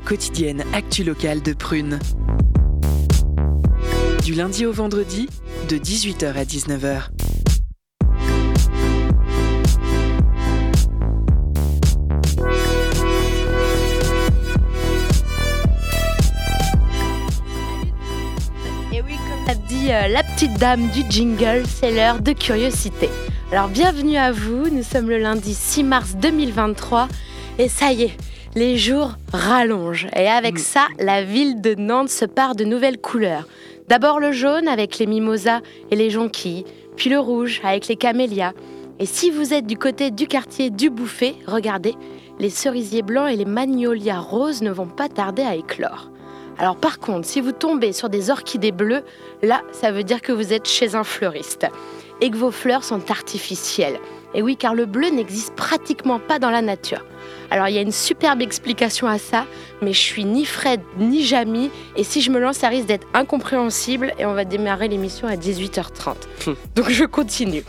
Quotidienne 0.00 0.64
actu 0.72 1.04
locale 1.04 1.42
de 1.42 1.52
Prune. 1.52 1.98
Du 4.24 4.34
lundi 4.34 4.66
au 4.66 4.72
vendredi, 4.72 5.28
de 5.68 5.76
18h 5.76 6.34
à 6.34 6.44
19h. 6.44 7.08
Et 18.92 19.02
oui, 19.02 19.16
comme 19.16 19.46
l'a 19.46 19.54
dit 19.54 19.92
euh, 19.92 20.08
la 20.08 20.22
petite 20.22 20.58
dame 20.58 20.88
du 20.90 21.02
jingle, 21.08 21.62
c'est 21.66 21.92
l'heure 21.92 22.20
de 22.20 22.32
curiosité. 22.32 23.08
Alors 23.52 23.68
bienvenue 23.68 24.16
à 24.16 24.32
vous, 24.32 24.68
nous 24.70 24.82
sommes 24.82 25.08
le 25.08 25.18
lundi 25.18 25.54
6 25.54 25.84
mars 25.84 26.16
2023 26.16 27.08
et 27.58 27.68
ça 27.68 27.92
y 27.92 28.04
est, 28.04 28.16
les 28.54 28.76
jours 28.76 29.12
rallongent. 29.32 30.08
Et 30.16 30.26
avec 30.26 30.58
ça, 30.58 30.88
la 30.98 31.22
ville 31.22 31.60
de 31.60 31.74
Nantes 31.74 32.08
se 32.08 32.24
part 32.24 32.54
de 32.54 32.64
nouvelles 32.64 32.98
couleurs. 32.98 33.46
D'abord 33.88 34.20
le 34.20 34.32
jaune 34.32 34.68
avec 34.68 34.98
les 34.98 35.06
mimosas 35.06 35.60
et 35.90 35.96
les 35.96 36.10
jonquilles, 36.10 36.64
puis 36.96 37.10
le 37.10 37.18
rouge 37.18 37.60
avec 37.64 37.88
les 37.88 37.96
camélias. 37.96 38.52
Et 38.98 39.06
si 39.06 39.30
vous 39.30 39.54
êtes 39.54 39.66
du 39.66 39.76
côté 39.76 40.10
du 40.10 40.26
quartier 40.26 40.70
du 40.70 40.90
Bouffet, 40.90 41.34
regardez, 41.46 41.94
les 42.38 42.50
cerisiers 42.50 43.02
blancs 43.02 43.30
et 43.30 43.36
les 43.36 43.44
magnolias 43.44 44.20
roses 44.20 44.62
ne 44.62 44.70
vont 44.70 44.86
pas 44.86 45.08
tarder 45.08 45.42
à 45.42 45.54
éclore. 45.54 46.10
Alors 46.58 46.76
par 46.76 46.98
contre, 46.98 47.26
si 47.26 47.40
vous 47.40 47.52
tombez 47.52 47.92
sur 47.92 48.10
des 48.10 48.30
orchidées 48.30 48.72
bleues, 48.72 49.04
là, 49.42 49.62
ça 49.72 49.92
veut 49.92 50.04
dire 50.04 50.20
que 50.20 50.32
vous 50.32 50.52
êtes 50.52 50.68
chez 50.68 50.94
un 50.94 51.04
fleuriste 51.04 51.66
et 52.20 52.30
que 52.30 52.36
vos 52.36 52.50
fleurs 52.50 52.84
sont 52.84 53.10
artificielles. 53.10 53.98
Et 54.34 54.42
oui, 54.42 54.56
car 54.56 54.74
le 54.74 54.86
bleu 54.86 55.08
n'existe 55.10 55.54
pratiquement 55.54 56.18
pas 56.18 56.38
dans 56.38 56.50
la 56.50 56.62
nature. 56.62 57.04
Alors 57.50 57.68
il 57.68 57.74
y 57.74 57.78
a 57.78 57.82
une 57.82 57.92
superbe 57.92 58.42
explication 58.42 59.08
à 59.08 59.18
ça, 59.18 59.44
mais 59.82 59.92
je 59.92 59.98
suis 59.98 60.24
ni 60.24 60.44
Fred 60.44 60.80
ni 60.98 61.24
Jamie, 61.24 61.70
et 61.96 62.04
si 62.04 62.20
je 62.20 62.30
me 62.30 62.38
lance, 62.38 62.58
ça 62.58 62.68
risque 62.68 62.86
d'être 62.86 63.06
incompréhensible, 63.12 64.12
et 64.18 64.26
on 64.26 64.34
va 64.34 64.44
démarrer 64.44 64.88
l'émission 64.88 65.26
à 65.26 65.34
18h30. 65.34 66.14
Donc 66.76 66.90
je 66.90 67.04
continue. 67.04 67.64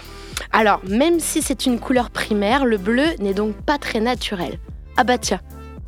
Alors, 0.52 0.82
même 0.88 1.20
si 1.20 1.42
c'est 1.42 1.66
une 1.66 1.80
couleur 1.80 2.10
primaire, 2.10 2.66
le 2.66 2.78
bleu 2.78 3.06
n'est 3.20 3.34
donc 3.34 3.56
pas 3.56 3.78
très 3.78 4.00
naturel. 4.00 4.60
Ah 4.98 5.04
bah 5.04 5.18
tiens, 5.18 5.40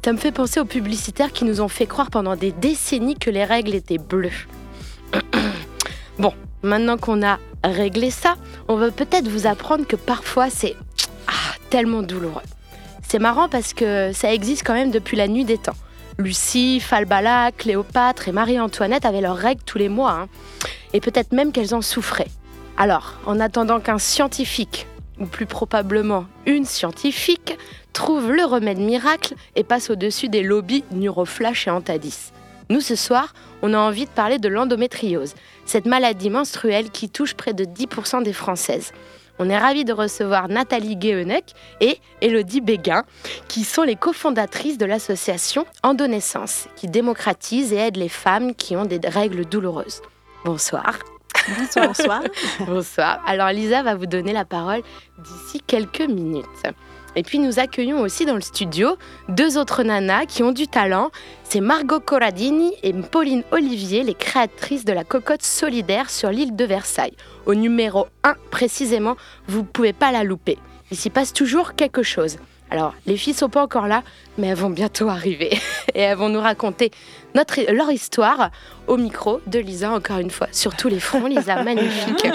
ça 0.03 0.11
me 0.11 0.17
fait 0.17 0.31
penser 0.31 0.59
aux 0.59 0.65
publicitaires 0.65 1.31
qui 1.31 1.45
nous 1.45 1.61
ont 1.61 1.67
fait 1.67 1.85
croire 1.85 2.09
pendant 2.09 2.35
des 2.35 2.51
décennies 2.51 3.17
que 3.17 3.29
les 3.29 3.43
règles 3.43 3.75
étaient 3.75 3.97
bleues. 3.97 4.31
bon, 6.19 6.33
maintenant 6.63 6.97
qu'on 6.97 7.25
a 7.25 7.39
réglé 7.63 8.09
ça, 8.09 8.35
on 8.67 8.75
va 8.75 8.91
peut-être 8.91 9.27
vous 9.27 9.47
apprendre 9.47 9.85
que 9.85 9.95
parfois 9.95 10.49
c'est 10.49 10.75
ah, 11.27 11.55
tellement 11.69 12.01
douloureux. 12.01 12.41
C'est 13.07 13.19
marrant 13.19 13.49
parce 13.49 13.73
que 13.73 14.11
ça 14.13 14.33
existe 14.33 14.63
quand 14.65 14.73
même 14.73 14.91
depuis 14.91 15.17
la 15.17 15.27
nuit 15.27 15.45
des 15.45 15.57
temps. 15.57 15.75
Lucie, 16.17 16.79
Falbala, 16.79 17.51
Cléopâtre 17.51 18.27
et 18.27 18.31
Marie-Antoinette 18.31 19.05
avaient 19.05 19.21
leurs 19.21 19.37
règles 19.37 19.63
tous 19.65 19.77
les 19.77 19.89
mois. 19.89 20.11
hein. 20.11 20.27
Et 20.93 21.01
peut-être 21.01 21.31
même 21.31 21.51
qu'elles 21.51 21.73
en 21.73 21.81
souffraient. 21.81 22.29
Alors, 22.77 23.13
en 23.25 23.39
attendant 23.39 23.79
qu'un 23.79 23.97
scientifique, 23.97 24.87
ou 25.19 25.25
plus 25.25 25.45
probablement 25.45 26.25
une 26.45 26.65
scientifique, 26.65 27.57
trouve 27.93 28.31
le 28.31 28.45
remède 28.45 28.79
miracle 28.79 29.35
et 29.55 29.63
passe 29.63 29.89
au-dessus 29.89 30.27
des 30.29 30.43
lobbies 30.43 30.83
Neuroflash 30.91 31.67
et 31.67 31.71
Antadis. 31.71 32.31
Nous, 32.69 32.81
ce 32.81 32.95
soir, 32.95 33.33
on 33.61 33.73
a 33.73 33.77
envie 33.77 34.05
de 34.05 34.09
parler 34.11 34.39
de 34.39 34.47
l'endométriose, 34.49 35.35
cette 35.65 35.85
maladie 35.85 36.29
menstruelle 36.29 36.89
qui 36.89 37.09
touche 37.09 37.33
près 37.33 37.53
de 37.53 37.65
10% 37.65 38.23
des 38.23 38.33
Françaises. 38.33 38.91
On 39.39 39.49
est 39.49 39.57
ravis 39.57 39.83
de 39.83 39.93
recevoir 39.93 40.47
Nathalie 40.47 40.95
Guéhenec 40.95 41.53
et 41.81 41.97
Elodie 42.21 42.61
Béguin, 42.61 43.03
qui 43.47 43.63
sont 43.63 43.81
les 43.81 43.95
cofondatrices 43.95 44.77
de 44.77 44.85
l'association 44.85 45.65
Endonaissance, 45.81 46.67
qui 46.75 46.87
démocratise 46.87 47.73
et 47.73 47.77
aide 47.77 47.97
les 47.97 48.09
femmes 48.09 48.53
qui 48.53 48.75
ont 48.75 48.85
des 48.85 48.99
règles 49.03 49.45
douloureuses. 49.45 50.01
Bonsoir. 50.45 50.99
Bonsoir. 51.57 51.87
Bonsoir. 51.87 52.21
Bonsoir. 52.59 53.23
Alors 53.25 53.49
Lisa 53.49 53.81
va 53.81 53.95
vous 53.95 54.05
donner 54.05 54.33
la 54.33 54.45
parole 54.45 54.81
d'ici 55.17 55.61
quelques 55.65 56.01
minutes. 56.01 56.45
Et 57.15 57.23
puis 57.23 57.39
nous 57.39 57.59
accueillons 57.59 58.01
aussi 58.01 58.25
dans 58.25 58.35
le 58.35 58.41
studio 58.41 58.95
deux 59.29 59.57
autres 59.57 59.83
nanas 59.83 60.25
qui 60.25 60.43
ont 60.43 60.51
du 60.51 60.67
talent. 60.67 61.11
C'est 61.43 61.61
Margot 61.61 61.99
Corradini 61.99 62.73
et 62.81 62.93
Pauline 62.93 63.43
Olivier, 63.51 64.03
les 64.03 64.15
créatrices 64.15 64.85
de 64.85 64.93
la 64.93 65.03
cocotte 65.03 65.43
solidaire 65.43 66.09
sur 66.09 66.29
l'île 66.29 66.55
de 66.55 66.65
Versailles. 66.65 67.13
Au 67.45 67.53
numéro 67.53 68.07
1 68.23 68.35
précisément, 68.49 69.15
vous 69.47 69.59
ne 69.59 69.65
pouvez 69.65 69.93
pas 69.93 70.11
la 70.11 70.23
louper. 70.23 70.57
Il 70.91 70.97
s'y 70.97 71.09
passe 71.09 71.33
toujours 71.33 71.75
quelque 71.75 72.03
chose. 72.03 72.37
Alors, 72.71 72.95
les 73.05 73.17
filles 73.17 73.35
sont 73.35 73.49
pas 73.49 73.61
encore 73.61 73.85
là, 73.85 74.01
mais 74.39 74.47
elles 74.47 74.57
vont 74.57 74.71
bientôt 74.71 75.07
arriver. 75.07 75.51
Et 75.93 76.01
elles 76.01 76.17
vont 76.17 76.29
nous 76.29 76.39
raconter 76.39 76.89
notre, 77.35 77.59
leur 77.71 77.91
histoire 77.91 78.51
au 78.87 78.97
micro 78.97 79.41
de 79.47 79.59
Lisa, 79.59 79.91
encore 79.91 80.19
une 80.19 80.31
fois. 80.31 80.47
Sur 80.51 80.75
tous 80.75 80.87
les 80.87 80.99
fronts, 80.99 81.27
Lisa, 81.27 81.63
magnifique. 81.63 82.27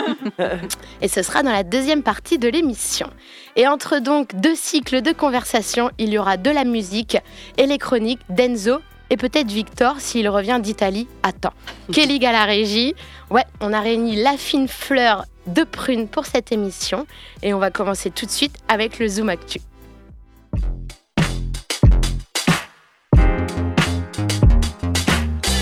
Et 1.01 1.09
ce 1.09 1.23
sera 1.23 1.43
dans 1.43 1.53
la 1.53 1.63
deuxième 1.63 2.03
partie 2.03 2.39
de 2.39 2.49
l'émission. 2.49 3.11
Et 3.57 3.67
entre 3.67 3.99
donc 3.99 4.35
deux 4.35 4.55
cycles 4.55 5.03
de 5.03 5.13
conversation, 5.13 5.91
il 5.99 6.11
y 6.11 6.19
aura 6.19 6.37
de 6.37 6.51
la 6.51 6.65
musique 6.65 7.17
et 7.57 7.67
les 7.67 7.79
chroniques 7.79 8.21
d'Enzo 8.29 8.81
et 9.11 9.17
peut-être 9.17 9.51
Victor 9.51 10.01
s'il 10.01 10.29
revient 10.29 10.59
d'Italie 10.63 11.09
à 11.23 11.33
temps. 11.33 11.55
Kelly 11.93 12.25
à 12.27 12.33
la 12.33 12.45
régie. 12.45 12.95
Ouais, 13.31 13.45
on 13.61 13.73
a 13.73 13.81
réuni 13.81 14.17
la 14.17 14.37
fine 14.37 14.69
fleur 14.69 15.25
de 15.47 15.65
prune 15.65 16.09
pour 16.09 16.27
cette 16.27 16.53
émission. 16.53 17.07
Et 17.43 17.55
on 17.55 17.59
va 17.59 17.71
commencer 17.71 18.11
tout 18.11 18.27
de 18.27 18.31
suite 18.31 18.57
avec 18.69 18.99
le 18.99 19.09
Zoom 19.09 19.29
Actu. 19.29 19.61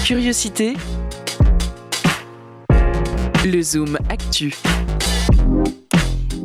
Curiosité, 0.07 0.75
le 3.45 3.61
Zoom 3.61 3.99
Actu. 4.09 4.55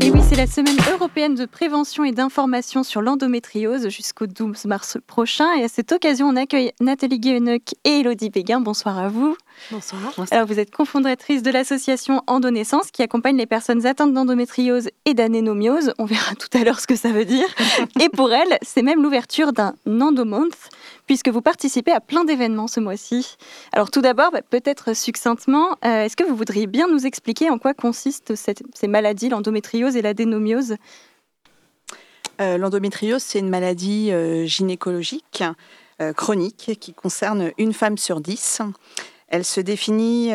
Et 0.01 0.09
oui, 0.09 0.19
c'est 0.27 0.35
la 0.35 0.47
semaine 0.47 0.77
européenne 0.91 1.35
de 1.35 1.45
prévention 1.45 2.03
et 2.03 2.11
d'information 2.11 2.81
sur 2.81 3.03
l'endométriose 3.03 3.89
jusqu'au 3.89 4.25
12 4.25 4.65
mars 4.65 4.97
prochain. 5.05 5.53
Et 5.59 5.63
à 5.63 5.67
cette 5.67 5.91
occasion, 5.91 6.27
on 6.27 6.37
accueille 6.37 6.71
Nathalie 6.79 7.19
Guéhenec 7.19 7.75
et 7.83 7.99
Elodie 7.99 8.31
Béguin. 8.31 8.61
Bonsoir 8.61 8.97
à 8.97 9.09
vous. 9.09 9.37
Bonsoir. 9.69 10.01
Alors, 10.31 10.47
vous 10.47 10.57
êtes 10.57 10.71
cofondatrice 10.71 11.43
de 11.43 11.51
l'association 11.51 12.23
Endonaissance 12.25 12.89
qui 12.89 13.03
accompagne 13.03 13.37
les 13.37 13.45
personnes 13.45 13.85
atteintes 13.85 14.11
d'endométriose 14.11 14.89
et 15.05 15.13
d'anénomiose. 15.13 15.93
On 15.99 16.05
verra 16.05 16.33
tout 16.39 16.49
à 16.57 16.63
l'heure 16.63 16.79
ce 16.79 16.87
que 16.87 16.95
ça 16.95 17.09
veut 17.09 17.25
dire. 17.25 17.45
et 18.01 18.09
pour 18.09 18.33
elle, 18.33 18.57
c'est 18.63 18.81
même 18.81 19.03
l'ouverture 19.03 19.53
d'un 19.53 19.75
endomonth 19.85 20.57
puisque 21.07 21.29
vous 21.29 21.41
participez 21.41 21.91
à 21.91 21.99
plein 21.99 22.23
d'événements 22.23 22.67
ce 22.67 22.79
mois-ci. 22.79 23.37
Alors 23.73 23.91
tout 23.91 24.01
d'abord, 24.01 24.31
bah, 24.31 24.41
peut-être 24.41 24.95
succinctement, 24.95 25.77
euh, 25.85 26.03
est-ce 26.03 26.15
que 26.15 26.23
vous 26.23 26.35
voudriez 26.35 26.67
bien 26.67 26.87
nous 26.87 27.05
expliquer 27.05 27.49
en 27.49 27.57
quoi 27.57 27.73
consistent 27.73 28.33
ces 28.35 28.87
maladies, 28.87 29.29
l'endométriose 29.29 29.95
et 29.95 30.01
l'adénomiose 30.01 30.75
Euh, 32.39 32.57
L'endométriose, 32.57 33.21
c'est 33.21 33.39
une 33.39 33.49
maladie 33.49 34.11
euh, 34.11 34.45
gynécologique 34.45 35.43
chronique 36.15 36.79
qui 36.79 36.95
concerne 36.95 37.51
une 37.59 37.73
femme 37.73 37.95
sur 37.95 38.21
dix. 38.21 38.59
Elle 39.27 39.45
se 39.45 39.61
définit 39.61 40.31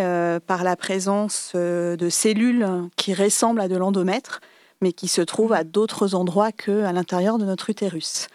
par 0.46 0.62
la 0.62 0.76
présence 0.76 1.56
de 1.56 2.08
cellules 2.08 2.64
qui 2.94 3.12
ressemblent 3.14 3.60
à 3.60 3.66
de 3.66 3.76
l'endomètre, 3.76 4.40
mais 4.80 4.92
qui 4.92 5.08
se 5.08 5.22
trouvent 5.22 5.52
à 5.52 5.64
d'autres 5.64 6.14
endroits 6.14 6.52
qu'à 6.52 6.92
l'intérieur 6.92 7.38
de 7.38 7.44
notre 7.44 7.68
utérus. 7.68 8.28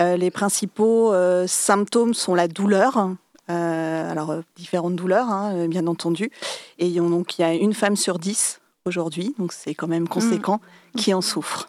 Euh, 0.00 0.16
les 0.16 0.30
principaux 0.30 1.12
euh, 1.12 1.46
symptômes 1.46 2.14
sont 2.14 2.34
la 2.34 2.46
douleur, 2.48 3.10
euh, 3.50 4.10
alors 4.12 4.30
euh, 4.30 4.40
différentes 4.56 4.94
douleurs, 4.96 5.28
hein, 5.28 5.66
bien 5.66 5.86
entendu. 5.86 6.30
Et 6.78 6.86
il 6.86 6.92
y 6.92 6.98
a- 6.98 7.02
donc 7.02 7.38
il 7.38 7.42
y 7.42 7.44
a 7.44 7.52
une 7.54 7.74
femme 7.74 7.96
sur 7.96 8.18
dix 8.18 8.60
aujourd'hui, 8.84 9.34
donc 9.38 9.52
c'est 9.52 9.74
quand 9.74 9.88
même 9.88 10.06
conséquent, 10.08 10.60
qui 10.96 11.12
en 11.14 11.20
souffre. 11.20 11.68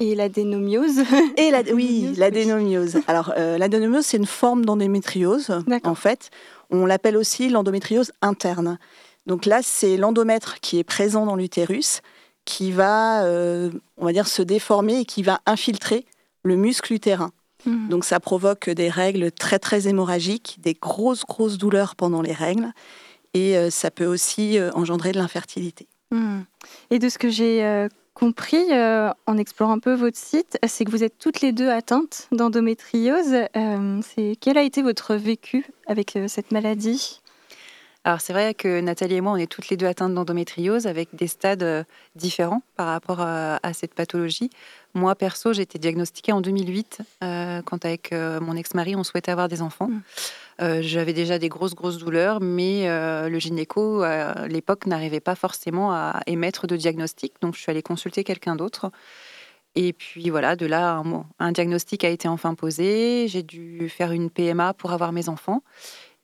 et 0.00 0.14
l'adénomiose 0.14 1.00
Et 1.36 1.50
la, 1.50 1.62
oui, 1.72 2.14
l'adénomiose. 2.16 2.98
Alors, 3.06 3.32
euh, 3.36 3.58
l'adénomiose, 3.58 4.06
c'est 4.06 4.16
une 4.16 4.26
forme 4.26 4.64
d'endométriose, 4.64 5.50
en 5.84 5.94
fait. 5.94 6.30
On 6.70 6.86
l'appelle 6.86 7.16
aussi 7.16 7.48
l'endométriose 7.50 8.10
interne. 8.22 8.78
Donc 9.26 9.46
là, 9.46 9.60
c'est 9.62 9.96
l'endomètre 9.96 10.60
qui 10.60 10.78
est 10.78 10.84
présent 10.84 11.26
dans 11.26 11.36
l'utérus, 11.36 12.00
qui 12.44 12.72
va, 12.72 13.22
on 13.96 14.04
va 14.04 14.12
dire, 14.12 14.26
se 14.26 14.42
déformer 14.42 15.00
et 15.00 15.04
qui 15.04 15.22
va 15.22 15.40
infiltrer 15.46 16.04
le 16.44 16.56
muscle 16.56 16.92
utérin. 16.92 17.32
Mhm. 17.66 17.88
Donc 17.88 18.04
ça 18.04 18.20
provoque 18.20 18.70
des 18.70 18.88
règles 18.88 19.32
très, 19.32 19.58
très 19.58 19.88
hémorragiques, 19.88 20.58
des 20.60 20.74
grosses, 20.74 21.24
grosses 21.24 21.58
douleurs 21.58 21.96
pendant 21.96 22.22
les 22.22 22.32
règles. 22.32 22.72
Et 23.34 23.56
euh, 23.56 23.68
ça 23.68 23.90
peut 23.90 24.06
aussi 24.06 24.58
euh, 24.58 24.70
engendrer 24.74 25.12
de 25.12 25.18
l'infertilité. 25.18 25.88
Hmm. 26.10 26.42
Et 26.90 26.98
de 27.00 27.08
ce 27.08 27.18
que 27.18 27.28
j'ai 27.28 27.64
euh, 27.64 27.88
compris 28.14 28.62
en 29.26 29.36
explorant 29.36 29.72
un 29.72 29.78
peu 29.80 29.94
votre 29.94 30.16
site, 30.16 30.56
c'est 30.64 30.84
que 30.84 30.90
vous 30.92 31.02
êtes 31.02 31.18
toutes 31.18 31.40
les 31.40 31.50
deux 31.50 31.68
atteintes 31.68 32.28
d'endométriose. 32.30 33.34
C'est 34.02 34.36
quel 34.40 34.56
a 34.56 34.62
été 34.62 34.82
votre 34.82 35.16
vécu 35.16 35.66
avec 35.88 36.16
cette 36.28 36.52
maladie? 36.52 37.20
Alors 38.06 38.20
c'est 38.20 38.34
vrai 38.34 38.52
que 38.52 38.80
Nathalie 38.80 39.14
et 39.14 39.20
moi, 39.22 39.32
on 39.32 39.36
est 39.36 39.50
toutes 39.50 39.70
les 39.70 39.78
deux 39.78 39.86
atteintes 39.86 40.12
d'endométriose 40.12 40.86
avec 40.86 41.14
des 41.14 41.26
stades 41.26 41.62
euh, 41.62 41.84
différents 42.16 42.62
par 42.76 42.88
rapport 42.88 43.22
à, 43.22 43.58
cette 43.72 43.94
pathologie. 43.94 44.50
Moi, 44.92 45.14
perso, 45.14 45.54
j'ai 45.54 45.62
été 45.62 45.78
diagnostiquée 45.78 46.32
en 46.32 46.42
2008 46.42 47.00
euh, 47.22 47.62
quand 47.62 47.86
avec 47.86 48.12
euh, 48.12 48.40
mon 48.40 48.56
ex-mari, 48.56 48.94
on 48.94 49.04
souhaitait 49.04 49.32
avoir 49.32 49.48
des 49.48 49.62
enfants. 49.62 49.88
Mm. 49.88 50.82
J'avais 50.82 51.14
déjà 51.14 51.38
des 51.40 51.48
grosses, 51.48 51.74
grosses 51.74 51.98
douleurs, 51.98 52.40
mais 52.40 52.86
le 52.86 53.38
gynéco, 53.40 54.02
à 54.02 54.46
l'époque, 54.46 54.86
n'arrivait 54.86 55.18
pas 55.18 55.34
forcément 55.34 55.92
à 55.92 56.20
émettre 56.28 56.68
de 56.68 56.76
diagnostic. 56.76 57.32
Donc, 57.40 57.56
je 57.56 57.60
suis 57.60 57.70
allée 57.72 57.82
consulter 57.82 58.22
quelqu'un 58.22 58.54
d'autre. 58.54 58.92
Et 59.74 59.92
puis 59.92 60.30
voilà, 60.30 60.54
de 60.54 60.66
là, 60.66 60.92
un, 60.92 61.26
un 61.40 61.50
diagnostic 61.50 62.04
a 62.04 62.08
été 62.08 62.28
enfin 62.28 62.54
posé. 62.54 63.26
J'ai 63.26 63.42
dû 63.42 63.88
faire 63.88 64.12
une 64.12 64.30
PMA 64.30 64.74
pour 64.74 64.92
avoir 64.92 65.10
mes 65.10 65.28
enfants. 65.28 65.64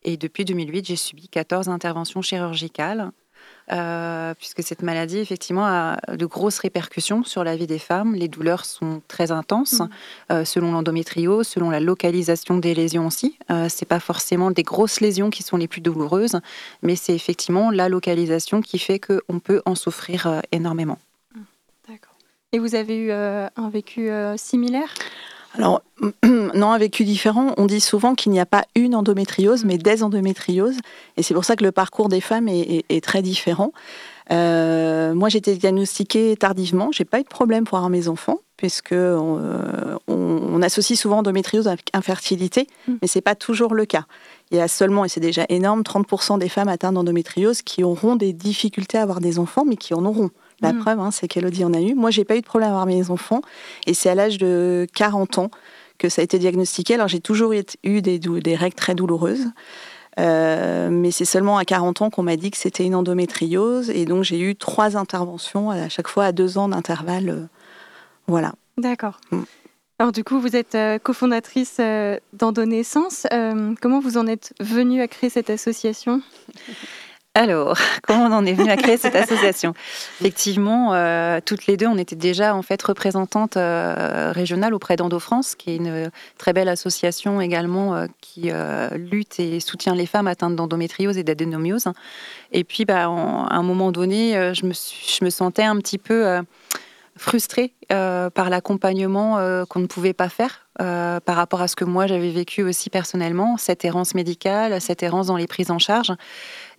Et 0.02 0.16
depuis 0.16 0.44
2008, 0.44 0.86
j'ai 0.86 0.96
subi 0.96 1.28
14 1.28 1.68
interventions 1.68 2.22
chirurgicales, 2.22 3.12
euh, 3.72 4.34
puisque 4.34 4.62
cette 4.62 4.82
maladie, 4.82 5.18
effectivement, 5.18 5.66
a 5.66 5.98
de 6.16 6.26
grosses 6.26 6.58
répercussions 6.58 7.22
sur 7.22 7.44
la 7.44 7.56
vie 7.56 7.66
des 7.66 7.78
femmes. 7.78 8.14
Les 8.14 8.28
douleurs 8.28 8.64
sont 8.64 9.02
très 9.06 9.30
intenses, 9.30 9.80
mmh. 9.80 9.88
euh, 10.32 10.44
selon 10.44 10.72
l'endométriose, 10.72 11.46
selon 11.46 11.70
la 11.70 11.80
localisation 11.80 12.56
des 12.56 12.74
lésions 12.74 13.06
aussi. 13.06 13.38
Euh, 13.50 13.66
c'est 13.68 13.86
pas 13.86 14.00
forcément 14.00 14.50
des 14.50 14.62
grosses 14.62 15.00
lésions 15.00 15.30
qui 15.30 15.42
sont 15.42 15.56
les 15.56 15.68
plus 15.68 15.80
douloureuses, 15.80 16.40
mais 16.82 16.96
c'est 16.96 17.14
effectivement 17.14 17.70
la 17.70 17.88
localisation 17.88 18.60
qui 18.60 18.78
fait 18.78 18.98
qu'on 18.98 19.38
peut 19.38 19.62
en 19.66 19.74
souffrir 19.74 20.26
euh, 20.26 20.40
énormément. 20.50 20.98
Mmh. 21.34 21.40
D'accord. 21.88 22.14
Et 22.52 22.58
vous 22.58 22.74
avez 22.74 22.96
eu 22.96 23.12
un 23.12 23.70
vécu 23.70 24.10
similaire? 24.36 24.92
Alors, 25.54 25.82
non, 26.54 26.72
un 26.72 26.78
vécu 26.78 27.04
différent, 27.04 27.54
on 27.56 27.66
dit 27.66 27.80
souvent 27.80 28.14
qu'il 28.14 28.32
n'y 28.32 28.40
a 28.40 28.46
pas 28.46 28.64
une 28.74 28.94
endométriose, 28.94 29.64
mais 29.64 29.78
des 29.78 30.02
endométrioses. 30.02 30.78
Et 31.16 31.22
c'est 31.22 31.34
pour 31.34 31.44
ça 31.44 31.56
que 31.56 31.64
le 31.64 31.72
parcours 31.72 32.08
des 32.08 32.20
femmes 32.20 32.48
est, 32.48 33.04
très 33.04 33.22
différent. 33.22 33.72
Euh, 34.30 35.12
moi, 35.14 35.28
j'ai 35.28 35.38
été 35.38 35.56
diagnostiquée 35.56 36.36
tardivement. 36.36 36.90
J'ai 36.92 37.04
pas 37.04 37.18
eu 37.18 37.24
de 37.24 37.28
problème 37.28 37.64
pour 37.64 37.78
avoir 37.78 37.90
mes 37.90 38.06
enfants, 38.06 38.38
puisque 38.56 38.92
euh, 38.92 39.96
on, 40.06 40.62
associe 40.62 40.98
souvent 40.98 41.18
endométriose 41.18 41.66
avec 41.66 41.88
infertilité, 41.94 42.66
mm. 42.86 42.94
mais 43.00 43.08
c'est 43.08 43.22
pas 43.22 43.34
toujours 43.34 43.74
le 43.74 43.86
cas. 43.86 44.04
Il 44.50 44.58
y 44.58 44.60
a 44.60 44.68
seulement, 44.68 45.04
et 45.04 45.08
c'est 45.08 45.20
déjà 45.20 45.46
énorme, 45.48 45.80
30% 45.80 46.38
des 46.38 46.50
femmes 46.50 46.68
atteintes 46.68 46.94
d'endométriose 46.94 47.62
qui 47.62 47.82
auront 47.82 48.14
des 48.14 48.32
difficultés 48.34 48.98
à 48.98 49.02
avoir 49.02 49.20
des 49.20 49.38
enfants, 49.38 49.64
mais 49.66 49.76
qui 49.76 49.94
en 49.94 50.04
auront. 50.04 50.30
La 50.62 50.72
mm. 50.72 50.78
preuve, 50.78 51.00
hein, 51.00 51.10
c'est 51.10 51.28
qu'Elodie 51.28 51.64
en 51.64 51.72
a 51.72 51.80
eu. 51.80 51.94
Moi, 51.94 52.10
j'ai 52.10 52.24
pas 52.24 52.36
eu 52.36 52.40
de 52.40 52.46
problème 52.46 52.70
à 52.70 52.72
avoir 52.72 52.86
mes 52.86 53.10
enfants. 53.10 53.40
Et 53.86 53.94
c'est 53.94 54.10
à 54.10 54.14
l'âge 54.14 54.38
de 54.38 54.86
40 54.94 55.38
ans 55.38 55.50
que 55.98 56.08
ça 56.08 56.22
a 56.22 56.24
été 56.24 56.38
diagnostiqué. 56.38 56.94
Alors, 56.94 57.08
j'ai 57.08 57.20
toujours 57.20 57.52
eu 57.52 58.02
des, 58.02 58.18
des 58.18 58.56
règles 58.56 58.74
très 58.74 58.94
douloureuses. 58.94 59.46
Euh, 60.18 60.90
mais 60.90 61.10
c'est 61.10 61.24
seulement 61.24 61.56
à 61.56 61.64
40 61.64 62.02
ans 62.02 62.10
qu'on 62.10 62.22
m'a 62.22 62.36
dit 62.36 62.50
que 62.50 62.56
c'était 62.56 62.84
une 62.84 62.94
endométriose. 62.94 63.90
Et 63.90 64.04
donc, 64.04 64.24
j'ai 64.24 64.40
eu 64.40 64.56
trois 64.56 64.96
interventions, 64.96 65.70
à 65.70 65.88
chaque 65.88 66.08
fois 66.08 66.24
à 66.26 66.32
deux 66.32 66.58
ans 66.58 66.68
d'intervalle. 66.68 67.28
Euh, 67.28 67.46
voilà. 68.26 68.52
D'accord. 68.76 69.20
Mm. 69.30 69.42
Alors, 69.98 70.12
du 70.12 70.24
coup, 70.24 70.40
vous 70.40 70.56
êtes 70.56 70.74
euh, 70.74 70.98
cofondatrice 70.98 71.80
d'Endonaissance. 72.32 73.26
comment 73.80 74.00
vous 74.00 74.16
en 74.16 74.26
êtes 74.26 74.54
venue 74.58 75.00
à 75.02 75.08
créer 75.08 75.30
cette 75.30 75.50
association? 75.50 76.22
Alors, 77.34 77.78
comment 78.02 78.24
on 78.24 78.32
en 78.32 78.44
est 78.44 78.54
venu 78.54 78.70
à 78.70 78.76
créer 78.76 78.96
cette 78.96 79.14
association? 79.14 79.72
Effectivement, 80.20 80.94
euh, 80.94 81.38
toutes 81.44 81.68
les 81.68 81.76
deux, 81.76 81.86
on 81.86 81.96
était 81.96 82.16
déjà 82.16 82.56
en 82.56 82.62
fait 82.62 82.82
représentantes 82.82 83.56
euh, 83.56 84.32
régionales 84.32 84.74
auprès 84.74 84.96
d'Endo 84.96 85.20
France, 85.20 85.54
qui 85.54 85.70
est 85.70 85.76
une 85.76 86.10
très 86.38 86.52
belle 86.52 86.68
association 86.68 87.40
également 87.40 87.94
euh, 87.94 88.06
qui 88.20 88.50
lutte 88.94 89.38
et 89.38 89.60
soutient 89.60 89.94
les 89.94 90.06
femmes 90.06 90.26
atteintes 90.26 90.56
d'endométriose 90.56 91.18
et 91.18 91.22
d'adénomiose. 91.22 91.86
Et 92.50 92.64
puis, 92.64 92.84
bah, 92.84 93.04
à 93.04 93.06
un 93.06 93.62
moment 93.62 93.92
donné, 93.92 94.52
je 94.54 95.24
me 95.24 95.30
sentais 95.30 95.62
un 95.62 95.76
petit 95.76 95.98
peu 95.98 96.40
frustrée 97.20 97.74
par 97.88 98.48
l'accompagnement 98.48 99.64
qu'on 99.68 99.80
ne 99.80 99.86
pouvait 99.86 100.14
pas 100.14 100.28
faire 100.28 100.66
par 100.78 101.36
rapport 101.36 101.60
à 101.60 101.68
ce 101.68 101.76
que 101.76 101.84
moi 101.84 102.06
j'avais 102.06 102.30
vécu 102.30 102.62
aussi 102.62 102.88
personnellement, 102.88 103.56
cette 103.58 103.84
errance 103.84 104.14
médicale, 104.14 104.80
cette 104.80 105.02
errance 105.02 105.26
dans 105.26 105.36
les 105.36 105.46
prises 105.46 105.70
en 105.70 105.78
charge. 105.78 106.12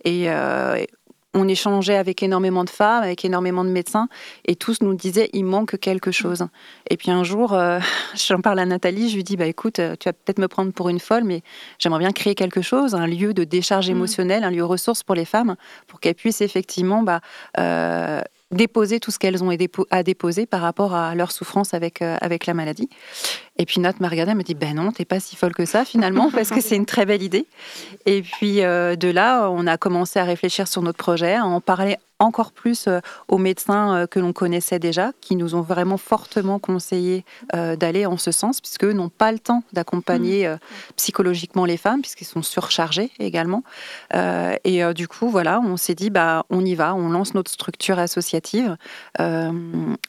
Euh, 0.06 0.74
et 0.74 0.88
on 1.34 1.48
échangeait 1.48 1.96
avec 1.96 2.22
énormément 2.22 2.62
de 2.62 2.70
femmes, 2.70 3.02
avec 3.02 3.24
énormément 3.24 3.64
de 3.64 3.70
médecins, 3.70 4.08
et 4.44 4.54
tous 4.54 4.82
nous 4.82 4.92
disaient 4.94 5.30
il 5.32 5.44
manque 5.44 5.78
quelque 5.78 6.10
chose. 6.10 6.46
Et 6.90 6.98
puis 6.98 7.10
un 7.10 7.24
jour, 7.24 7.54
euh, 7.54 7.78
j'en 8.14 8.40
parle 8.40 8.58
à 8.58 8.66
Nathalie, 8.66 9.08
je 9.08 9.16
lui 9.16 9.24
dis 9.24 9.36
bah 9.36 9.46
écoute, 9.46 9.76
tu 9.76 10.08
vas 10.08 10.12
peut-être 10.12 10.38
me 10.38 10.48
prendre 10.48 10.72
pour 10.72 10.88
une 10.90 11.00
folle, 11.00 11.24
mais 11.24 11.42
j'aimerais 11.78 12.00
bien 12.00 12.12
créer 12.12 12.34
quelque 12.34 12.60
chose, 12.60 12.94
un 12.94 13.06
lieu 13.06 13.32
de 13.32 13.44
décharge 13.44 13.88
mmh. 13.88 13.92
émotionnelle, 13.92 14.44
un 14.44 14.50
lieu 14.50 14.64
ressource 14.64 15.02
pour 15.02 15.14
les 15.14 15.24
femmes, 15.24 15.56
pour 15.86 16.00
qu'elles 16.00 16.14
puissent 16.14 16.42
effectivement 16.42 17.02
bah, 17.02 17.20
euh, 17.58 18.20
déposer 18.52 19.00
tout 19.00 19.10
ce 19.10 19.18
qu'elles 19.18 19.42
ont 19.42 19.50
à 19.90 20.02
déposer 20.02 20.46
par 20.46 20.60
rapport 20.60 20.94
à 20.94 21.14
leur 21.14 21.32
souffrance 21.32 21.74
avec, 21.74 22.02
euh, 22.02 22.16
avec 22.20 22.46
la 22.46 22.54
maladie. 22.54 22.88
Et 23.58 23.66
puis 23.66 23.80
Nat 23.80 23.94
m'a 24.00 24.08
regardé, 24.08 24.30
elle 24.30 24.36
m'a 24.36 24.42
dit 24.42 24.54
Ben 24.54 24.74
non, 24.74 24.92
t'es 24.92 25.04
pas 25.04 25.20
si 25.20 25.36
folle 25.36 25.54
que 25.54 25.66
ça 25.66 25.84
finalement, 25.84 26.30
parce 26.34 26.50
que 26.50 26.60
c'est 26.60 26.76
une 26.76 26.86
très 26.86 27.04
belle 27.04 27.22
idée. 27.22 27.46
Et 28.06 28.22
puis 28.22 28.62
euh, 28.62 28.96
de 28.96 29.08
là, 29.08 29.48
on 29.50 29.66
a 29.66 29.76
commencé 29.76 30.18
à 30.18 30.24
réfléchir 30.24 30.68
sur 30.68 30.82
notre 30.82 30.98
projet, 30.98 31.34
à 31.34 31.44
en 31.44 31.60
parler 31.60 31.96
encore 32.18 32.52
plus 32.52 32.86
euh, 32.86 33.00
aux 33.26 33.38
médecins 33.38 33.96
euh, 33.96 34.06
que 34.06 34.20
l'on 34.20 34.32
connaissait 34.32 34.78
déjà, 34.78 35.12
qui 35.20 35.36
nous 35.36 35.54
ont 35.54 35.60
vraiment 35.60 35.96
fortement 35.96 36.58
conseillé 36.58 37.24
d'aller 37.52 38.06
en 38.06 38.16
ce 38.16 38.30
sens, 38.30 38.60
puisque 38.60 38.84
n'ont 38.84 39.08
pas 39.08 39.32
le 39.32 39.38
temps 39.38 39.62
d'accompagner 39.72 40.48
mmh. 40.48 40.58
psychologiquement 40.96 41.64
les 41.64 41.76
femmes, 41.76 42.00
puisqu'ils 42.00 42.24
sont 42.24 42.42
surchargés 42.42 43.10
également. 43.18 43.62
et 44.12 44.82
du 44.94 45.08
coup, 45.08 45.28
voilà, 45.28 45.60
on 45.60 45.76
s'est 45.76 45.94
dit, 45.94 46.10
bah, 46.10 46.44
on 46.50 46.64
y 46.64 46.74
va, 46.74 46.94
on 46.94 47.08
lance 47.08 47.34
notre 47.34 47.50
structure 47.50 47.98
associative. 47.98 48.76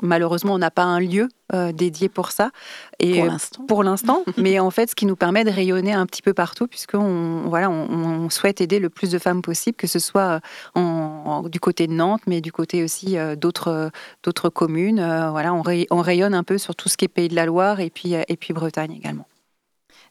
malheureusement, 0.01 0.53
on 0.53 0.57
n'a 0.57 0.71
pas 0.71 0.83
un 0.83 0.99
lieu 0.99 1.29
dédié 1.73 2.09
pour 2.09 2.31
ça. 2.31 2.51
Et 2.99 3.23
pour 3.67 3.83
l'instant. 3.83 4.23
mais 4.37 4.59
en 4.59 4.71
fait, 4.71 4.89
ce 4.89 4.95
qui 4.95 5.05
nous 5.05 5.15
permet 5.15 5.43
de 5.43 5.49
rayonner 5.49 5.93
un 5.93 6.05
petit 6.05 6.21
peu 6.21 6.33
partout, 6.33 6.67
puisqu'on 6.67 7.43
voilà, 7.47 7.69
on, 7.69 8.29
souhaite 8.29 8.61
aider 8.61 8.79
le 8.79 8.89
plus 8.89 9.11
de 9.11 9.19
femmes 9.19 9.41
possible, 9.41 9.75
que 9.75 9.87
ce 9.87 9.99
soit 9.99 10.39
en, 10.75 11.43
du 11.43 11.59
côté 11.59 11.87
de 11.87 11.93
Nantes, 11.93 12.21
mais 12.27 12.41
du 12.41 12.51
côté 12.51 12.83
aussi 12.83 13.17
euh, 13.17 13.35
d'autres 13.35 13.91
d'autres 14.23 14.49
communes. 14.49 14.99
Euh, 14.99 15.29
voilà, 15.29 15.53
on, 15.53 15.63
on, 15.91 16.01
rayonne 16.01 16.33
un 16.33 16.43
peu 16.43 16.57
sur 16.57 16.75
tout 16.75 16.89
ce 16.89 16.97
qui 16.97 17.05
est 17.05 17.07
Pays 17.07 17.27
de 17.27 17.35
la 17.35 17.45
Loire 17.45 17.79
et 17.79 17.89
puis, 17.89 18.13
et 18.13 18.37
puis 18.37 18.53
Bretagne 18.53 18.93
également. 18.93 19.27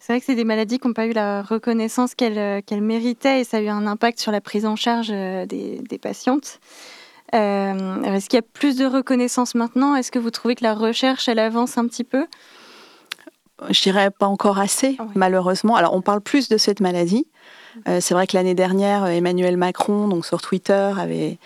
C'est 0.02 0.12
vrai 0.12 0.18
que 0.18 0.26
c'est 0.26 0.34
des 0.34 0.42
maladies 0.42 0.80
qui 0.80 0.88
n'ont 0.88 0.94
pas 0.94 1.06
eu 1.06 1.12
la 1.12 1.42
reconnaissance 1.42 2.16
qu'elles 2.16 2.64
méritaient 2.80 3.40
et 3.42 3.44
ça 3.44 3.58
a 3.58 3.60
eu 3.60 3.68
un 3.68 3.86
impact 3.86 4.18
sur 4.18 4.32
la 4.32 4.40
prise 4.40 4.66
en 4.66 4.74
charge 4.74 5.10
euh, 5.12 5.46
des, 5.46 5.80
des 5.88 5.98
patientes. 5.98 6.58
Est-ce 7.32 8.28
qu'il 8.28 8.36
y 8.36 8.40
a 8.40 8.42
plus 8.42 8.76
de 8.76 8.84
reconnaissance 8.84 9.54
maintenant? 9.54 9.94
Est-ce 9.94 10.10
que 10.12 10.18
vous 10.18 10.30
trouvez 10.30 10.54
que 10.54 10.64
la 10.64 10.74
recherche, 10.74 11.28
elle 11.28 11.38
avance 11.38 11.78
un 11.78 11.86
petit 11.86 12.04
peu? 12.04 12.26
Je 13.70 13.80
dirais 13.80 14.10
pas 14.10 14.26
encore 14.26 14.58
assez, 14.58 14.96
ah 14.98 15.06
malheureusement. 15.14 15.76
Alors, 15.76 15.94
on 15.94 16.02
parle 16.02 16.20
plus 16.20 16.48
de 16.48 16.56
cette 16.56 16.80
maladie. 16.80 17.26
c'est 17.86 18.12
vrai 18.12 18.26
que 18.26 18.36
l'année 18.36 18.54
dernière, 18.54 19.06
Emmanuel 19.06 19.56
Macron, 19.56 20.08
donc 20.08 20.26
sur 20.26 20.42
Twitter, 20.42 20.92
avait 20.98 21.38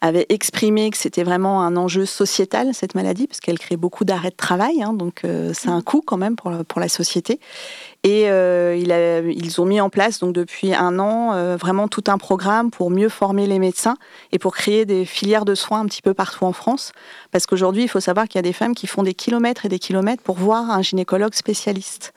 avait 0.00 0.26
exprimé 0.28 0.90
que 0.90 0.96
c'était 0.96 1.24
vraiment 1.24 1.62
un 1.62 1.76
enjeu 1.76 2.06
sociétal, 2.06 2.72
cette 2.72 2.94
maladie, 2.94 3.26
parce 3.26 3.40
qu'elle 3.40 3.58
crée 3.58 3.76
beaucoup 3.76 4.04
d'arrêts 4.04 4.30
de 4.30 4.36
travail, 4.36 4.82
hein, 4.82 4.92
donc 4.92 5.24
euh, 5.24 5.52
c'est 5.54 5.70
un 5.70 5.82
coût 5.82 6.02
quand 6.04 6.16
même 6.16 6.36
pour, 6.36 6.52
pour 6.66 6.80
la 6.80 6.88
société. 6.88 7.40
Et 8.04 8.30
euh, 8.30 8.76
ils 8.76 9.60
ont 9.60 9.64
mis 9.64 9.80
en 9.80 9.90
place, 9.90 10.20
donc 10.20 10.32
depuis 10.32 10.72
un 10.72 11.00
an, 11.00 11.32
euh, 11.34 11.56
vraiment 11.56 11.88
tout 11.88 12.04
un 12.06 12.16
programme 12.16 12.70
pour 12.70 12.90
mieux 12.90 13.08
former 13.08 13.46
les 13.48 13.58
médecins 13.58 13.96
et 14.30 14.38
pour 14.38 14.54
créer 14.54 14.84
des 14.86 15.04
filières 15.04 15.44
de 15.44 15.56
soins 15.56 15.80
un 15.80 15.86
petit 15.86 16.02
peu 16.02 16.14
partout 16.14 16.44
en 16.44 16.52
France. 16.52 16.92
Parce 17.32 17.46
qu'aujourd'hui, 17.46 17.82
il 17.82 17.88
faut 17.88 18.00
savoir 18.00 18.28
qu'il 18.28 18.36
y 18.36 18.38
a 18.38 18.42
des 18.42 18.52
femmes 18.52 18.76
qui 18.76 18.86
font 18.86 19.02
des 19.02 19.14
kilomètres 19.14 19.66
et 19.66 19.68
des 19.68 19.80
kilomètres 19.80 20.22
pour 20.22 20.36
voir 20.36 20.70
un 20.70 20.80
gynécologue 20.80 21.34
spécialiste. 21.34 22.14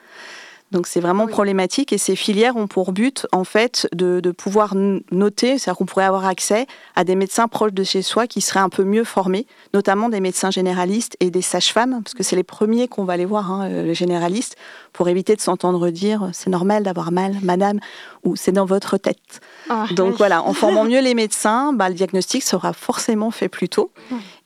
Donc 0.71 0.87
c'est 0.87 1.01
vraiment 1.01 1.27
problématique 1.27 1.91
et 1.91 1.97
ces 1.97 2.15
filières 2.15 2.55
ont 2.55 2.67
pour 2.67 2.93
but 2.93 3.27
en 3.31 3.43
fait 3.43 3.87
de, 3.93 4.21
de 4.21 4.31
pouvoir 4.31 4.73
noter, 4.75 5.57
c'est-à-dire 5.57 5.77
qu'on 5.77 5.85
pourrait 5.85 6.05
avoir 6.05 6.25
accès 6.25 6.65
à 6.95 7.03
des 7.03 7.15
médecins 7.15 7.47
proches 7.47 7.73
de 7.73 7.83
chez 7.83 8.01
soi 8.01 8.25
qui 8.25 8.39
seraient 8.39 8.61
un 8.61 8.69
peu 8.69 8.83
mieux 8.83 9.03
formés, 9.03 9.47
notamment 9.73 10.07
des 10.07 10.21
médecins 10.21 10.49
généralistes 10.49 11.17
et 11.19 11.29
des 11.29 11.41
sages-femmes, 11.41 12.01
parce 12.03 12.13
que 12.13 12.23
c'est 12.23 12.37
les 12.37 12.43
premiers 12.43 12.87
qu'on 12.87 13.03
va 13.03 13.13
aller 13.13 13.25
voir, 13.25 13.51
hein, 13.51 13.67
les 13.67 13.93
généralistes, 13.95 14.55
pour 14.93 15.09
éviter 15.09 15.35
de 15.35 15.41
s'entendre 15.41 15.89
dire 15.89 16.29
c'est 16.31 16.49
normal 16.49 16.83
d'avoir 16.83 17.11
mal, 17.11 17.35
madame, 17.43 17.79
ou 18.23 18.35
c'est 18.35 18.51
dans 18.53 18.65
votre 18.65 18.97
tête. 18.97 19.41
Ah, 19.69 19.85
Donc 19.91 20.15
voilà, 20.15 20.43
en 20.43 20.53
formant 20.61 20.85
mieux 20.85 21.01
les 21.01 21.13
médecins, 21.13 21.73
bah, 21.73 21.89
le 21.89 21.95
diagnostic 21.95 22.43
sera 22.43 22.71
forcément 22.71 23.31
fait 23.31 23.49
plus 23.49 23.67
tôt, 23.67 23.91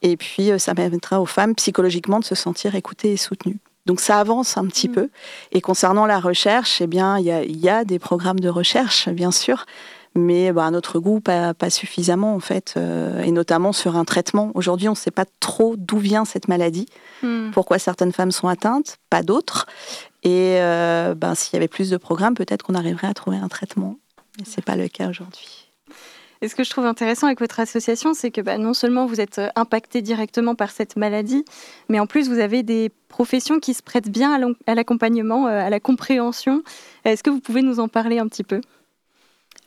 et 0.01 0.17
puis 0.17 0.51
euh, 0.51 0.58
ça 0.58 0.74
permettra 0.74 1.22
aux 1.22 1.25
femmes 1.25 1.53
psychologiquement 1.55 2.20
de 2.20 2.25
se 2.25 2.36
sentir 2.36 2.74
écoutées 2.74 3.13
et 3.13 3.17
soutenues. 3.17 3.60
Donc 3.86 4.00
ça 4.00 4.20
avance 4.20 4.58
un 4.58 4.65
petit 4.65 4.89
mm. 4.89 4.94
peu. 4.94 5.10
Et 5.51 5.62
concernant 5.62 6.06
la 6.06 6.20
recherche, 6.20 6.82
eh 6.82 6.88
bien, 6.88 7.18
il 7.20 7.25
y 7.25 7.70
a, 7.70 7.86
des 7.86 8.00
programmes 8.00 8.39
de 8.39 8.50
recherche, 8.50 9.10
bien 9.10 9.32
sûr, 9.32 9.65
mais 10.15 10.51
bah, 10.51 10.65
à 10.65 10.72
notre 10.72 11.00
goût, 11.00 11.20
pas, 11.20 11.54
suffisamment 11.70 12.36
en 12.36 12.39
fait, 12.39 12.74
euh, 12.77 13.22
et 13.22 13.32
notamment 13.32 13.74
sur 13.74 13.96
un 13.96 14.06
traitement. 14.06 14.51
Aujourd'hui, 14.56 14.88
on 14.88 14.94
ne 14.94 14.98
sait 14.98 15.12
pas 15.12 15.25
trop 15.39 15.75
d'où 15.77 15.98
vient 15.98 16.25
cette 16.25 16.48
maladie, 16.48 16.88
mm. 17.22 17.51
pourquoi 17.51 17.80
certaines 17.80 18.13
femmes 18.13 18.32
sont 18.32 18.48
atteintes, 18.48 18.98
pas 19.10 19.24
d'autres. 19.24 19.68
Et 20.24 20.58
euh, 20.60 21.13
ben, 21.13 21.36
s'il 21.36 21.54
y 21.54 21.58
avait 21.58 21.68
plus 21.68 21.89
de 21.89 21.98
programmes, 21.98 22.34
peut-être 22.34 22.63
qu'on 22.63 22.75
arriverait 22.75 23.08
à 23.08 23.13
trouver 23.13 23.38
un 23.38 23.48
traitement. 23.48 23.98
Mais 24.39 24.46
ce 24.46 24.58
n'est 24.58 24.63
pas 24.63 24.75
le 24.75 24.88
cas 24.88 25.10
aujourd'hui. 25.10 25.64
Et 26.46 26.48
ce 26.48 26.54
que 26.54 26.64
je 26.64 26.70
trouve 26.70 26.86
intéressant 26.86 27.25
avec 27.25 27.40
votre 27.40 27.60
association, 27.60 28.14
c'est 28.14 28.30
que 28.30 28.40
bah, 28.40 28.60
non 28.60 28.75
seulement 28.75 29.08
vous 29.08 29.20
êtes 29.20 29.42
impacté 29.56 30.04
directement 30.04 30.54
par 30.54 30.70
cette 30.70 30.96
maladie, 30.96 31.44
mais 31.90 32.00
en 32.00 32.06
plus 32.06 32.30
vous 32.30 32.38
avez 32.38 32.62
des 32.62 32.92
professions 33.08 33.60
qui 33.60 33.74
se 33.74 33.82
prêtent 33.82 34.12
bien 34.12 34.54
à 34.68 34.75
l'accompagnement, 34.75 35.48
à 35.48 35.72
la 35.72 35.80
compréhension. 35.80 36.62
Est-ce 37.04 37.24
que 37.24 37.32
vous 37.32 37.40
pouvez 37.40 37.64
nous 37.64 37.80
en 37.80 37.88
parler 37.88 38.20
un 38.20 38.28
petit 38.28 38.44
peu? 38.44 38.62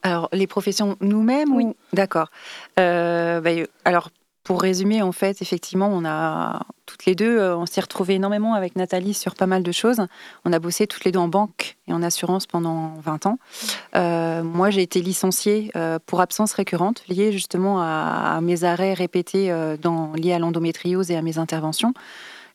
Alors, 0.05 0.29
les 0.33 0.47
professions 0.47 0.97
nous-mêmes 1.01 1.53
Oui. 1.53 1.67
D'accord. 1.95 2.31
Euh, 2.79 3.41
bah, 3.41 3.51
alors, 3.85 4.11
pour 4.49 4.63
résumer, 4.63 5.03
en 5.03 5.13
fait, 5.13 5.43
effectivement, 5.43 5.91
on 5.93 6.07
a 6.07 6.63
toutes 6.87 7.05
les 7.05 7.15
deux, 7.15 7.39
euh, 7.39 7.55
on 7.55 7.67
s'est 7.67 7.83
retrouvés 7.83 8.15
énormément 8.15 8.55
avec 8.55 8.77
Nathalie 8.77 9.13
sur 9.13 9.35
pas 9.35 9.45
mal 9.45 9.63
de 9.63 9.73
choses. 9.73 10.01
On 10.47 10.55
a 10.55 10.59
bossé 10.59 10.87
toutes 10.87 11.05
les 11.05 11.13
deux 11.13 11.19
en 11.19 11.29
banque 11.29 11.77
et 11.87 11.93
en 11.93 12.03
assurance 12.03 12.47
pendant 12.47 12.95
20 13.05 13.27
ans. 13.27 13.39
Euh, 13.95 14.43
moi, 14.43 14.71
j'ai 14.71 14.81
été 14.81 15.03
licenciée 15.03 15.71
pour 16.07 16.23
absence 16.23 16.55
récurrente, 16.55 17.03
liée 17.09 17.31
justement 17.31 17.83
à, 17.83 18.41
mes 18.41 18.65
arrêts 18.65 18.95
répétés 18.95 19.55
dans, 19.83 20.15
liés 20.15 20.33
à 20.33 20.39
l'endométriose 20.39 21.11
et 21.11 21.17
à 21.17 21.21
mes 21.21 21.37
interventions. 21.37 21.93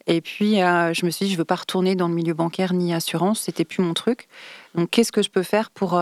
Et 0.07 0.19
puis, 0.19 0.55
je 0.55 1.05
me 1.05 1.11
suis 1.11 1.25
dit, 1.25 1.31
je 1.31 1.35
ne 1.35 1.41
veux 1.41 1.45
pas 1.45 1.57
retourner 1.57 1.93
dans 1.93 2.07
le 2.07 2.15
milieu 2.15 2.33
bancaire 2.33 2.73
ni 2.73 2.91
assurance, 2.91 3.41
c'était 3.41 3.65
plus 3.65 3.83
mon 3.83 3.93
truc. 3.93 4.27
Donc, 4.73 4.89
qu'est-ce 4.89 5.11
que 5.11 5.21
je 5.21 5.29
peux 5.29 5.43
faire 5.43 5.69
pour 5.69 6.01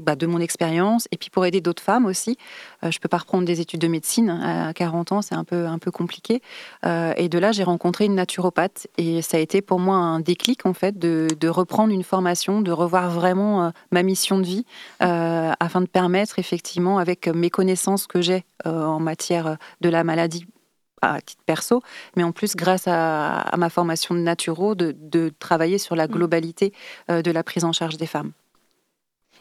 bah, 0.00 0.16
de 0.16 0.26
mon 0.26 0.40
expérience 0.40 1.06
et 1.12 1.16
puis 1.16 1.30
pour 1.30 1.46
aider 1.46 1.60
d'autres 1.60 1.82
femmes 1.82 2.06
aussi. 2.06 2.36
Euh, 2.82 2.90
je 2.90 2.96
ne 2.96 3.00
peux 3.00 3.08
pas 3.08 3.18
reprendre 3.18 3.44
des 3.44 3.60
études 3.60 3.80
de 3.80 3.88
médecine 3.88 4.30
à 4.30 4.72
40 4.72 5.12
ans, 5.12 5.22
c'est 5.22 5.34
un 5.34 5.44
peu, 5.44 5.66
un 5.66 5.78
peu 5.78 5.90
compliqué. 5.90 6.42
Euh, 6.86 7.12
et 7.16 7.28
de 7.28 7.38
là, 7.38 7.52
j'ai 7.52 7.64
rencontré 7.64 8.06
une 8.06 8.14
naturopathe 8.14 8.86
et 8.98 9.22
ça 9.22 9.36
a 9.36 9.40
été 9.40 9.62
pour 9.62 9.78
moi 9.78 9.96
un 9.96 10.20
déclic 10.20 10.66
en 10.66 10.74
fait 10.74 10.98
de, 10.98 11.28
de 11.38 11.48
reprendre 11.48 11.92
une 11.92 12.02
formation, 12.02 12.60
de 12.60 12.72
revoir 12.72 13.10
vraiment 13.10 13.64
euh, 13.64 13.70
ma 13.90 14.02
mission 14.02 14.38
de 14.38 14.44
vie 14.44 14.64
afin 15.00 15.80
de 15.80 15.86
permettre 15.86 16.38
effectivement 16.38 16.98
avec 16.98 17.28
mes 17.28 17.50
connaissances 17.50 18.06
que 18.06 18.20
j'ai 18.20 18.44
en 18.64 19.00
matière 19.00 19.56
de 19.80 19.88
la 19.88 20.04
maladie 20.04 20.46
à 21.02 21.20
titre 21.20 21.42
perso, 21.46 21.82
mais 22.16 22.22
en 22.22 22.32
plus 22.32 22.56
grâce 22.56 22.86
à, 22.86 23.40
à 23.40 23.56
ma 23.56 23.70
formation 23.70 24.14
de 24.14 24.20
naturo, 24.20 24.74
de, 24.74 24.94
de, 24.98 25.32
travailler 25.38 25.78
sur 25.78 25.96
la 25.96 26.06
mmh. 26.06 26.10
globalité 26.10 26.72
de 27.08 27.30
la 27.30 27.42
prise 27.42 27.64
en 27.64 27.72
charge 27.72 27.96
des 27.96 28.06
femmes. 28.06 28.32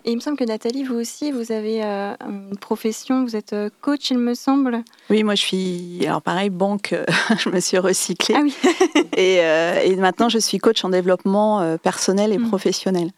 Et 0.05 0.11
il 0.11 0.15
me 0.15 0.21
semble 0.21 0.37
que 0.37 0.45
Nathalie, 0.45 0.83
vous 0.83 0.95
aussi, 0.95 1.31
vous 1.31 1.51
avez 1.51 1.83
euh, 1.83 2.13
une 2.21 2.57
profession, 2.57 3.25
vous 3.25 3.35
êtes 3.35 3.51
euh, 3.51 3.69
coach, 3.81 4.11
il 4.11 4.17
me 4.17 4.33
semble. 4.33 4.83
Oui, 5.09 5.23
moi 5.23 5.35
je 5.35 5.41
suis, 5.41 6.05
alors 6.05 6.21
pareil, 6.21 6.49
banque, 6.49 6.93
euh, 6.93 7.05
je 7.37 7.49
me 7.49 7.59
suis 7.59 7.77
recyclée. 7.77 8.35
Ah 8.37 8.41
oui. 8.41 8.55
et, 9.17 9.35
et, 9.35 9.95
maintenant 9.97 10.29
je 10.29 10.39
suis 10.39 10.57
coach 10.57 10.85
en 10.85 10.89
développement 10.89 11.77
personnel 11.79 12.31
et 12.31 12.37
mm. 12.37 12.47
professionnel. 12.47 13.11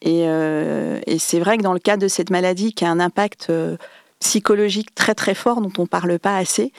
Et, 0.00 0.22
et 0.22 1.18
c'est 1.18 1.38
vrai 1.38 1.58
que 1.58 1.62
dans 1.62 1.74
le 1.74 1.78
cadre 1.78 2.02
de 2.02 2.08
cette 2.08 2.30
maladie 2.30 2.72
qui 2.72 2.84
a 2.84 2.90
un 2.90 2.98
impact 2.98 3.52
psychologique 4.18 4.94
très 4.94 5.14
très 5.14 5.34
fort 5.34 5.60
dont 5.60 5.72
on 5.78 5.82
ne 5.82 5.86
parle 5.86 6.18
pas 6.18 6.36
assez. 6.36 6.72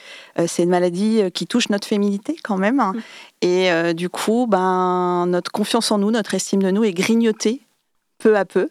c'est 0.48 0.64
une 0.64 0.70
maladie 0.70 1.22
qui 1.34 1.46
touche 1.48 1.70
notre 1.70 1.88
féminité 1.88 2.36
quand 2.44 2.58
même. 2.58 2.80
Hein. 2.80 2.94
Mm. 2.96 3.02
Et 3.46 3.94
du 3.94 4.10
coup, 4.10 4.48
ben, 4.50 5.26
notre 5.28 5.52
confiance 5.52 5.92
en 5.92 6.00
nous, 6.00 6.12
notre 6.12 6.34
estime 6.34 6.64
de 6.64 6.72
nous 6.72 6.84
est 6.84 6.94
grignotée 6.94 7.62
peu 8.24 8.38
à 8.38 8.46
peu. 8.46 8.70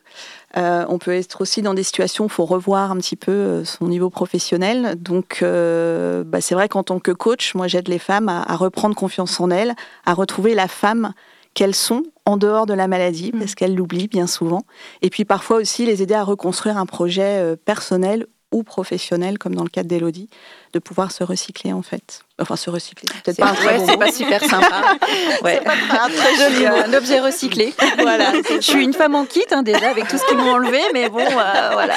Euh, 0.57 0.85
on 0.89 0.99
peut 0.99 1.13
être 1.13 1.41
aussi 1.41 1.63
dans 1.63 1.75
des 1.75 1.83
situations 1.83 2.25
où 2.25 2.27
il 2.27 2.33
faut 2.33 2.45
revoir 2.45 2.91
un 2.91 2.97
petit 2.97 3.17
peu 3.17 3.33
euh, 3.33 3.65
son 3.65 3.87
niveau 3.89 4.11
professionnel. 4.11 4.97
Donc, 4.99 5.41
euh, 5.43 6.25
bah, 6.25 6.41
c'est 6.41 6.55
vrai 6.55 6.69
qu'en 6.69 6.83
tant 6.83 6.99
que 6.99 7.11
coach, 7.11 7.55
moi, 7.55 7.69
j'aide 7.69 7.89
les 7.89 7.99
femmes 7.99 8.29
à, 8.29 8.57
reprendre 8.57 8.95
confiance 8.95 9.41
en 9.41 9.51
elles, 9.51 9.75
à 10.05 10.15
retrouver 10.15 10.55
la 10.55 10.69
femme 10.69 11.15
qu'elles 11.55 11.75
sont 11.75 12.03
en 12.25 12.37
dehors 12.37 12.67
de 12.67 12.75
la 12.75 12.89
maladie, 12.89 13.31
mmh. 13.33 13.39
parce 13.39 13.55
qu'elles 13.55 13.75
l'oublient 13.75 14.09
bien 14.09 14.27
souvent. 14.27 14.63
Et 15.03 15.11
puis 15.11 15.25
parfois 15.25 15.57
aussi 15.57 15.85
les 15.85 16.03
aider 16.03 16.15
à 16.15 16.23
reconstruire 16.23 16.79
un 16.79 16.87
projet 16.87 17.57
personnel 17.65 18.27
ou 18.53 18.63
professionnel, 18.63 19.39
comme 19.39 19.55
dans 19.55 19.65
le 19.65 19.69
cas 19.69 19.83
d'Elodie, 19.83 20.29
de 20.73 20.79
pouvoir 20.79 21.11
se 21.11 21.25
recycler 21.25 21.73
en 21.73 21.83
fait. 21.83 22.21
Enfin, 22.39 22.57
se 22.57 22.71
recycler. 22.71 23.07
Peut-être 23.25 23.39
pas, 23.39 23.55
c'est 23.87 23.99
pas 23.99 24.11
super 24.11 24.43
sympa. 24.43 24.97
ouais. 25.43 25.61
pas 25.61 25.75
un 26.05 26.09
très 26.09 26.37
joli 26.37 26.67
un 26.67 26.93
objet 26.95 27.21
recyclé. 27.21 27.75
voilà. 27.99 28.33
Je 28.51 28.61
suis 28.61 28.83
une 28.83 28.95
femme 28.95 29.15
en 29.15 29.25
kit 29.25 29.45
hein, 29.51 29.63
déjà 29.63 29.91
avec 29.91 30.09
tout 30.09 30.17
ce 30.19 30.27
qu'ils 30.27 30.37
m'ont 30.37 30.53
enlevé, 30.53 30.81
mais 30.93 31.09
bon, 31.09 31.21
euh, 31.21 31.71
voilà. 31.73 31.95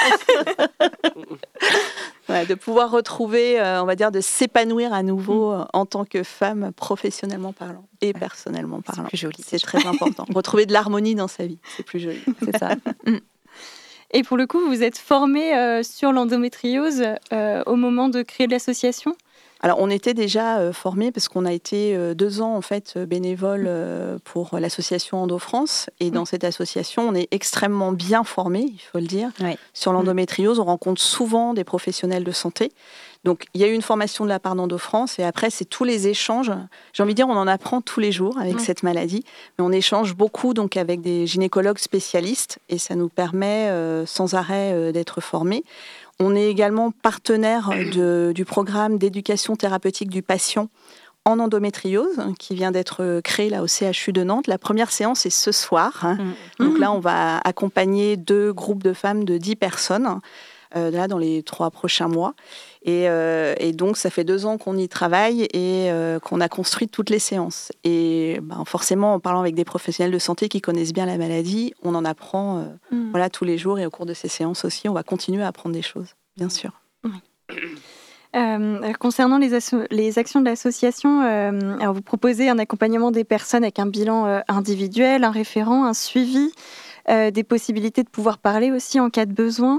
de 2.46 2.54
pouvoir 2.56 2.92
retrouver, 2.92 3.60
euh, 3.60 3.82
on 3.82 3.86
va 3.86 3.96
dire, 3.96 4.12
de 4.12 4.22
s'épanouir 4.22 4.94
à 4.94 5.04
nouveau 5.04 5.52
mm. 5.52 5.62
euh, 5.62 5.66
en 5.74 5.86
tant 5.86 6.06
que 6.06 6.24
femme, 6.24 6.72
professionnellement 6.76 7.54
parlant 7.54 7.88
et 8.02 8.14
personnellement 8.14 8.82
parlant. 8.82 9.04
C'est 9.04 9.10
plus 9.10 9.18
joli. 9.18 9.38
C'est 9.46 9.60
très 9.60 9.86
important. 9.86 10.26
retrouver 10.34 10.66
de 10.66 10.74
l'harmonie 10.74 11.16
dans 11.16 11.28
sa 11.28 11.46
vie, 11.46 11.60
c'est 11.76 11.84
plus 11.84 12.00
joli. 12.00 12.22
C'est 12.44 12.58
ça. 12.58 12.72
Mm. 14.16 14.20
Et 14.20 14.24
pour 14.24 14.38
le 14.38 14.48
coup, 14.48 14.60
vous 14.68 14.84
êtes 14.84 14.98
formé 14.98 15.56
euh, 15.56 15.84
sur 15.84 16.12
l'endométriose 16.12 17.04
euh, 17.34 17.64
au 17.66 17.76
moment 17.76 18.10
de 18.10 18.22
créer 18.22 18.48
l'association? 18.48 19.16
Alors, 19.62 19.78
on 19.80 19.90
était 19.90 20.14
déjà 20.14 20.60
euh, 20.60 20.74
formés 20.74 21.12
parce 21.12 21.28
qu'on 21.28 21.46
a 21.46 21.54
été 21.54 21.98
deux 22.14 22.42
ans 22.42 22.56
en 22.56 22.62
fait 22.62 22.98
bénévole 22.98 23.70
pour 24.24 24.60
l'association 24.60 25.24
Endo 25.24 25.40
France. 25.40 25.90
Et 26.00 26.12
dans 26.12 26.24
mm. 26.24 26.28
cette 26.28 26.44
association, 26.44 27.08
on 27.08 27.16
est 27.16 27.28
extrêmement 27.32 27.92
bien 27.92 28.24
formés, 28.24 28.66
il 28.68 28.82
faut 28.92 29.00
le 29.00 29.08
dire. 29.08 29.30
Sur 29.74 29.94
l'endométriose, 29.94 30.60
on 30.60 30.66
rencontre 30.66 31.02
souvent 31.02 31.54
des 31.54 31.64
professionnels 31.64 32.24
de 32.24 32.32
santé. 32.32 32.72
Donc, 33.26 33.48
il 33.56 33.62
y 33.62 33.64
a 33.64 33.68
eu 33.68 33.74
une 33.74 33.82
formation 33.82 34.24
de 34.24 34.30
la 34.30 34.40
part 34.40 34.56
d'Endo 34.56 34.78
France 34.78 35.18
et 35.18 35.24
après, 35.24 35.50
c'est 35.50 35.66
tous 35.66 35.84
les 35.84 36.08
échanges. 36.08 36.52
J'ai 36.94 37.02
envie 37.02 37.14
de 37.14 37.16
dire, 37.16 37.28
on 37.28 37.36
en 37.36 37.48
apprend 37.48 37.82
tous 37.82 38.00
les 38.00 38.12
jours 38.12 38.38
avec 38.38 38.60
cette 38.60 38.84
maladie, 38.84 39.24
mais 39.58 39.66
on 39.66 39.72
échange 39.72 40.16
beaucoup 40.16 40.54
donc 40.54 40.78
avec 40.78 41.02
des 41.02 41.26
gynécologues 41.26 41.80
spécialistes 41.80 42.60
et 42.70 42.78
ça 42.78 42.94
nous 42.94 43.10
permet 43.10 43.70
euh, 43.70 44.06
sans 44.06 44.36
arrêt 44.36 44.74
euh, 44.74 44.92
d'être 44.92 45.22
formés. 45.22 45.64
On 46.20 46.36
est 46.36 46.50
également 46.50 46.92
partenaire 46.92 47.72
du 48.34 48.46
programme 48.46 49.00
d'éducation 49.00 49.56
thérapeutique 49.56 50.10
du 50.10 50.22
patient 50.22 50.70
en 51.26 51.40
endométriose 51.40 52.22
qui 52.38 52.54
vient 52.54 52.72
d'être 52.72 53.20
créé 53.22 53.50
là 53.50 53.64
au 53.64 53.68
CHU 53.68 54.14
de 54.14 54.24
Nantes. 54.24 54.46
La 54.46 54.60
première 54.60 54.92
séance 54.92 55.26
est 55.26 55.32
ce 55.32 55.52
soir. 55.52 56.06
Hein. 56.06 56.18
Mmh. 56.60 56.66
Donc 56.66 56.80
là, 56.80 56.92
on 56.92 57.00
va 57.00 57.40
accompagner 57.40 58.18
deux 58.18 58.54
groupes 58.54 58.84
de 58.84 58.94
femmes 58.94 59.26
de 59.26 59.40
10 59.40 59.56
personnes 59.56 60.08
euh, 60.08 60.20
là 60.74 61.08
dans 61.08 61.18
les 61.18 61.44
trois 61.44 61.72
prochains 61.72 62.08
mois. 62.08 62.34
Euh, 62.88 63.56
et, 63.60 63.74
donc, 63.74 63.98
ça 63.98 64.10
fait 64.10 64.24
deux 64.24 64.46
ans 64.46 64.58
qu'on 64.58 64.78
y 64.78 64.88
travaille 64.88 65.44
et 65.54 65.90
euh, 65.92 66.20
qu'on 66.20 66.40
a 66.40 66.48
construit 66.48 66.88
toutes 66.88 67.10
les 67.10 67.20
séances. 67.20 67.72
Et 67.84 68.40
ben, 68.44 68.64
forcément, 68.66 69.16
en 69.16 69.20
parlant 69.20 69.40
avec 69.40 69.56
des 69.56 69.66
professionnels 69.66 70.14
de 70.14 70.20
santé 70.20 70.50
qui 70.50 70.62
connaissent 70.62 70.94
bien 70.94 71.06
la 71.06 71.18
maladie, 71.18 71.74
on 71.84 71.96
en 71.96 72.06
apprend 72.06 72.60
euh, 72.60 72.66
mm. 72.96 73.12
voilà, 73.12 73.30
tous 73.30 73.46
les 73.46 73.58
jours 73.58 73.80
et 73.80 73.86
au 73.86 73.90
cours 73.90 74.06
de 74.06 74.14
ces 74.14 74.28
séances 74.28 74.66
aussi, 74.66 74.88
on 74.88 74.94
va 74.94 75.04
continuer 75.04 75.44
à 75.44 75.48
apprendre 75.48 75.74
des 75.74 75.82
choses, 75.82 76.16
bien 76.38 76.50
sûr. 76.50 76.72
concernant 79.00 79.38
les, 79.38 79.58
les, 79.92 80.20
actions 80.20 80.42
de 80.42 80.46
l'association, 80.46 81.22
vous 81.94 82.02
proposez 82.02 82.50
un 82.50 82.60
accompagnement 82.60 83.12
des 83.12 83.24
personnes 83.24 83.64
avec 83.64 83.80
un 83.80 83.86
bilan 83.86 84.42
individuel, 84.48 85.24
un 85.24 85.32
référent, 85.32 85.86
un 85.86 85.94
suivi. 85.94 86.52
Euh, 87.08 87.30
des 87.30 87.44
possibilités 87.44 88.02
de 88.02 88.10
pouvoir 88.10 88.40
parler 88.40 88.72
aussi 88.72 89.00
en 89.00 89.12
cas 89.12 89.28
de 89.28 89.32
besoin. 89.32 89.78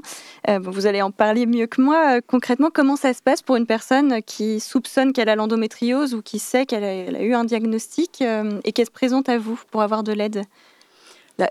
Euh, 0.48 0.60
vous 0.62 0.86
allez 0.86 1.02
en 1.02 1.10
parler 1.10 1.44
mieux 1.44 1.66
que 1.66 1.80
moi. 1.80 2.18
Euh, 2.18 2.20
concrètement, 2.24 2.70
comment 2.72 2.94
ça 2.94 3.12
se 3.14 3.22
passe 3.22 3.42
pour 3.42 3.56
une 3.56 3.66
personne 3.66 4.22
qui 4.22 4.60
soupçonne 4.60 5.12
qu'elle 5.12 5.28
a 5.28 5.34
l'endométriose 5.34 6.14
ou 6.14 6.22
qui 6.22 6.38
sait 6.38 6.66
qu'elle 6.66 6.84
a, 6.84 7.22
eu 7.22 7.34
un 7.34 7.44
diagnostic 7.44 8.22
et 8.64 8.72
qu'elle 8.72 8.86
se 8.86 8.92
présente 8.92 9.28
à 9.28 9.38
vous 9.38 9.60
pour 9.72 9.82
avoir 9.82 10.04
de 10.04 10.12
l'aide? 10.12 10.42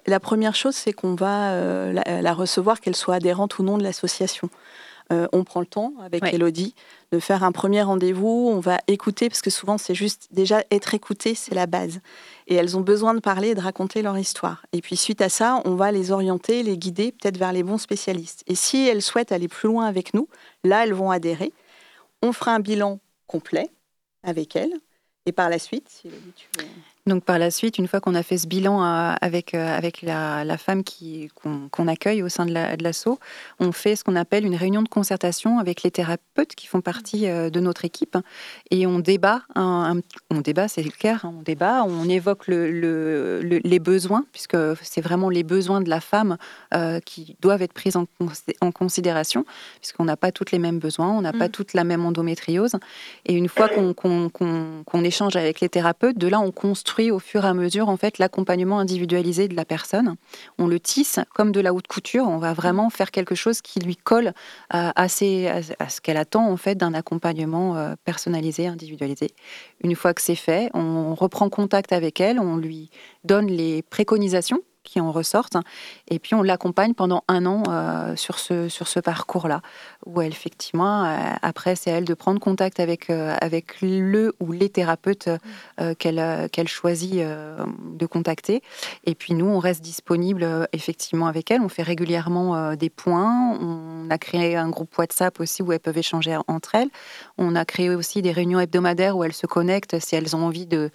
La, 0.08 0.20
première 0.20 0.56
chose, 0.56 0.76
c'est 0.76 0.94
qu'on 0.94 1.14
va 1.14 1.92
la, 1.92 2.34
recevoir, 2.34 2.80
qu'elle 2.80 2.96
soit 2.96 3.16
adhérente 3.16 3.60
ou 3.60 3.64
non 3.64 3.78
de 3.78 3.84
l'association. 3.84 4.50
On 5.10 5.44
prend 5.44 5.60
le 5.60 5.66
temps 5.66 5.94
avec 6.04 6.24
Elodie 6.26 6.76
de 7.12 7.20
faire 7.20 7.44
un 7.44 7.52
premier 7.52 7.82
rendez-vous, 7.84 8.50
on 8.52 8.60
va 8.60 8.80
écouter, 8.88 9.30
parce 9.30 9.42
que 9.42 9.50
souvent 9.50 9.78
c'est 9.78 9.96
juste 9.96 10.28
déjà 10.32 10.64
être 10.72 10.94
écouté, 10.94 11.36
c'est 11.36 11.54
la 11.54 11.68
base 11.68 12.00
et 12.48 12.56
elles 12.56 12.78
ont 12.78 12.82
besoin 12.82 13.14
de 13.14 13.20
parler 13.20 13.50
et 13.50 13.56
de 13.56 13.62
raconter 13.62 14.02
leur 14.02 14.18
histoire. 14.18 14.66
Et 14.72 14.82
puis 14.82 14.96
suite 14.96 15.22
à 15.22 15.30
ça, 15.30 15.62
on 15.66 15.76
va 15.76 15.92
les 15.92 16.12
orienter, 16.12 16.64
les 16.64 16.78
guider 16.78 17.12
peut-être 17.12 17.38
vers 17.38 17.54
les 17.54 17.64
bons 17.64 17.78
spécialistes. 17.78 18.44
Et 18.48 18.56
si 18.56 18.88
elles 18.88 19.02
souhaitent 19.02 19.32
aller 19.32 19.48
plus 19.48 19.68
loin 19.68 19.86
avec 19.86 20.14
nous, 20.14 20.28
là, 20.64 20.84
elles 20.84 20.94
vont 20.94 21.12
adhérer. 21.12 21.52
On 22.22 22.32
fera 22.34 22.54
un 22.54 22.60
bilan 22.60 23.00
complet 23.28 23.70
avec 24.24 24.56
elles. 24.56 24.74
Et 25.26 25.32
par 25.32 25.50
la 25.50 25.58
suite, 25.58 25.90
si 25.90 26.10
tu 26.36 26.48
veux... 26.58 26.66
Donc 27.08 27.24
par 27.24 27.38
la 27.38 27.52
suite, 27.52 27.78
une 27.78 27.88
fois 27.88 28.00
qu'on 28.00 28.16
a 28.16 28.24
fait 28.24 28.40
ce 28.40 28.48
bilan 28.48 28.84
euh, 28.84 29.14
avec, 29.22 29.54
euh, 29.54 29.78
avec 29.78 30.02
la, 30.02 30.58
femme 30.58 30.82
qu'on 31.72 31.88
accueille 31.88 32.24
au 32.24 32.30
sein 32.30 32.48
de 32.48 32.84
l'assaut, 32.84 33.20
on 33.60 33.72
fait 33.72 33.96
ce 33.96 34.04
qu'on 34.04 34.16
appelle 34.16 34.44
une 34.44 34.56
réunion 34.56 34.82
de 34.82 34.90
concertation 34.90 35.60
avec 35.60 35.84
les 35.84 35.92
thérapeutes 35.92 36.56
qui 36.56 36.66
font 36.66 36.82
partie 36.82 37.28
euh, 37.28 37.52
de 37.52 37.60
notre 37.60 37.86
équipe 37.86 38.18
et 38.72 38.88
on 38.88 38.98
débat, 38.98 39.44
on 39.56 40.02
débat, 40.44 40.68
c'est 40.68 40.82
le 40.82 40.90
cas, 40.90 41.20
hein, 41.24 41.36
on 41.38 41.44
débat, 41.44 41.84
on 41.84 42.10
évoque 42.10 42.48
le, 42.48 43.40
les 43.42 43.80
besoins 43.80 44.26
puisque 44.32 44.58
c'est 44.82 45.02
vraiment 45.02 45.30
les 45.30 45.44
besoins 45.44 45.82
de 45.82 45.90
la 45.90 46.02
femme 46.02 46.38
qui 47.06 47.38
doivent 47.40 47.62
être 47.62 47.74
pris 47.74 47.92
en, 47.96 48.06
en 48.62 48.72
considération 48.72 49.46
puisqu'on 49.80 50.06
n'a 50.06 50.18
pas 50.18 50.32
toutes 50.32 50.52
les 50.52 50.60
mêmes 50.60 50.80
besoins, 50.80 51.10
on 51.10 51.22
n'a 51.22 51.34
pas 51.34 51.50
mm. 51.50 51.52
toute 51.52 51.74
la 51.74 51.84
même 51.84 52.06
endométriose 52.06 52.76
et 53.26 53.34
une 53.34 53.50
fois 53.50 53.70
qu'on 53.70 55.04
échange 55.04 55.36
avec 55.36 55.60
les 55.60 55.70
thérapeutes, 55.70 56.18
de 56.18 56.28
là 56.28 56.40
on 56.40 56.52
construit 56.52 56.95
au 57.12 57.20
fur 57.20 57.46
et 57.46 57.48
à 57.48 57.54
mesure 57.54 57.90
en 57.90 57.98
fait 57.98 58.18
l'accompagnement 58.18 58.80
individualisé 58.80 59.48
de 59.48 59.56
la 59.56 59.66
personne. 59.66 60.16
On 60.58 60.68
le 60.68 60.80
tisse 60.80 61.20
comme 61.34 61.52
de 61.52 61.60
la 61.60 61.74
haute 61.74 61.88
couture. 61.88 62.28
On 62.28 62.38
va 62.38 62.54
vraiment 62.54 62.90
faire 62.90 63.12
quelque 63.12 63.36
chose 63.36 63.62
qui 63.62 63.80
lui 63.80 63.96
colle 63.96 64.34
à, 64.70 65.00
à, 65.02 65.08
ce 65.08 66.02
qu'elle 66.02 66.18
attend 66.18 66.50
en 66.50 66.58
fait 66.58 66.76
d'un 66.76 66.94
accompagnement 66.94 67.76
euh, 67.76 67.96
personnalisé, 68.06 68.68
individualisé. 68.68 69.32
Une 69.84 69.96
fois 69.96 70.14
que 70.14 70.22
c'est 70.22 70.36
fait, 70.36 70.70
on 70.74 71.16
reprend 71.16 71.50
contact 71.50 71.92
avec 71.92 72.20
elle, 72.22 72.40
on 72.40 72.58
lui 72.58 72.90
donne 73.24 73.48
les 73.48 73.82
préconisations 73.82 74.62
qui 74.86 75.02
en 75.02 75.12
ressortent. 75.12 75.58
Et 76.08 76.20
puis 76.20 76.36
on 76.36 76.44
l'accompagne 76.44 76.94
pendant 76.94 77.24
un 77.28 77.46
an 77.46 77.64
euh, 77.68 78.16
sur 78.16 78.40
ce, 78.40 78.70
sur 78.70 78.88
ce 78.88 79.00
parcours-là, 79.02 79.62
où 80.06 80.22
elle, 80.22 80.32
effectivement, 80.32 81.04
euh, 81.04 81.18
après, 81.42 81.76
c'est 81.76 81.92
à 81.92 81.96
elle 81.98 82.06
de 82.06 82.14
prendre 82.14 82.40
contact 82.40 82.80
avec, 82.80 83.10
euh, 83.10 83.36
avec 83.42 83.82
le 83.82 84.34
ou 84.40 84.52
les 84.52 84.70
thérapeutes 84.70 85.30
qu'elle 86.00 86.50
qu'elle 86.52 86.68
choisit 86.68 87.16
de 87.16 88.06
contacter. 88.06 88.62
Et 89.06 89.16
puis 89.16 89.34
nous, 89.34 89.48
on 89.48 89.60
reste 89.60 89.82
disponible 89.82 90.68
effectivement 90.72 91.28
avec 91.28 91.52
elle. 91.52 91.62
On 91.62 91.70
fait 91.70 91.84
régulièrement 91.84 92.76
des 92.76 92.90
points. 92.90 93.58
On 93.60 94.10
a 94.10 94.18
créé 94.18 94.56
un 94.56 94.70
groupe 94.70 94.96
WhatsApp 94.98 95.40
aussi 95.40 95.64
où 95.64 95.72
elles 95.72 95.80
peuvent 95.80 95.98
échanger 95.98 96.38
entre 96.48 96.76
elles. 96.76 96.90
On 97.38 97.56
a 97.56 97.66
créé 97.66 97.90
aussi 97.90 98.22
des 98.22 98.32
réunions 98.32 98.60
hebdomadaires 98.60 99.18
où 99.18 99.24
elles 99.24 99.34
se 99.34 99.48
connectent 99.48 100.00
si 100.00 100.16
elles 100.16 100.36
ont 100.36 100.46
envie 100.46 100.68
de 100.68 100.92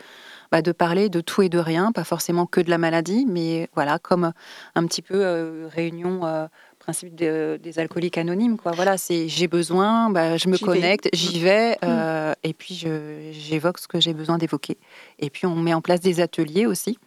bah, 0.51 0.63
de 0.63 0.73
parler 0.73 1.09
de 1.09 1.21
tout 1.21 1.43
et 1.43 1.49
de 1.49 1.59
rien, 1.59 1.93
pas 1.93 2.05
forcément 2.05 2.47
que 2.47 2.61
de 2.61 2.71
la 2.71 2.79
maladie, 2.79 3.27
mais 3.29 3.69
voilà, 3.75 3.99
comme 3.99 4.33
un 4.75 4.87
petit 4.87 5.03
peu 5.03 5.15
euh, 5.17 5.69
réunion 5.73 6.27
euh, 6.27 6.47
principe 6.81 7.15
des 7.15 7.79
alcooliques 7.79 8.19
anonymes. 8.19 8.57
Quoi. 8.57 8.73
Voilà, 8.73 8.99
c'est 8.99 9.29
j'ai 9.29 9.47
besoin, 9.47 10.11
bah, 10.11 10.37
je 10.37 10.49
me 10.49 10.59
connecte, 10.59 11.09
j'y 11.13 11.39
vais, 11.39 11.73
mm. 11.73 11.77
euh, 11.85 12.33
et 12.43 12.53
puis 12.53 12.85
j'évoque 13.33 13.79
ce 13.79 13.87
que 13.87 14.01
j'ai 14.01 14.15
besoin 14.15 14.39
d'évoquer. 14.39 14.77
Et 15.19 15.31
puis 15.31 15.47
on 15.47 15.57
met 15.57 15.75
en 15.75 15.81
place 15.81 16.01
des 16.01 16.21
ateliers 16.21 16.67
aussi. 16.67 16.99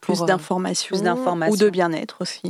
Plus 0.00 0.20
d'informations 0.22 0.96
ou 0.96 1.56
de 1.56 1.70
bien-être 1.70 2.18
aussi, 2.20 2.42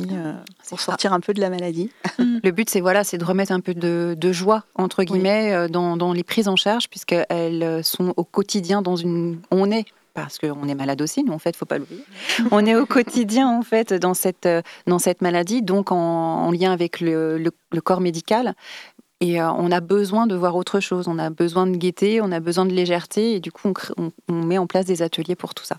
pour 0.68 0.80
sortir 0.80 1.12
un 1.12 1.20
peu 1.20 1.34
de 1.34 1.40
la 1.40 1.50
maladie. 1.50 1.90
Le 2.18 2.50
but, 2.50 2.70
c'est 2.70 2.80
voilà, 2.80 3.04
c'est 3.04 3.18
de 3.18 3.24
remettre 3.24 3.52
un 3.52 3.60
peu 3.60 3.74
de, 3.74 4.32
joie 4.32 4.64
entre 4.74 5.04
guillemets 5.04 5.68
dans, 5.68 5.96
dans, 5.96 6.12
les 6.12 6.22
prises 6.22 6.48
en 6.48 6.56
charge, 6.56 6.88
puisqu'elles 6.88 7.84
sont 7.84 8.14
au 8.16 8.24
quotidien 8.24 8.82
dans 8.82 8.96
une, 8.96 9.40
on 9.50 9.70
est 9.70 9.84
parce 10.14 10.38
qu'on 10.38 10.68
est 10.68 10.74
malade 10.74 11.00
aussi, 11.00 11.24
nous 11.24 11.32
en 11.32 11.38
fait, 11.38 11.56
faut 11.56 11.64
pas 11.64 11.78
l'oublier. 11.78 12.04
On 12.50 12.64
est 12.66 12.74
au 12.74 12.86
quotidien 12.86 13.48
en 13.48 13.62
fait 13.62 13.92
dans 13.92 14.14
cette, 14.14 14.48
dans 14.86 14.98
cette 14.98 15.22
maladie, 15.22 15.62
donc 15.62 15.90
en, 15.90 16.50
lien 16.50 16.72
avec 16.72 17.00
le, 17.00 17.38
le, 17.38 17.80
corps 17.80 18.00
médical. 18.00 18.54
Et 19.20 19.40
euh, 19.40 19.50
on 19.52 19.70
a 19.70 19.80
besoin 19.80 20.26
de 20.26 20.34
voir 20.34 20.56
autre 20.56 20.80
chose, 20.80 21.06
on 21.06 21.18
a 21.18 21.30
besoin 21.30 21.66
de 21.66 21.76
gaieté, 21.76 22.20
on 22.20 22.32
a 22.32 22.40
besoin 22.40 22.66
de 22.66 22.72
légèreté, 22.72 23.34
et 23.34 23.40
du 23.40 23.52
coup, 23.52 23.72
on, 23.96 24.10
on 24.28 24.32
met 24.32 24.58
en 24.58 24.66
place 24.66 24.84
des 24.84 25.00
ateliers 25.00 25.36
pour 25.36 25.54
tout 25.54 25.64
ça. 25.64 25.76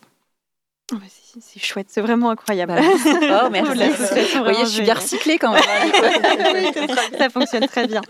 Oh, 0.93 0.97
c'est 1.39 1.59
chouette, 1.59 1.87
c'est 1.89 2.01
vraiment 2.01 2.29
incroyable. 2.29 2.73
Bah, 2.75 2.81
oh, 3.45 3.49
merci. 3.51 4.37
Vous 4.37 4.43
voyez, 4.43 4.65
je 4.65 4.69
suis 4.69 4.83
bien 4.83 4.93
recyclée 4.93 5.37
quand 5.39 5.51
même. 5.51 5.63
ça 7.17 7.29
fonctionne 7.29 7.65
très 7.67 7.87
bien. 7.87 8.01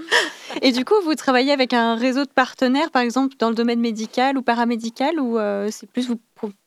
Et 0.62 0.72
du 0.72 0.84
coup, 0.84 0.96
vous 1.04 1.16
travaillez 1.16 1.54
avec 1.54 1.74
un 1.74 1.96
réseau 1.96 2.26
de 2.26 2.30
partenaires, 2.30 2.92
par 2.92 3.02
exemple, 3.02 3.36
dans 3.40 3.50
le 3.50 3.56
domaine 3.56 3.80
médical 3.80 4.38
ou 4.38 4.42
paramédical, 4.42 5.20
ou 5.20 5.38
euh, 5.38 5.70
c'est 5.72 5.90
plus 5.90 6.08
vous 6.08 6.20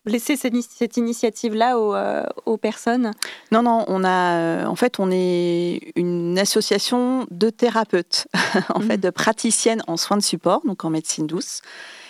laisser 0.07 0.37
cette, 0.37 0.55
cette 0.63 0.97
initiative-là 0.97 1.79
aux, 1.79 1.95
euh, 1.95 2.25
aux, 2.47 2.57
personnes? 2.57 3.11
Non, 3.53 3.63
non, 3.63 3.85
on 3.89 4.03
a, 4.03 4.37
euh, 4.39 4.65
en 4.65 4.77
fait, 4.77 4.99
on 4.99 5.11
est 5.13 5.93
une 5.95 6.39
association 6.39 7.27
de 7.31 7.51
thérapeutes, 7.51 8.29
en 8.75 8.81
fait, 8.81 8.97
mmh. 8.97 9.01
de 9.01 9.11
praticiennes 9.11 9.83
en 9.87 9.99
soins 9.99 10.17
de 10.17 10.23
support, 10.23 10.63
donc 10.65 10.87
en 10.87 10.91
médecine 10.91 11.27
douce. 11.27 11.61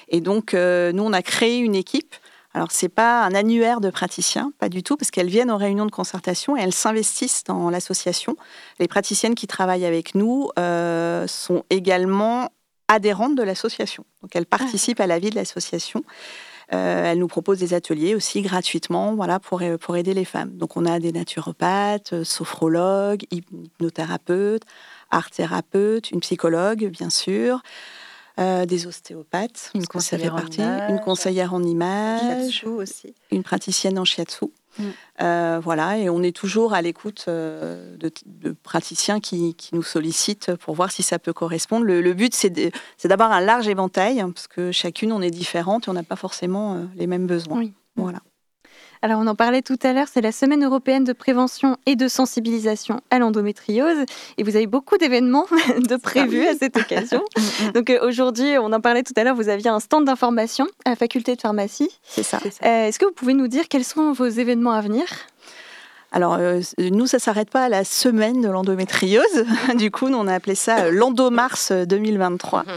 Et 0.09 0.21
donc, 0.21 0.53
nous, 0.53 1.03
on 1.03 1.13
a 1.13 1.23
créé 1.23 1.59
une 1.59 1.75
équipe 1.75 2.15
alors, 2.57 2.73
ce 2.73 2.87
n'est 2.87 2.89
pas 2.89 3.23
un 3.23 3.35
annuaire 3.35 3.83
de 3.83 3.91
praticiens, 3.91 4.51
pas 4.59 4.71
du 4.71 4.83
tout, 4.83 4.97
parce 4.97 5.11
qu'elles 5.11 5.29
viennent 5.29 5.51
aux 5.51 5.59
réunions 5.59 5.85
de 5.85 5.91
concertation 5.91 6.57
et 6.57 6.63
elles 6.63 6.73
s'investissent 6.73 7.45
dans 7.45 7.69
l'association. 7.69 8.35
Les 8.79 8.89
praticiennes 8.89 9.35
qui 9.35 9.47
travaillent 9.47 9.85
avec 9.85 10.15
nous 10.15 10.49
euh, 10.59 11.27
sont 11.27 11.65
également 11.69 12.49
adhérentes 12.89 13.35
de 13.35 13.43
l'association. 13.43 14.07
Donc, 14.23 14.35
elles 14.35 14.47
participent 14.47 15.01
à 15.01 15.07
la 15.07 15.19
vie 15.19 15.29
de 15.29 15.35
l'association. 15.35 16.03
Euh, 16.73 17.13
elles 17.13 17.19
nous 17.19 17.27
proposent 17.27 17.59
des 17.59 17.75
ateliers 17.75 18.15
aussi 18.15 18.41
gratuitement 18.41 19.15
voilà, 19.15 19.39
pour, 19.39 19.63
pour 19.79 19.97
aider 19.99 20.15
les 20.15 20.25
femmes. 20.25 20.57
Donc, 20.57 20.79
on 20.79 20.87
a 20.87 20.99
des 20.99 21.13
naturopathes, 21.13 22.25
sophrologues, 22.25 23.27
hypnothérapeutes, 23.33 24.63
art-thérapeutes, 25.11 26.11
une 26.11 26.21
psychologue, 26.21 26.87
bien 26.87 27.11
sûr. 27.11 27.61
Euh, 28.39 28.67
des 28.67 28.87
ostéopathes, 28.87 29.71
une 29.75 29.87
conseillère, 29.87 30.35
en 30.35 30.47
image, 30.47 30.91
une 30.91 31.01
conseillère 31.01 31.55
en 31.55 31.63
image, 31.63 32.65
aussi. 32.67 33.15
une 33.31 33.43
praticienne 33.43 33.99
en 33.99 34.05
shiatsu. 34.05 34.45
Mm. 34.79 34.83
Euh, 35.23 35.61
voilà, 35.65 35.97
et 35.97 36.11
on 36.11 36.23
est 36.23 36.37
toujours 36.37 36.75
à 36.75 36.83
l'écoute 36.83 37.25
euh, 37.29 37.97
de, 37.97 38.55
praticiens 38.63 39.21
qui, 39.21 39.57
nous 39.73 39.83
sollicitent 39.83 40.55
pour 40.57 40.75
voir 40.75 40.93
si 40.93 41.03
ça 41.03 41.19
peut 41.19 41.33
correspondre. 41.33 41.87
Le, 41.87 42.13
but, 42.13 42.35
c'est 42.35 43.07
d'avoir 43.07 43.33
un 43.33 43.41
large 43.41 43.69
éventail, 43.69 44.21
hein, 44.21 44.31
parce 44.31 44.49
que 44.49 44.71
chacune, 44.71 45.13
on 45.13 45.23
est 45.23 45.31
différente 45.31 45.89
et 45.89 45.91
on 45.91 45.95
n'a 45.95 46.03
pas 46.03 46.17
forcément 46.17 46.87
les 46.95 47.07
mêmes 47.07 47.27
besoins. 47.27 47.65
Voilà. 47.97 48.19
Alors 49.07 49.21
on 49.21 49.29
en 49.29 49.37
parlait 49.37 49.63
tout 49.63 49.79
à 49.85 49.93
l'heure, 49.93 50.09
c'est 50.13 50.21
la 50.21 50.33
semaine 50.33 50.65
européenne 50.65 51.05
de 51.05 51.13
prévention 51.13 51.77
et 51.87 51.95
de 51.95 52.09
sensibilisation 52.09 53.03
à 53.11 53.21
l'endométriose 53.21 54.05
et 54.37 54.43
vous 54.43 54.57
avez 54.57 54.67
beaucoup 54.67 54.99
d'événements 54.99 55.47
de 55.79 55.95
prévus 55.95 56.45
à 56.45 56.55
cette 56.57 56.77
occasion. 56.77 57.23
Mm, 57.37 57.69
mm. 57.69 57.73
Donc 57.73 57.91
euh, 57.91 57.99
aujourd'hui, 58.03 58.57
on 58.59 58.73
en 58.73 58.81
parlait 58.81 59.03
tout 59.03 59.13
à 59.17 59.23
l'heure, 59.23 59.35
vous 59.35 59.49
aviez 59.49 59.69
un 59.69 59.79
stand 59.79 60.07
d'information 60.07 60.67
à 60.85 60.91
la 60.91 60.97
faculté 60.97 61.37
de 61.37 61.41
pharmacie. 61.41 61.91
C'est 62.03 62.23
ça. 62.23 62.39
Euh, 62.65 62.87
est-ce 62.89 62.99
que 62.99 63.05
vous 63.05 63.13
pouvez 63.13 63.35
nous 63.35 63.47
dire 63.47 63.69
quels 63.69 63.85
sont 63.85 64.13
vos 64.13 64.27
événements 64.27 64.73
à 64.73 64.81
venir? 64.81 65.05
Alors, 66.13 66.35
euh, 66.35 66.61
nous, 66.79 67.07
ça 67.07 67.19
ne 67.19 67.21
s'arrête 67.21 67.51
pas 67.51 67.65
à 67.65 67.69
la 67.69 67.85
semaine 67.85 68.41
de 68.41 68.49
l'endométriose. 68.49 69.45
du 69.77 69.91
coup, 69.91 70.09
nous, 70.09 70.17
on 70.17 70.27
a 70.27 70.35
appelé 70.35 70.55
ça 70.55 70.91
l'Endomars 70.91 71.73
2023. 71.87 72.65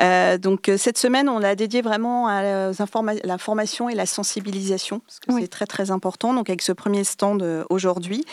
Euh, 0.00 0.38
donc 0.38 0.68
euh, 0.68 0.76
cette 0.76 0.98
semaine, 0.98 1.28
on 1.28 1.38
l'a 1.38 1.54
dédié 1.54 1.82
vraiment 1.82 2.28
à 2.28 2.42
la 2.42 3.38
formation 3.38 3.88
et 3.88 3.94
la 3.94 4.06
sensibilisation, 4.06 5.00
parce 5.00 5.18
que 5.20 5.40
c'est 5.40 5.48
très 5.48 5.66
très 5.66 5.90
important. 5.90 6.34
Donc 6.34 6.48
avec 6.48 6.62
ce 6.62 6.72
premier 6.72 7.04
stand 7.04 7.42
euh, 7.42 7.64
aujourd'hui. 7.68 8.24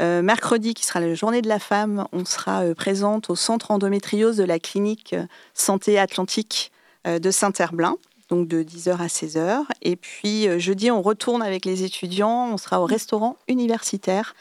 mercredi, 0.00 0.74
qui 0.74 0.84
sera 0.84 1.00
la 1.00 1.14
journée 1.14 1.42
de 1.42 1.48
la 1.48 1.58
femme, 1.58 2.06
on 2.12 2.24
sera 2.24 2.62
présente 2.74 3.30
au 3.30 3.36
centre 3.36 3.70
endométriose 3.70 4.36
de 4.36 4.44
la 4.44 4.58
clinique 4.58 5.14
Santé 5.54 5.98
Atlantique 5.98 6.72
de 7.04 7.30
Saint-Herblain, 7.30 7.96
donc 8.32 8.48
de 8.48 8.62
10h 8.62 8.96
à 8.98 9.06
16h. 9.06 9.64
Et 9.82 9.96
puis 9.96 10.48
jeudi, 10.58 10.90
on 10.90 11.02
retourne 11.02 11.42
avec 11.42 11.64
les 11.64 11.84
étudiants, 11.84 12.50
on 12.52 12.56
sera 12.56 12.80
au 12.80 12.86
restaurant 12.86 13.36
universitaire 13.46 14.34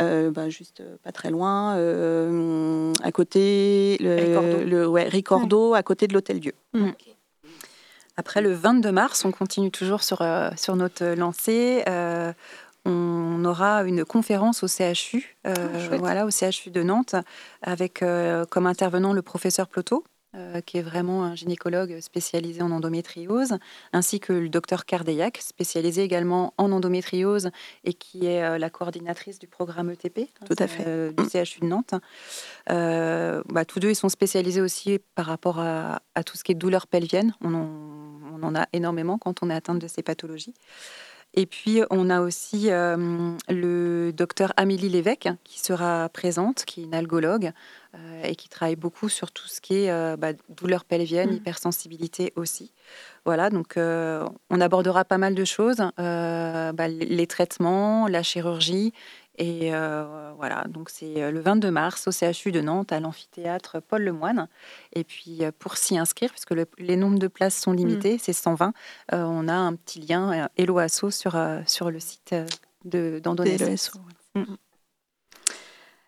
euh, 0.00 0.30
bah, 0.30 0.48
juste 0.48 0.80
euh, 0.80 0.96
pas 1.02 1.12
très 1.12 1.30
loin, 1.30 1.76
euh, 1.76 2.94
à 3.02 3.12
côté, 3.12 3.98
le, 4.00 4.64
le 4.64 4.86
ouais, 4.86 5.04
Ricordo, 5.04 5.74
à 5.74 5.82
côté 5.82 6.08
de 6.08 6.14
l'Hôtel 6.14 6.40
Dieu. 6.40 6.54
Mm. 6.72 6.90
Après 8.16 8.40
le 8.40 8.52
22 8.52 8.90
mars, 8.90 9.24
on 9.24 9.32
continue 9.32 9.70
toujours 9.70 10.02
sur, 10.02 10.22
sur 10.56 10.76
notre 10.76 11.04
lancée. 11.14 11.82
on 12.84 13.44
aura 13.44 13.84
une 13.84 14.04
conférence 14.04 14.62
au 14.62 14.68
CHU, 14.68 15.36
ah, 15.44 15.54
voilà, 15.98 16.26
au 16.26 16.30
CHU 16.30 16.70
de 16.70 16.82
Nantes, 16.82 17.14
avec 17.62 18.04
comme 18.50 18.66
intervenant 18.66 19.14
le 19.14 19.22
professeur 19.22 19.66
Ploto, 19.66 20.04
euh, 20.34 20.62
qui 20.62 20.78
est 20.78 20.82
vraiment 20.82 21.24
un 21.24 21.34
gynécologue 21.34 22.00
spécialisé 22.00 22.62
en 22.62 22.70
endométriose, 22.70 23.58
ainsi 23.92 24.18
que 24.18 24.32
le 24.32 24.48
docteur 24.48 24.86
Cardeillac, 24.86 25.36
spécialisé 25.36 26.02
également 26.02 26.54
en 26.56 26.72
endométriose 26.72 27.50
et 27.84 27.92
qui 27.92 28.24
est 28.24 28.42
euh, 28.42 28.56
la 28.56 28.70
coordinatrice 28.70 29.38
du 29.38 29.46
programme 29.46 29.90
ETP 29.90 30.30
Tout 30.46 30.54
à 30.58 30.66
fait. 30.66 30.84
Euh, 30.86 31.12
du 31.12 31.24
CHU 31.24 31.60
de 31.60 31.66
Nantes. 31.66 31.94
Bah, 32.66 33.64
tous 33.66 33.78
deux, 33.78 33.90
ils 33.90 33.94
sont 33.94 34.08
spécialisés 34.08 34.62
aussi 34.62 34.98
par 35.14 35.26
rapport 35.26 35.60
à, 35.60 36.00
tout 36.24 36.38
ce 36.38 36.44
qui 36.44 36.52
est 36.52 36.54
douleur 36.54 36.86
pelvienne. 36.86 37.34
On 37.42 37.52
en, 37.52 37.68
on 38.32 38.42
en, 38.42 38.54
a 38.54 38.66
énormément 38.72 39.18
quand 39.18 39.42
on 39.42 39.50
est 39.50 39.54
atteinte 39.54 39.80
de 39.80 39.86
ces 39.86 40.02
pathologies. 40.02 40.54
Et 41.34 41.46
puis, 41.46 41.80
on 41.90 42.10
a 42.10 42.20
aussi 42.20 42.68
le 42.68 44.10
docteur 44.12 44.52
Amélie 44.56 44.88
Lévesque 44.88 45.28
qui 45.44 45.60
sera 45.60 46.08
présente, 46.10 46.64
qui 46.64 46.82
est 46.82 46.84
une 46.84 46.94
algologue, 46.94 47.52
euh, 47.94 48.22
et 48.24 48.36
qui 48.36 48.48
travaille 48.48 48.76
beaucoup 48.76 49.10
sur 49.10 49.32
tout 49.32 49.46
ce 49.46 49.60
qui 49.60 49.74
est 49.74 49.90
euh, 49.90 50.16
bah, 50.16 50.32
douleur 50.48 50.86
pelvienne, 50.86 51.28
mmh. 51.28 51.34
hypersensibilité 51.34 52.32
aussi. 52.36 52.72
Voilà, 53.26 53.50
donc 53.50 53.76
euh, 53.76 54.26
on 54.48 54.62
abordera 54.62 55.04
pas 55.04 55.18
mal 55.18 55.34
de 55.34 55.44
choses, 55.44 55.76
bah, 55.98 56.88
les 56.88 57.26
traitements, 57.26 58.08
la 58.08 58.22
chirurgie. 58.22 58.94
Et 59.38 59.70
voilà, 60.36 60.64
donc 60.68 60.90
c'est 60.90 61.30
le 61.30 61.40
22 61.40 61.70
mars 61.70 62.06
au 62.06 62.12
CHU 62.12 62.52
de 62.52 62.60
Nantes, 62.60 62.92
à 62.92 63.00
l'amphithéâtre 63.00 63.80
Paul 63.80 64.02
Lemoine. 64.02 64.48
Et 64.92 65.04
puis 65.04 65.40
pour 65.58 65.76
s'y 65.76 65.96
inscrire, 65.96 66.30
puisque 66.30 66.54
les 66.78 66.96
nombres 66.96 67.18
de 67.18 67.28
places 67.28 67.58
sont 67.58 67.72
limités, 67.72 68.16
mmh. 68.16 68.20
c'est 68.20 68.32
120, 68.32 68.72
on 69.12 69.48
a 69.48 69.54
un 69.54 69.74
petit 69.74 70.00
lien 70.00 70.48
Hello 70.56 70.78
Asso 70.78 71.10
sur, 71.10 71.36
sur 71.66 71.90
le 71.90 71.98
site 71.98 72.34
d'Andonné. 72.84 73.56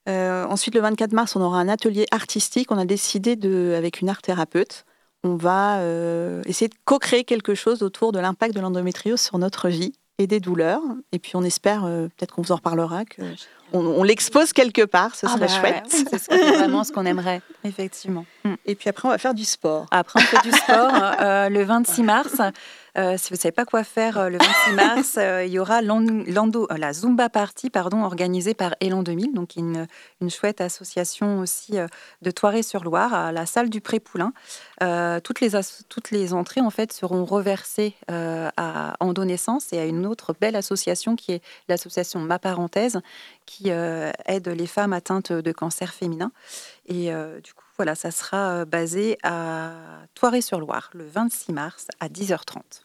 Euh, 0.08 0.44
ensuite, 0.46 0.74
le 0.74 0.80
24 0.80 1.12
mars, 1.12 1.36
on 1.36 1.40
aura 1.40 1.58
un 1.58 1.68
atelier 1.68 2.06
artistique. 2.10 2.70
On 2.70 2.78
a 2.78 2.84
décidé, 2.84 3.36
de, 3.36 3.74
avec 3.76 4.00
une 4.00 4.08
art 4.08 4.22
thérapeute, 4.22 4.84
on 5.22 5.36
va 5.36 5.78
euh, 5.78 6.42
essayer 6.44 6.68
de 6.68 6.74
co-créer 6.84 7.24
quelque 7.24 7.54
chose 7.54 7.82
autour 7.82 8.12
de 8.12 8.18
l'impact 8.18 8.54
de 8.54 8.60
l'endométriose 8.60 9.20
sur 9.20 9.38
notre 9.38 9.68
vie 9.68 9.94
et 10.18 10.26
des 10.26 10.40
douleurs. 10.40 10.80
Et 11.12 11.18
puis 11.18 11.32
on 11.36 11.42
espère, 11.42 11.84
euh, 11.84 12.08
peut-être 12.16 12.32
qu'on 12.34 12.42
vous 12.42 12.52
en 12.52 12.56
reparlera, 12.56 13.04
que 13.04 13.22
on, 13.72 13.80
on 13.80 14.02
l'expose 14.04 14.52
quelque 14.52 14.84
part, 14.84 15.14
ce 15.14 15.26
Ah 15.26 15.30
serait 15.30 15.40
bah 15.40 15.48
chouette. 15.48 15.84
ouais, 15.92 16.04
C'est 16.08 16.18
ce 16.18 16.54
vraiment 16.56 16.84
ce 16.84 16.92
qu'on 16.92 17.06
aimerait, 17.06 17.42
effectivement. 17.64 18.24
Mm. 18.44 18.54
Et 18.66 18.74
puis 18.74 18.88
après, 18.88 19.08
on 19.08 19.10
va 19.10 19.18
faire 19.18 19.34
du 19.34 19.44
sport. 19.44 19.86
Après, 19.90 20.20
on 20.20 20.22
fait 20.24 20.48
du 20.48 20.52
sport 20.56 20.92
euh, 21.20 21.48
le 21.48 21.62
26 21.64 22.02
mars. 22.02 22.40
Euh, 22.96 23.16
si 23.18 23.30
vous 23.30 23.34
ne 23.36 23.40
savez 23.40 23.52
pas 23.52 23.64
quoi 23.64 23.82
faire 23.82 24.18
euh, 24.18 24.28
le 24.28 24.38
26 24.38 24.72
mars, 24.74 25.14
euh, 25.18 25.44
il 25.44 25.52
y 25.52 25.58
aura 25.58 25.82
l'ando- 25.82 26.68
la 26.76 26.92
Zumba 26.92 27.28
Party 27.28 27.68
pardon, 27.70 28.04
organisée 28.04 28.54
par 28.54 28.74
Elan 28.80 29.02
2000, 29.02 29.34
donc 29.34 29.56
une, 29.56 29.88
une 30.20 30.30
chouette 30.30 30.60
association 30.60 31.40
aussi 31.40 31.74
de 32.22 32.30
Toiré-sur-Loire 32.30 33.12
à 33.12 33.32
la 33.32 33.46
salle 33.46 33.68
du 33.68 33.80
Pré-Poulain. 33.80 34.32
Euh, 34.82 35.18
toutes, 35.20 35.40
les 35.40 35.50
toutes 35.88 36.10
les 36.12 36.32
entrées 36.34 36.60
en 36.60 36.70
fait 36.70 36.92
seront 36.92 37.24
reversées 37.24 37.94
à 38.08 38.94
Endonaissance 39.00 39.72
et 39.72 39.78
à 39.78 39.86
une 39.86 40.06
autre 40.06 40.34
belle 40.40 40.56
association 40.56 41.16
qui 41.16 41.32
est 41.32 41.42
l'association 41.68 42.20
Ma 42.20 42.38
Parenthèse 42.38 43.00
qui 43.46 43.70
aide 43.70 44.48
les 44.48 44.66
femmes 44.66 44.92
atteintes 44.92 45.32
de 45.32 45.52
cancer 45.52 45.92
féminin. 45.92 46.30
Et 46.86 47.12
euh, 47.12 47.40
du 47.40 47.52
coup, 47.54 47.64
voilà, 47.76 47.94
ça 47.94 48.10
sera 48.10 48.64
basé 48.64 49.18
à 49.22 49.72
Toiré-sur-Loire 50.14 50.90
le 50.94 51.06
26 51.06 51.52
mars 51.52 51.88
à 52.00 52.08
10h30. 52.08 52.83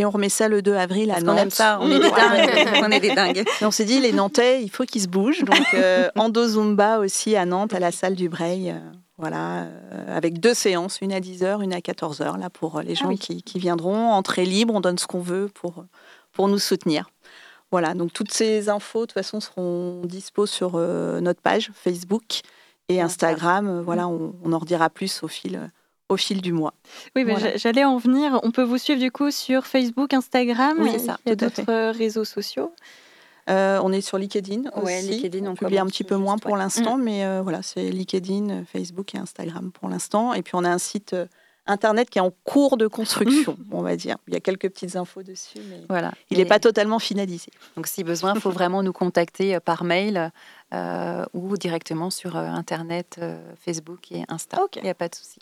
Et 0.00 0.04
on 0.04 0.10
remet 0.10 0.28
ça 0.28 0.46
le 0.48 0.62
2 0.62 0.74
avril 0.74 1.10
à 1.10 1.20
Nantes. 1.20 1.38
aime 1.38 1.50
ça, 1.50 1.78
on 1.80 1.90
est 1.90 1.98
des 1.98 2.10
dingues. 2.10 2.68
on 2.84 2.90
est 2.90 3.00
des 3.00 3.14
dingues. 3.14 3.44
Et 3.60 3.64
on 3.64 3.70
s'est 3.72 3.84
dit, 3.84 4.00
les 4.00 4.12
Nantais, 4.12 4.62
il 4.62 4.70
faut 4.70 4.84
qu'ils 4.84 5.02
se 5.02 5.08
bougent. 5.08 5.42
Donc, 5.44 5.66
euh, 5.74 6.08
Endo 6.16 6.46
Zumba 6.46 7.00
aussi 7.00 7.34
à 7.34 7.44
Nantes, 7.44 7.74
à 7.74 7.80
la 7.80 7.90
salle 7.90 8.14
du 8.14 8.28
Breil. 8.28 8.70
euh, 8.70 8.78
voilà, 9.16 9.62
euh, 9.64 10.16
avec 10.16 10.38
deux 10.38 10.54
séances, 10.54 11.00
une 11.00 11.12
à 11.12 11.18
10h, 11.18 11.64
une 11.64 11.72
à 11.72 11.80
14h, 11.80 12.38
là, 12.38 12.48
pour 12.50 12.80
les 12.82 12.94
gens 12.94 13.08
oui. 13.08 13.18
qui, 13.18 13.42
qui 13.42 13.58
viendront. 13.58 14.12
Entrée 14.12 14.44
libre, 14.44 14.72
on 14.72 14.80
donne 14.80 14.98
ce 14.98 15.08
qu'on 15.08 15.18
veut 15.18 15.50
pour, 15.52 15.84
pour 16.30 16.46
nous 16.46 16.60
soutenir. 16.60 17.10
Voilà, 17.72 17.94
donc 17.94 18.12
toutes 18.12 18.32
ces 18.32 18.68
infos, 18.68 19.00
de 19.00 19.06
toute 19.06 19.14
façon, 19.14 19.40
seront 19.40 20.02
dispo 20.04 20.46
sur 20.46 20.72
euh, 20.76 21.20
notre 21.20 21.40
page 21.42 21.70
Facebook 21.74 22.42
et 22.88 23.00
Instagram. 23.00 23.66
Euh, 23.68 23.82
Voilà, 23.82 24.06
on, 24.06 24.36
on 24.44 24.52
en 24.52 24.58
redira 24.58 24.88
plus 24.88 25.24
au 25.24 25.28
fil, 25.28 25.68
au 26.08 26.16
fil 26.16 26.40
du 26.40 26.52
mois. 26.52 26.72
Oui, 27.16 27.24
mais 27.24 27.32
Voilà. 27.34 27.50
j'a- 27.52 27.56
j'allais 27.56 27.84
en 27.84 27.98
venir. 27.98 28.40
On 28.42 28.50
peut 28.50 28.62
vous 28.62 28.78
suivre 28.78 29.00
du 29.00 29.10
coup 29.10 29.30
sur 29.30 29.66
Facebook, 29.66 30.14
Instagram. 30.14 30.76
Oui, 30.80 30.90
Il 30.94 31.00
ça, 31.00 31.18
y 31.26 31.30
a 31.30 31.36
tout 31.36 31.44
à 31.44 31.48
d'autres 31.48 31.70
euh, 31.70 31.90
réseaux 31.92 32.24
sociaux. 32.24 32.72
Euh, 33.50 33.80
on 33.82 33.92
est 33.92 34.00
sur 34.02 34.18
LinkedIn 34.18 34.62
Ouais, 34.82 34.98
aussi. 34.98 35.08
LinkedIn, 35.10 35.46
on 35.46 35.52
on 35.52 35.54
publie 35.54 35.78
un 35.78 35.86
petit 35.86 36.04
peu 36.04 36.14
juste, 36.16 36.24
moins 36.24 36.36
pour 36.38 36.52
ouais. 36.52 36.58
l'instant, 36.58 36.96
mais 36.98 37.24
euh, 37.24 37.40
voilà, 37.42 37.62
c'est 37.62 37.88
LinkedIn, 37.90 38.64
Facebook 38.70 39.14
et 39.14 39.18
Instagram 39.18 39.70
pour 39.72 39.88
l'instant. 39.88 40.34
Et 40.34 40.42
puis 40.42 40.54
on 40.54 40.64
a 40.64 40.68
un 40.70 40.76
site 40.78 41.14
euh, 41.14 41.26
internet 41.66 42.10
qui 42.10 42.18
est 42.18 42.22
en 42.22 42.30
cours 42.44 42.76
de 42.76 42.86
construction, 42.86 43.56
on 43.72 43.80
va 43.82 43.96
dire. 43.96 44.16
Il 44.26 44.34
y 44.34 44.36
a 44.36 44.40
quelques 44.40 44.68
petites 44.68 44.96
infos 44.96 45.22
dessus, 45.22 45.60
mais 45.70 45.80
Voilà. 45.88 46.12
il 46.30 46.36
n'est 46.36 46.42
Et 46.42 46.46
pas 46.46 46.58
totalement 46.58 46.98
finalisé. 46.98 47.50
Donc, 47.76 47.86
si 47.86 48.04
besoin, 48.04 48.34
il 48.34 48.40
faut 48.40 48.50
vraiment 48.50 48.82
nous 48.82 48.92
contacter 48.92 49.58
par 49.60 49.82
mail 49.84 50.30
euh, 50.74 51.24
ou 51.32 51.56
directement 51.56 52.10
sur 52.10 52.36
euh, 52.36 52.44
Internet, 52.48 53.16
euh, 53.22 53.38
Facebook 53.64 54.12
et 54.12 54.24
Insta. 54.28 54.62
Ok. 54.62 54.76
Il 54.76 54.82
n'y 54.82 54.90
a 54.90 54.94
pas 54.94 55.08
de 55.08 55.14
souci. 55.14 55.38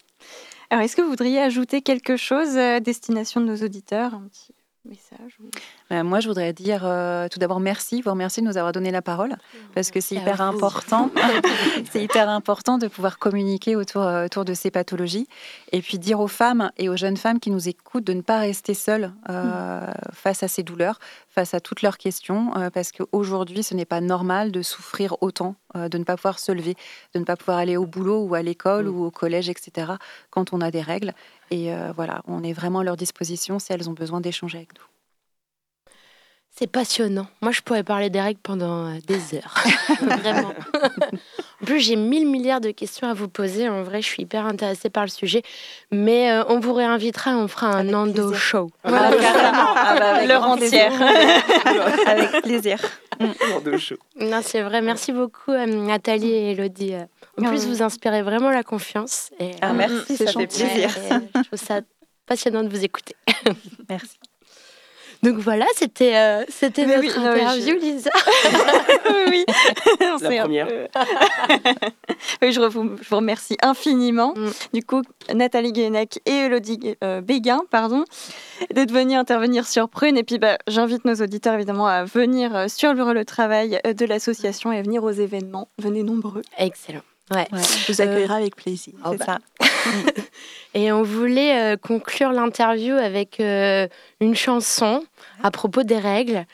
Alors, 0.71 0.85
est-ce 0.85 0.97
que 0.97 1.03
vous 1.03 1.11
voudriez 1.11 1.41
ajouter 1.41 1.81
quelque 1.81 2.17
chose 2.17 2.57
à 2.57 2.81
destination 2.81 3.41
de 3.41 3.47
nos 3.47 3.65
auditeurs 3.65 4.15
Un 4.15 4.29
petit 4.29 4.53
message 4.89 5.37
ou- 5.41 5.51
Euh, 5.93 6.03
moi, 6.03 6.21
je 6.21 6.29
voudrais 6.29 6.53
dire 6.53 6.83
euh, 6.85 7.29
tout 7.29 7.39
d'abord 7.39 7.61
merci, 7.61 8.03
vous 8.03 8.11
remercier 8.11 8.43
de 8.43 8.49
nous 8.49 8.57
avoir 8.57 8.73
donné 8.73 8.91
la 8.91 9.03
parole, 9.03 9.37
parce 9.75 9.91
que 9.91 10.01
c'est 10.01 10.17
hyper 10.17 10.41
important. 10.41 11.11
c'est 11.93 12.03
hyper 12.03 12.29
important 12.29 12.79
de 12.79 12.89
pouvoir 12.89 13.19
communiquer 13.19 13.77
autour, 13.77 14.03
euh, 14.03 14.25
autour 14.27 14.45
de 14.45 14.55
ces 14.55 14.71
pathologies, 14.71 15.29
et 15.73 15.81
puis 15.83 15.99
dire 15.99 16.21
aux 16.21 16.27
femmes 16.29 16.71
et 16.77 16.89
aux 16.89 16.97
jeunes 16.97 17.17
femmes 17.17 17.39
qui 17.41 17.51
nous 17.51 17.69
écoutent 17.69 18.05
de 18.05 18.13
ne 18.15 18.23
pas 18.23 18.39
rester 18.39 18.75
seules 18.75 19.13
euh, 19.29 19.87
face 20.13 20.43
à 20.43 20.49
ces 20.49 20.63
douleurs, 20.63 20.99
face 21.29 21.55
à 21.55 21.61
toutes 21.61 21.83
leurs 21.83 21.99
questions, 21.99 22.57
euh, 22.57 22.71
parce 22.71 22.93
qu'aujourd'hui, 22.93 23.63
ce 23.63 23.75
n'est 23.75 23.85
pas 23.85 24.01
normal 24.01 24.51
de 24.53 24.63
souffrir 24.63 25.17
autant, 25.21 25.55
euh, 25.77 25.89
de 25.89 25.99
ne 25.99 26.05
pas 26.05 26.17
pouvoir 26.17 26.39
se 26.39 26.51
lever, 26.53 26.75
de 27.15 27.19
ne 27.21 27.25
pas 27.25 27.37
pouvoir 27.37 27.59
aller 27.59 27.77
au 27.77 27.87
boulot 27.87 28.23
ou 28.25 28.35
à 28.35 28.43
l'école 28.43 28.89
ou 28.89 29.05
au 29.05 29.11
collège, 29.11 29.49
etc., 29.49 29.93
quand 30.31 30.53
on 30.53 30.61
a 30.61 30.71
des 30.71 30.81
règles. 30.83 31.13
Et 31.51 31.73
euh, 31.73 31.93
voilà, 31.93 32.23
on 32.27 32.43
est 32.43 32.53
vraiment 32.53 32.81
à 32.81 32.85
leur 32.85 32.97
disposition 32.97 33.59
si 33.59 33.73
elles 33.73 33.89
ont 33.89 33.95
besoin 33.95 34.21
d'échanger 34.21 34.59
avec 34.59 34.75
nous. 34.79 34.85
C'est 36.51 36.67
passionnant. 36.67 37.27
Moi, 37.43 37.53
je 37.53 37.61
pourrais 37.61 37.85
parler 37.85 38.09
des 38.09 38.21
règles 38.21 38.41
pendant 38.43 38.87
euh, 38.87 38.99
des 39.07 39.35
heures. 39.35 39.55
Vraiment. 40.01 40.55
en 41.63 41.65
plus, 41.65 41.81
j'ai 41.81 41.97
mille 41.97 42.27
milliards 42.27 42.61
de 42.61 42.71
questions 42.71 43.09
à 43.09 43.15
vous 43.15 43.29
poser. 43.29 43.69
En 43.69 43.83
vrai, 43.83 44.03
je 44.03 44.07
suis 44.07 44.23
hyper 44.25 44.45
intéressée 44.47 44.91
par 44.91 45.05
le 45.05 45.11
sujet. 45.11 45.43
Mais 45.91 46.31
euh, 46.31 46.45
on 46.49 46.61
vous 46.61 46.73
réinvitera, 46.75 47.37
on 47.37 47.49
fera 47.49 47.69
un 47.69 47.81
Avec 47.81 47.95
endo 47.95 48.13
plaisir. 48.29 48.37
show. 48.39 48.71
Ah, 48.85 48.91
carrément. 49.21 49.73
Ah 49.75 49.97
bah, 49.99 50.15
avec 50.17 50.29
L'heure 50.29 50.41
grand 50.43 50.53
entière. 50.53 50.93
plaisir. 50.93 52.07
avec 52.07 52.43
plaisir. 52.43 52.79
Non, 54.21 54.41
c'est 54.43 54.61
vrai. 54.63 54.83
Merci 54.83 55.13
beaucoup, 55.13 55.51
euh, 55.53 55.65
Nathalie 55.67 56.33
et 56.33 56.51
Elodie. 56.53 56.95
En 57.41 57.45
plus, 57.45 57.67
vous 57.67 57.83
inspirez 57.83 58.23
vraiment 58.23 58.51
la 58.51 58.63
confiance. 58.63 59.31
Et, 59.41 59.53
Ah, 59.63 59.73
merci, 59.73 60.17
c'est 60.17 60.27
ça 60.27 60.33
fait 60.33 60.47
plaisir. 60.47 60.91
et, 61.11 61.13
euh, 61.15 61.19
je 61.37 61.43
trouve 61.47 61.59
ça 61.59 61.81
passionnant 62.27 62.63
de 62.63 62.69
vous 62.69 62.85
écouter. 62.85 63.15
Merci. 63.89 64.19
Donc 65.27 65.39
voilà, 65.39 65.67
c'était 65.75 66.15
euh, 66.15 66.45
c'était 66.49 66.87
notre 66.87 67.01
oui, 67.01 67.11
interview, 67.11 67.75
je- 67.81 67.85
Lisa. 67.85 68.11
oui, 69.29 69.45
La 70.21 70.43
première. 70.43 70.69
peu- 70.69 70.87
oui, 72.43 72.53
je 72.53 72.61
vous, 72.61 72.97
je 73.03 73.09
vous 73.09 73.17
remercie 73.17 73.57
infiniment. 73.61 74.35
Mm. 74.37 74.51
Du 74.73 74.85
coup, 74.85 75.03
Nathalie 75.35 75.73
Guénec 75.73 76.21
et 76.27 76.31
Elodie 76.31 76.95
euh, 77.03 77.21
Béguin, 77.23 77.63
pardon, 77.73 78.05
d'être 78.73 78.93
venus 78.93 79.17
intervenir 79.17 79.67
sur 79.67 79.89
Prune. 79.89 80.17
Et 80.17 80.23
puis, 80.23 80.39
bah, 80.39 80.59
j'invite 80.69 81.05
nos 81.05 81.17
auditeurs 81.17 81.55
évidemment 81.55 81.89
à 81.89 82.05
venir 82.05 82.55
euh, 82.55 82.69
sur 82.69 82.95
le, 82.95 83.25
travail 83.25 83.81
de 83.85 84.07
l'association 84.07 84.71
et 84.71 84.79
à 84.79 84.83
venir 84.83 85.03
aux 85.03 85.11
événements. 85.11 85.69
Venez 85.79 86.05
nombreux. 86.05 86.43
Excellent. 86.57 87.03
Ouais. 87.33 87.47
On 87.53 87.57
vous 87.89 88.01
accueillera 88.01 88.37
avec 88.37 88.57
plaisir. 88.57 88.95
Oh, 89.05 89.11
C'est 89.13 89.27
bah. 89.27 89.39
ça. 89.61 89.63
Et 90.75 90.93
on 90.93 91.03
voulait 91.03 91.75
euh, 91.75 91.77
conclure 91.77 92.33
l'interview 92.33 92.95
avec 92.95 93.41
euh, 93.41 93.89
une 94.21 94.35
chanson 94.35 95.05
à 95.43 95.51
propos 95.51 95.83
des 95.83 95.99
règles. 95.99 96.47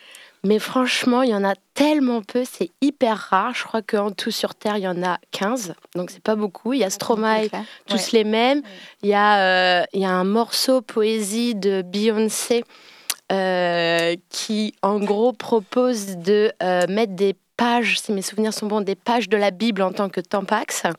Mais 0.44 0.58
franchement, 0.58 1.22
il 1.22 1.30
y 1.30 1.34
en 1.34 1.44
a 1.44 1.54
tellement 1.74 2.20
peu, 2.20 2.42
c'est 2.44 2.70
hyper 2.80 3.16
rare. 3.16 3.54
Je 3.54 3.62
crois 3.62 3.80
qu'en 3.80 4.10
tout 4.10 4.32
sur 4.32 4.56
Terre, 4.56 4.76
il 4.76 4.82
y 4.82 4.88
en 4.88 5.00
a 5.02 5.18
15. 5.30 5.74
Donc 5.94 6.10
c'est 6.10 6.22
pas 6.22 6.34
beaucoup. 6.34 6.72
Il 6.72 6.80
y 6.80 6.84
a 6.84 6.90
Stromae, 6.90 7.48
tous 7.86 8.12
les 8.12 8.24
mêmes. 8.24 8.62
Il 9.02 9.08
y, 9.08 9.14
a, 9.14 9.82
euh, 9.82 9.84
il 9.92 10.00
y 10.00 10.04
a 10.04 10.10
un 10.10 10.24
morceau 10.24 10.82
poésie 10.82 11.54
de 11.54 11.82
Beyoncé 11.82 12.64
euh, 13.30 14.16
qui, 14.30 14.74
en 14.82 14.98
gros, 14.98 15.32
propose 15.32 16.16
de 16.16 16.52
euh, 16.62 16.86
mettre 16.88 17.14
des 17.14 17.36
pages, 17.62 18.00
si 18.00 18.10
mes 18.10 18.22
souvenirs 18.22 18.52
sont 18.52 18.66
bons, 18.66 18.80
des 18.80 18.96
pages 18.96 19.28
de 19.28 19.36
la 19.36 19.52
Bible 19.52 19.82
en 19.82 19.92
tant 19.92 20.08
que 20.08 20.20
tampax. 20.20 20.82
Donc 20.82 20.94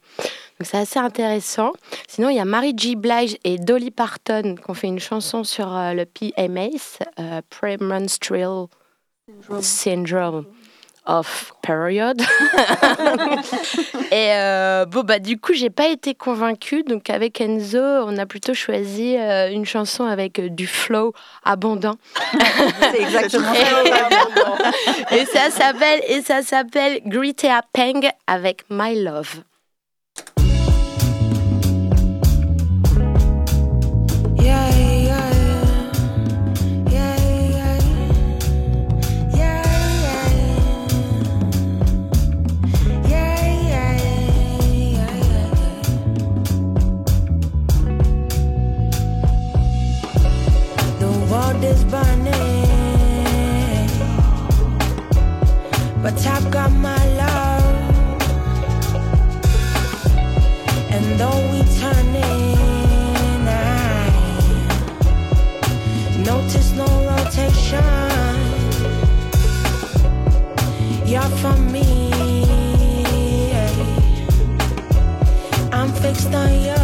c'est 0.62 0.78
assez 0.78 0.98
intéressant. 0.98 1.74
Sinon, 2.08 2.30
il 2.30 2.38
y 2.38 2.40
a 2.40 2.46
Mary 2.46 2.74
J. 2.78 2.96
Blige 2.96 3.36
et 3.44 3.58
Dolly 3.58 3.92
Parton 3.92 4.56
qui 4.56 4.70
ont 4.70 4.74
fait 4.74 4.88
une 4.88 5.00
chanson 5.00 5.44
sur 5.44 5.76
euh, 5.76 5.92
le 5.92 6.06
PMS, 6.06 7.00
euh, 7.20 7.42
Premenstrual 7.50 8.68
Syndrome 9.60 10.46
of 11.06 11.54
Period. 11.62 12.22
et 14.12 14.32
euh, 14.34 14.86
bon, 14.86 15.02
bah, 15.04 15.20
du 15.20 15.40
coup, 15.40 15.54
j'ai 15.54 15.70
pas 15.70 15.88
été 15.88 16.14
convaincue. 16.14 16.84
Donc, 16.84 17.10
avec 17.10 17.40
Enzo, 17.42 17.80
on 17.80 18.18
a 18.18 18.26
plutôt 18.26 18.54
choisi 18.54 19.16
euh, 19.18 19.50
une 19.50 19.66
chanson 19.66 20.06
avec 20.06 20.40
euh, 20.40 20.50
du 20.50 20.68
flow 20.68 21.14
abondant. 21.44 21.96
C'est 22.92 23.02
exactement 23.02 23.54
Et, 25.12 25.16
et 25.16 25.26
ça 25.26 25.50
s'appelle 25.50 26.02
et 26.08 26.22
ça 26.22 26.42
s'appelle 26.42 27.02
Gritea 27.06 27.62
Peng 27.74 28.10
avec 28.28 28.64
My 28.70 29.02
Love. 29.02 29.44
The 51.64 51.70
is 51.70 51.84
burning, 51.86 52.68
but 56.02 56.28
I've 56.28 56.52
got 56.52 56.72
my 56.74 57.04
love. 57.22 57.64
And 60.92 61.06
though 61.20 61.42
we 61.52 61.60
turn 61.80 62.06
turning, 62.16 63.48
I 63.48 63.58
notice 66.26 66.72
no 66.74 66.88
rotation. 67.12 67.84
You're 71.06 71.34
for 71.42 71.58
me. 71.72 72.12
I'm 75.72 75.90
fixed 75.94 76.34
on 76.34 76.52
you. 76.62 76.83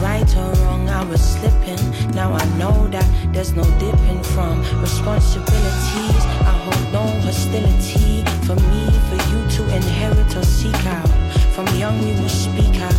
Right 0.00 0.36
or 0.36 0.52
wrong. 0.62 0.88
I 0.88 1.04
was 1.04 1.20
slipping, 1.20 1.78
now 2.12 2.32
I 2.32 2.44
know 2.56 2.88
that 2.88 3.06
there's 3.32 3.54
no 3.54 3.64
dipping 3.78 4.22
from 4.22 4.60
responsibilities. 4.80 6.22
I 6.50 6.54
hold 6.64 6.92
no 6.92 7.04
hostility 7.20 8.24
for 8.46 8.56
me, 8.56 8.82
for 9.08 9.18
you 9.30 9.40
to 9.56 9.76
inherit 9.76 10.36
or 10.36 10.42
seek 10.42 10.86
out. 10.86 11.08
From 11.54 11.66
young, 11.76 11.98
we 12.04 12.12
will 12.20 12.28
speak 12.28 12.80
out. 12.80 12.94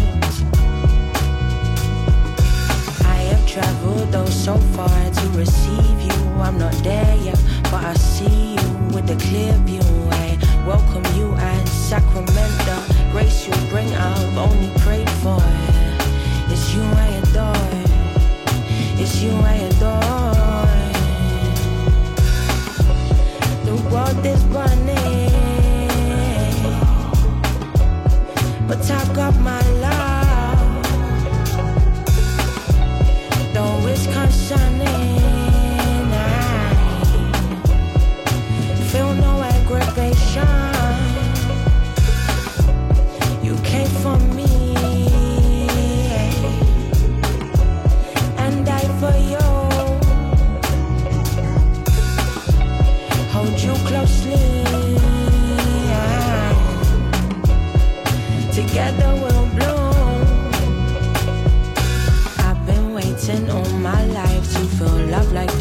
I 3.06 3.18
have 3.32 3.46
traveled 3.48 4.12
though 4.12 4.26
so 4.26 4.58
far 4.76 4.90
to 4.90 5.28
receive 5.38 6.02
you. 6.02 6.20
I'm 6.40 6.58
not 6.58 6.74
there 6.84 7.16
yet, 7.18 7.40
but 7.64 7.84
I 7.84 7.94
see 7.96 8.56
you 8.56 8.70
with 8.94 9.10
a 9.10 9.18
clear 9.28 9.54
view. 9.66 9.82
I 10.12 10.38
welcome 10.66 11.06
you 11.18 11.34
and 11.34 11.68
sacrament 11.68 12.54
the 12.68 13.10
grace 13.12 13.48
you 13.48 13.54
bring. 13.70 13.94
I've 13.96 14.38
only 14.38 14.72
prayed 14.80 15.10
for. 15.22 15.89
It's 16.52 16.74
you 16.74 16.82
I 16.82 17.08
adore. 17.22 17.70
It's 19.02 19.22
you 19.22 19.32
I 19.32 19.56
adore. 19.70 20.80
The 23.66 23.76
world 23.92 24.26
is 24.26 24.44
burning, 24.46 25.30
but 28.68 28.82
I've 28.92 29.14
got 29.14 29.36
my 29.40 29.62
love. 29.86 30.84
Though 33.54 33.88
it's 33.88 34.06
concerning, 34.08 35.19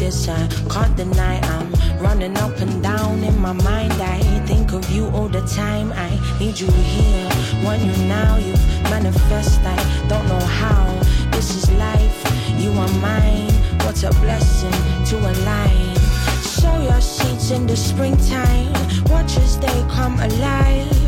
this. 0.09 0.27
I 0.27 0.47
can't 0.69 0.95
deny 0.95 1.39
I'm 1.53 1.67
running 2.01 2.35
up 2.37 2.57
and 2.59 2.81
down 2.81 3.23
in 3.23 3.39
my 3.39 3.53
mind. 3.53 3.93
I 3.93 4.19
think 4.47 4.73
of 4.73 4.89
you 4.89 5.07
all 5.09 5.29
the 5.29 5.41
time. 5.41 5.91
I 5.93 6.09
need 6.39 6.59
you 6.59 6.71
here. 6.71 7.29
Want 7.63 7.81
you 7.81 7.95
now, 8.07 8.37
you 8.37 8.53
manifest. 8.93 9.59
I 9.75 9.77
don't 10.07 10.27
know 10.27 10.45
how. 10.61 10.85
This 11.31 11.49
is 11.57 11.65
life. 11.87 12.19
You 12.61 12.71
are 12.83 12.93
mine. 13.09 13.53
What 13.85 14.03
a 14.03 14.11
blessing 14.23 14.79
to 15.09 15.15
align. 15.31 15.95
Sow 16.41 16.75
your 16.89 17.01
seeds 17.01 17.51
in 17.51 17.67
the 17.67 17.77
springtime. 17.77 18.73
Watch 19.11 19.37
as 19.37 19.59
they 19.59 19.79
come 19.97 20.15
alive. 20.19 20.99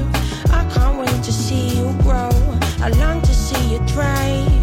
I 0.60 0.62
can't 0.74 0.98
wait 1.02 1.24
to 1.28 1.34
see 1.34 1.66
you 1.78 1.88
grow. 2.04 2.32
I 2.86 2.90
long 3.04 3.22
to 3.22 3.34
see 3.34 3.64
you 3.74 3.80
thrive. 3.94 4.62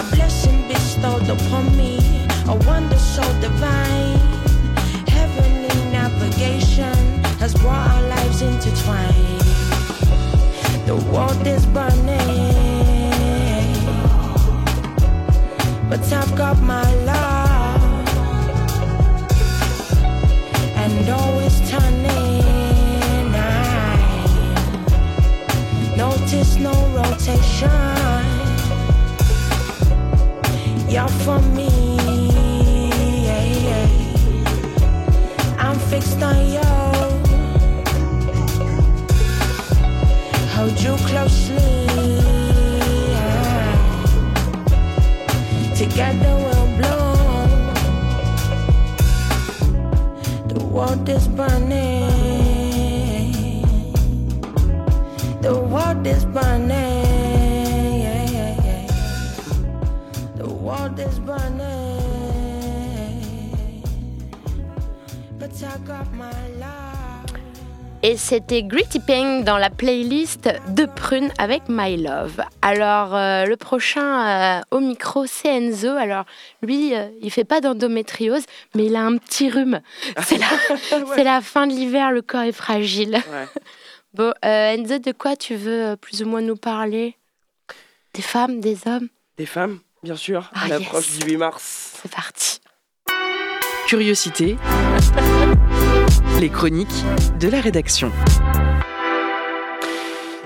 A 0.00 0.02
blessing 0.14 0.68
bestowed 0.68 1.28
upon 1.28 1.64
me, 1.76 2.23
a 2.48 2.54
wonder 2.66 2.98
so 2.98 3.22
divine. 3.40 4.18
Heavenly 5.08 5.90
navigation 5.90 6.94
has 7.40 7.54
brought 7.54 7.90
our 7.90 8.02
lives 8.08 8.42
intertwined. 8.42 9.40
The 10.86 10.96
world 11.10 11.46
is 11.46 11.64
burning, 11.66 12.52
but 15.88 16.00
I've 16.12 16.36
got 16.36 16.60
my 16.60 16.94
love, 17.04 18.08
and 20.76 21.08
always 21.08 21.70
turning. 21.70 22.42
I 23.34 24.04
notice 25.96 26.56
no 26.56 26.74
rotation. 26.94 27.70
You're 30.90 31.08
for 31.08 31.40
me. 31.56 31.93
You. 36.14 36.60
Hold 40.54 40.80
you 40.80 40.94
closely. 41.08 41.58
Together 45.74 46.34
we'll 46.44 46.66
bloom. 46.78 47.50
The 50.48 50.64
world 50.64 51.08
is 51.08 51.26
burning. 51.26 52.04
The 55.42 55.54
world 55.58 56.06
is 56.06 56.24
burning. 56.26 56.76
The 60.36 60.48
world 60.48 60.98
is 61.00 61.18
burning. 61.18 61.73
Et 68.06 68.18
c'était 68.18 68.62
Gritty 68.62 69.00
Pink 69.00 69.44
dans 69.44 69.56
la 69.56 69.70
playlist 69.70 70.50
de 70.68 70.84
Prune 70.84 71.32
avec 71.38 71.62
My 71.70 71.96
Love. 71.96 72.42
Alors, 72.60 73.14
euh, 73.14 73.46
le 73.46 73.56
prochain 73.56 74.58
euh, 74.58 74.60
au 74.70 74.80
micro, 74.80 75.24
c'est 75.24 75.48
Enzo. 75.48 75.88
Alors, 75.88 76.26
lui, 76.60 76.94
euh, 76.94 77.08
il 77.22 77.30
fait 77.30 77.44
pas 77.44 77.62
d'endométriose, 77.62 78.42
mais 78.74 78.84
il 78.86 78.96
a 78.96 79.06
un 79.06 79.16
petit 79.16 79.48
rhume. 79.48 79.80
C'est 80.22 80.36
la, 81.24 81.40
fin 81.40 81.66
de 81.66 81.72
l'hiver, 81.72 82.12
le 82.12 82.20
corps 82.20 82.42
est 82.42 82.52
fragile. 82.52 83.22
Ouais. 83.32 83.48
Bon, 84.12 84.32
euh, 84.44 84.74
Enzo, 84.74 84.98
de 84.98 85.10
quoi 85.10 85.34
tu 85.34 85.56
veux 85.56 85.96
plus 85.96 86.22
ou 86.22 86.26
moins 86.26 86.42
nous 86.42 86.56
parler? 86.56 87.16
Des 88.12 88.22
femmes, 88.22 88.60
des 88.60 88.86
hommes? 88.86 89.08
Des 89.38 89.46
femmes, 89.46 89.80
bien 90.04 90.14
sûr, 90.14 90.50
Ah, 90.54 90.66
à 90.66 90.68
l'approche 90.68 91.08
yes. 91.08 91.18
du 91.20 91.30
8 91.32 91.36
mars. 91.38 91.98
C'est 92.00 92.12
parti. 92.12 92.60
Curiosité. 93.94 94.56
Les 96.40 96.48
chroniques 96.48 97.04
de 97.38 97.46
la 97.46 97.60
rédaction. 97.60 98.10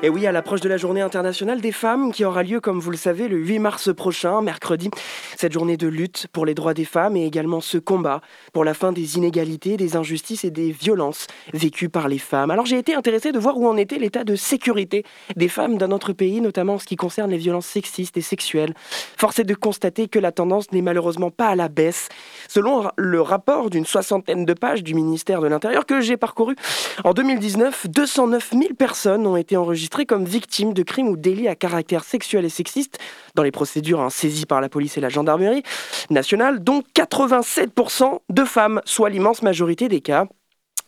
Et 0.01 0.11
oui, 0.11 0.29
à 0.29 0.33
l'approche 0.33 0.61
de 0.61 0.69
la 0.69 0.77
journée 0.77 1.01
internationale 1.01 1.61
des 1.61 1.73
femmes, 1.73 2.13
qui 2.13 2.25
aura 2.25 2.45
lieu, 2.45 2.61
comme 2.61 2.79
vous 2.79 2.93
le 2.93 2.97
savez, 2.97 3.27
le 3.27 3.37
8 3.37 3.59
mars 3.59 3.93
prochain, 3.93 4.41
mercredi. 4.43 4.91
Cette 5.37 5.53
journée 5.53 5.77
de 5.77 5.89
lutte 5.89 6.29
pour 6.33 6.47
les 6.47 6.55
droits 6.55 6.73
des 6.73 6.85
femmes 6.85 7.17
et 7.17 7.27
également 7.27 7.61
ce 7.61 7.79
combat 7.79 8.21
pour 8.53 8.65
la 8.65 8.75
fin 8.75 8.93
des 8.93 9.17
inégalités, 9.17 9.77
des 9.77 9.97
injustices 9.97 10.45
et 10.45 10.53
des 10.53 10.71
violences 10.71 11.27
vécues 11.53 11.89
par 11.89 12.07
les 12.07 12.19
femmes. 12.19 12.53
Alors 12.53 12.65
j'ai 12.65 12.79
été 12.79 12.95
intéressée 12.95 13.33
de 13.33 13.41
voir 13.41 13.59
où 13.59 13.67
en 13.67 13.77
était 13.77 13.99
l'état 13.99 14.23
de 14.23 14.37
sécurité 14.37 15.05
des 15.35 15.49
femmes 15.49 15.79
dans 15.79 15.89
notre 15.89 16.13
pays, 16.13 16.41
notamment 16.41 16.75
en 16.75 16.79
ce 16.79 16.87
qui 16.87 16.95
concerne 16.95 17.33
les 17.33 17.37
violences 17.37 17.67
sexistes 17.67 18.17
et 18.17 18.23
sexuelles. 18.23 18.75
Force 19.17 19.41
est 19.41 19.45
de 19.45 19.55
constater 19.55 20.07
que 20.07 20.21
la 20.21 20.31
tendance 20.31 20.71
n'est 20.71 20.83
malheureusement 20.83 21.33
pas 21.33 21.49
à 21.49 21.55
la 21.57 21.67
baisse. 21.67 22.09
Selon 22.47 22.89
le 22.97 23.21
rapport 23.21 23.69
d'une 23.69 23.87
soixantaine 23.87 24.45
de 24.45 24.55
pages 24.55 24.85
du 24.85 24.95
ministère 24.95 25.41
de 25.41 25.49
l'Intérieur 25.49 25.87
que 25.87 26.01
j'ai 26.01 26.17
parcouru, 26.17 26.55
en 27.03 27.15
2019, 27.15 27.89
209 27.89 28.51
000 28.53 28.75
personnes 28.75 29.27
ont 29.27 29.37
été 29.37 29.57
enregistrées 29.57 29.88
comme 30.07 30.24
victimes 30.24 30.72
de 30.72 30.83
crimes 30.83 31.09
ou 31.09 31.16
délits 31.16 31.48
à 31.48 31.55
caractère 31.55 32.05
sexuel 32.05 32.44
et 32.44 32.48
sexiste 32.48 32.98
dans 33.35 33.42
les 33.42 33.51
procédures 33.51 34.01
hein, 34.01 34.11
saisies 34.11 34.46
par 34.46 34.61
la 34.61 34.68
police 34.68 34.96
et 34.96 35.01
la 35.01 35.09
gendarmerie 35.09 35.62
nationale, 36.11 36.62
dont 36.62 36.83
87% 36.94 38.20
de 38.29 38.44
femmes, 38.44 38.81
soit 38.85 39.11
l'immense 39.11 39.42
majorité 39.42 39.88
des 39.88 40.01
cas. 40.01 40.27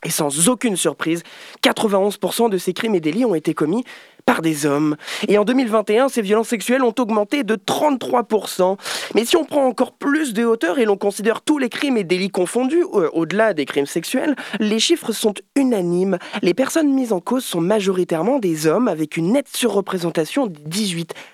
Et 0.03 0.11
sans 0.11 0.49
aucune 0.49 0.77
surprise, 0.77 1.23
91% 1.63 2.49
de 2.49 2.57
ces 2.57 2.73
crimes 2.73 2.95
et 2.95 3.01
délits 3.01 3.27
ont 3.27 3.35
été 3.35 3.53
commis 3.53 3.85
par 4.25 4.43
des 4.43 4.67
hommes. 4.67 4.97
Et 5.29 5.39
en 5.39 5.45
2021, 5.45 6.09
ces 6.09 6.23
violences 6.23 6.49
sexuelles 6.49 6.83
ont 6.83 6.95
augmenté 6.99 7.45
de 7.45 7.57
33%. 7.57 8.77
Mais 9.15 9.25
si 9.25 9.37
on 9.37 9.45
prend 9.45 9.67
encore 9.67 9.93
plus 9.93 10.33
de 10.33 10.45
hauteur 10.45 10.79
et 10.79 10.85
l'on 10.85 10.97
considère 10.97 11.43
tous 11.43 11.59
les 11.59 11.69
crimes 11.69 11.97
et 11.97 12.05
délits 12.05 12.31
confondus, 12.31 12.85
euh, 12.95 13.09
au-delà 13.13 13.55
des 13.55 13.65
crimes 13.65 13.87
sexuels, 13.87 14.37
les 14.59 14.79
chiffres 14.79 15.13
sont 15.13 15.35
unanimes. 15.57 16.19
Les 16.43 16.55
personnes 16.55 16.93
mises 16.93 17.13
en 17.13 17.21
cause 17.21 17.45
sont 17.45 17.61
majoritairement 17.61 18.39
des 18.39 18.67
hommes 18.67 18.89
avec 18.89 19.17
une 19.17 19.33
nette 19.33 19.49
surreprésentation 19.49 20.47
des 20.47 20.61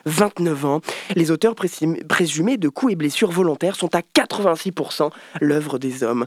18-29 0.06 0.66
ans. 0.66 0.80
Les 1.14 1.30
auteurs 1.30 1.54
présumés 1.54 2.56
de 2.56 2.68
coups 2.68 2.92
et 2.92 2.96
blessures 2.96 3.30
volontaires 3.30 3.76
sont 3.76 3.94
à 3.94 4.00
86% 4.00 5.10
l'œuvre 5.40 5.78
des 5.78 6.02
hommes. 6.02 6.26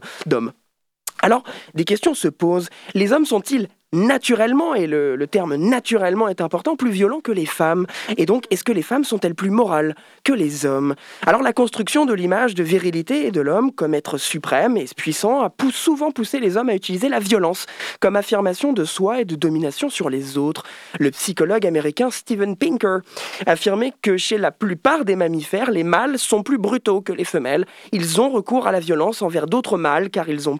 Alors, 1.22 1.42
des 1.74 1.84
questions 1.84 2.14
se 2.14 2.28
posent. 2.28 2.68
Les 2.94 3.12
hommes 3.12 3.26
sont-ils 3.26 3.68
naturellement, 3.92 4.74
et 4.74 4.86
le, 4.86 5.26
terme 5.26 5.56
naturellement 5.56 6.28
est 6.28 6.40
important, 6.40 6.76
plus 6.76 6.90
violents 6.90 7.20
que 7.20 7.32
les 7.32 7.46
femmes. 7.46 7.86
Et 8.16 8.26
donc, 8.26 8.44
est-ce 8.50 8.64
que 8.64 8.72
les 8.72 8.82
femmes 8.82 9.04
sont-elles 9.04 9.34
plus 9.34 9.50
morales 9.50 9.94
que 10.24 10.32
les 10.32 10.66
hommes? 10.66 10.94
Alors, 11.26 11.42
la 11.42 11.52
construction 11.52 12.06
de 12.06 12.14
l'image 12.14 12.54
de 12.54 12.62
virilité 12.62 13.30
de 13.30 13.40
l'homme 13.40 13.72
comme 13.72 13.94
être 13.94 14.18
suprême 14.18 14.76
et 14.76 14.86
puissant 14.96 15.42
a 15.42 15.52
souvent 15.72 16.10
poussé 16.10 16.40
les 16.40 16.56
hommes 16.56 16.68
à 16.68 16.74
utiliser 16.74 17.08
la 17.08 17.20
violence 17.20 17.66
comme 18.00 18.16
affirmation 18.16 18.72
de 18.72 18.84
soi 18.84 19.20
et 19.20 19.24
de 19.24 19.36
domination 19.36 19.88
sur 19.88 20.10
les 20.10 20.36
autres. 20.38 20.64
Le 20.98 21.10
psychologue 21.10 21.66
américain 21.66 22.10
Steven 22.10 22.56
Pinker 22.56 22.98
affirmait 23.46 23.92
que 24.02 24.16
chez 24.16 24.38
la 24.38 24.50
plupart 24.50 25.04
des 25.04 25.16
mammifères, 25.16 25.70
les 25.70 25.84
mâles 25.84 26.18
sont 26.18 26.42
plus 26.42 26.58
brutaux 26.58 27.00
que 27.00 27.12
les 27.12 27.24
femelles. 27.24 27.66
Ils 27.92 28.20
ont 28.20 28.30
recours 28.30 28.66
à 28.66 28.72
la 28.72 28.80
violence 28.80 29.22
envers 29.22 29.46
d'autres 29.46 29.78
mâles 29.78 30.10
car 30.10 30.28
ils 30.28 30.48
ont 30.48 30.58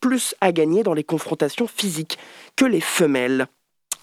plus 0.00 0.34
à 0.40 0.52
gagner 0.52 0.82
dans 0.82 0.94
les 0.94 1.04
confrontations 1.04 1.66
physiques 1.66 2.18
que 2.56 2.64
les 2.64 2.80
femelles. 2.80 3.46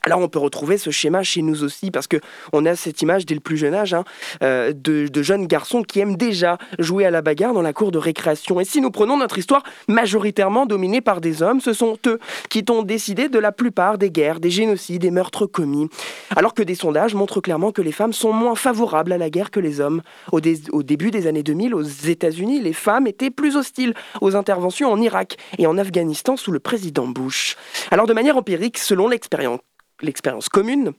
Alors 0.04 0.20
on 0.22 0.28
peut 0.28 0.40
retrouver 0.40 0.78
ce 0.78 0.92
schéma 0.92 1.24
chez 1.24 1.42
nous 1.42 1.64
aussi 1.64 1.92
parce 1.92 2.08
que 2.08 2.18
on 2.54 2.66
a 2.66 2.76
cette 2.76 3.02
image 3.02 3.26
dès 3.26 3.36
le 3.36 3.42
plus 3.42 3.58
jeune 3.58 3.74
âge 3.74 3.94
hein, 3.94 4.04
euh, 4.44 4.72
de, 4.74 5.08
de, 5.08 5.24
jeunes 5.24 5.46
garçons 5.46 5.84
qui 5.84 6.00
aiment 6.00 6.16
déjà 6.16 6.58
jouer 6.80 7.06
à 7.06 7.12
la 7.12 7.22
bagarre 7.22 7.54
dans 7.54 7.62
la 7.62 7.74
cour 7.74 7.92
de 7.92 7.98
récréation. 7.98 8.60
Et 8.60 8.66
si 8.66 8.82
nous 8.82 8.92
prenons 8.92 9.18
notre 9.18 9.38
histoire 9.38 9.64
majoritairement 9.88 10.66
dominée 10.66 11.02
par 11.02 11.22
des 11.22 11.44
hommes, 11.44 11.60
ce 11.60 11.74
sont 11.74 11.98
eux 12.08 12.20
qui 12.50 12.64
ont 12.70 12.84
décidé 12.84 13.30
de 13.30 13.40
la 13.40 13.52
plupart 13.52 13.98
des 13.98 14.10
guerres, 14.10 14.40
des 14.40 14.50
génocides, 14.50 15.02
des 15.02 15.12
meurtres 15.12 15.46
commis. 15.46 15.90
Alors 16.36 16.54
que 16.54 16.64
des 16.64 16.76
sondages 16.76 17.14
montrent 17.14 17.42
clairement 17.42 17.72
que 17.72 17.82
les 17.82 17.92
femmes 17.92 18.14
sont 18.14 18.34
moins 18.34 18.56
favorables 18.56 19.12
à 19.12 19.18
la 19.18 19.30
guerre 19.30 19.52
que 19.52 19.60
les 19.60 19.82
hommes. 19.82 20.02
Au, 20.32 20.40
au 20.72 20.84
début 20.84 21.12
des 21.12 21.28
années 21.28 21.44
2000, 21.44 21.76
aux 21.76 21.82
États-Unis, 21.82 22.62
les 22.62 22.74
femmes 22.74 23.08
étaient 23.08 23.32
plus 23.32 23.58
hostiles 23.58 23.94
aux 24.22 24.36
interventions 24.36 24.92
en 24.92 25.02
Irak 25.02 25.38
et 25.58 25.68
en 25.68 25.78
Afghanistan 25.78 26.38
sous 26.38 26.52
le 26.52 26.60
président 26.60 27.08
Bush. 27.08 27.58
Alors 27.92 28.08
de 28.08 28.14
manière 28.14 28.38
empirique, 28.38 28.78
selon 28.78 29.08
l'expérience 29.08 29.60
l'expérience 30.02 30.50
commune, 30.50 30.94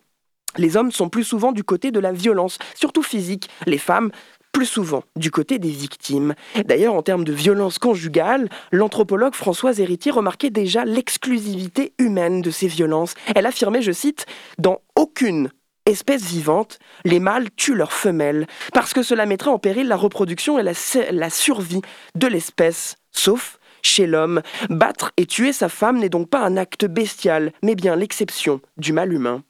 les 0.57 0.77
hommes 0.77 0.93
sont 0.93 1.09
plus 1.09 1.25
souvent 1.25 1.53
du 1.53 1.65
côté 1.65 1.91
de 1.91 2.01
la 2.01 2.13
violence, 2.13 2.59
surtout 2.75 3.03
physique. 3.03 3.49
Les 3.67 3.79
femmes 3.79 4.11
plus 4.53 4.67
souvent 4.67 5.05
du 5.17 5.31
côté 5.31 5.59
des 5.59 5.71
victimes. 5.71 6.35
D'ailleurs, 6.65 6.95
en 6.95 7.03
termes 7.03 7.25
de 7.25 7.33
violence 7.33 7.79
conjugale, 7.79 8.49
l'anthropologue 8.73 9.35
Françoise 9.35 9.81
Héritier 9.81 10.11
remarquait 10.11 10.51
déjà 10.51 10.85
l'exclusivité 10.85 11.93
humaine 11.99 12.43
de 12.43 12.51
ces 12.51 12.67
violences. 12.67 13.15
Elle 13.35 13.47
affirmait, 13.47 13.83
je 13.83 13.93
cite, 13.93 14.27
Dans 14.59 14.81
aucune 14.97 15.51
espèce 15.87 16.25
vivante, 16.25 16.79
les 17.05 17.21
mâles 17.21 17.49
tuent 17.57 17.75
leurs 17.75 17.93
femelles, 17.93 18.47
parce 18.75 18.93
que 18.93 19.03
cela 19.03 19.25
mettrait 19.25 19.51
en 19.51 19.59
péril 19.59 19.89
la 19.89 19.97
reproduction 19.97 20.59
et 20.59 20.63
la, 20.63 20.73
la 21.13 21.31
survie 21.31 21.83
de 22.17 22.27
l'espèce, 22.27 22.97
sauf 23.13 23.60
chez 23.83 24.07
l'homme. 24.07 24.43
Battre 24.69 25.13
et 25.17 25.27
tuer 25.27 25.53
sa 25.53 25.69
femme 25.69 25.99
n'est 25.99 26.09
donc 26.09 26.29
pas 26.29 26.41
un 26.41 26.57
acte 26.57 26.85
bestial, 26.85 27.53
mais 27.63 27.75
bien 27.75 27.97
l'exception 27.97 28.61
du 28.77 28.93
mal 28.93 29.13
humain. 29.13 29.43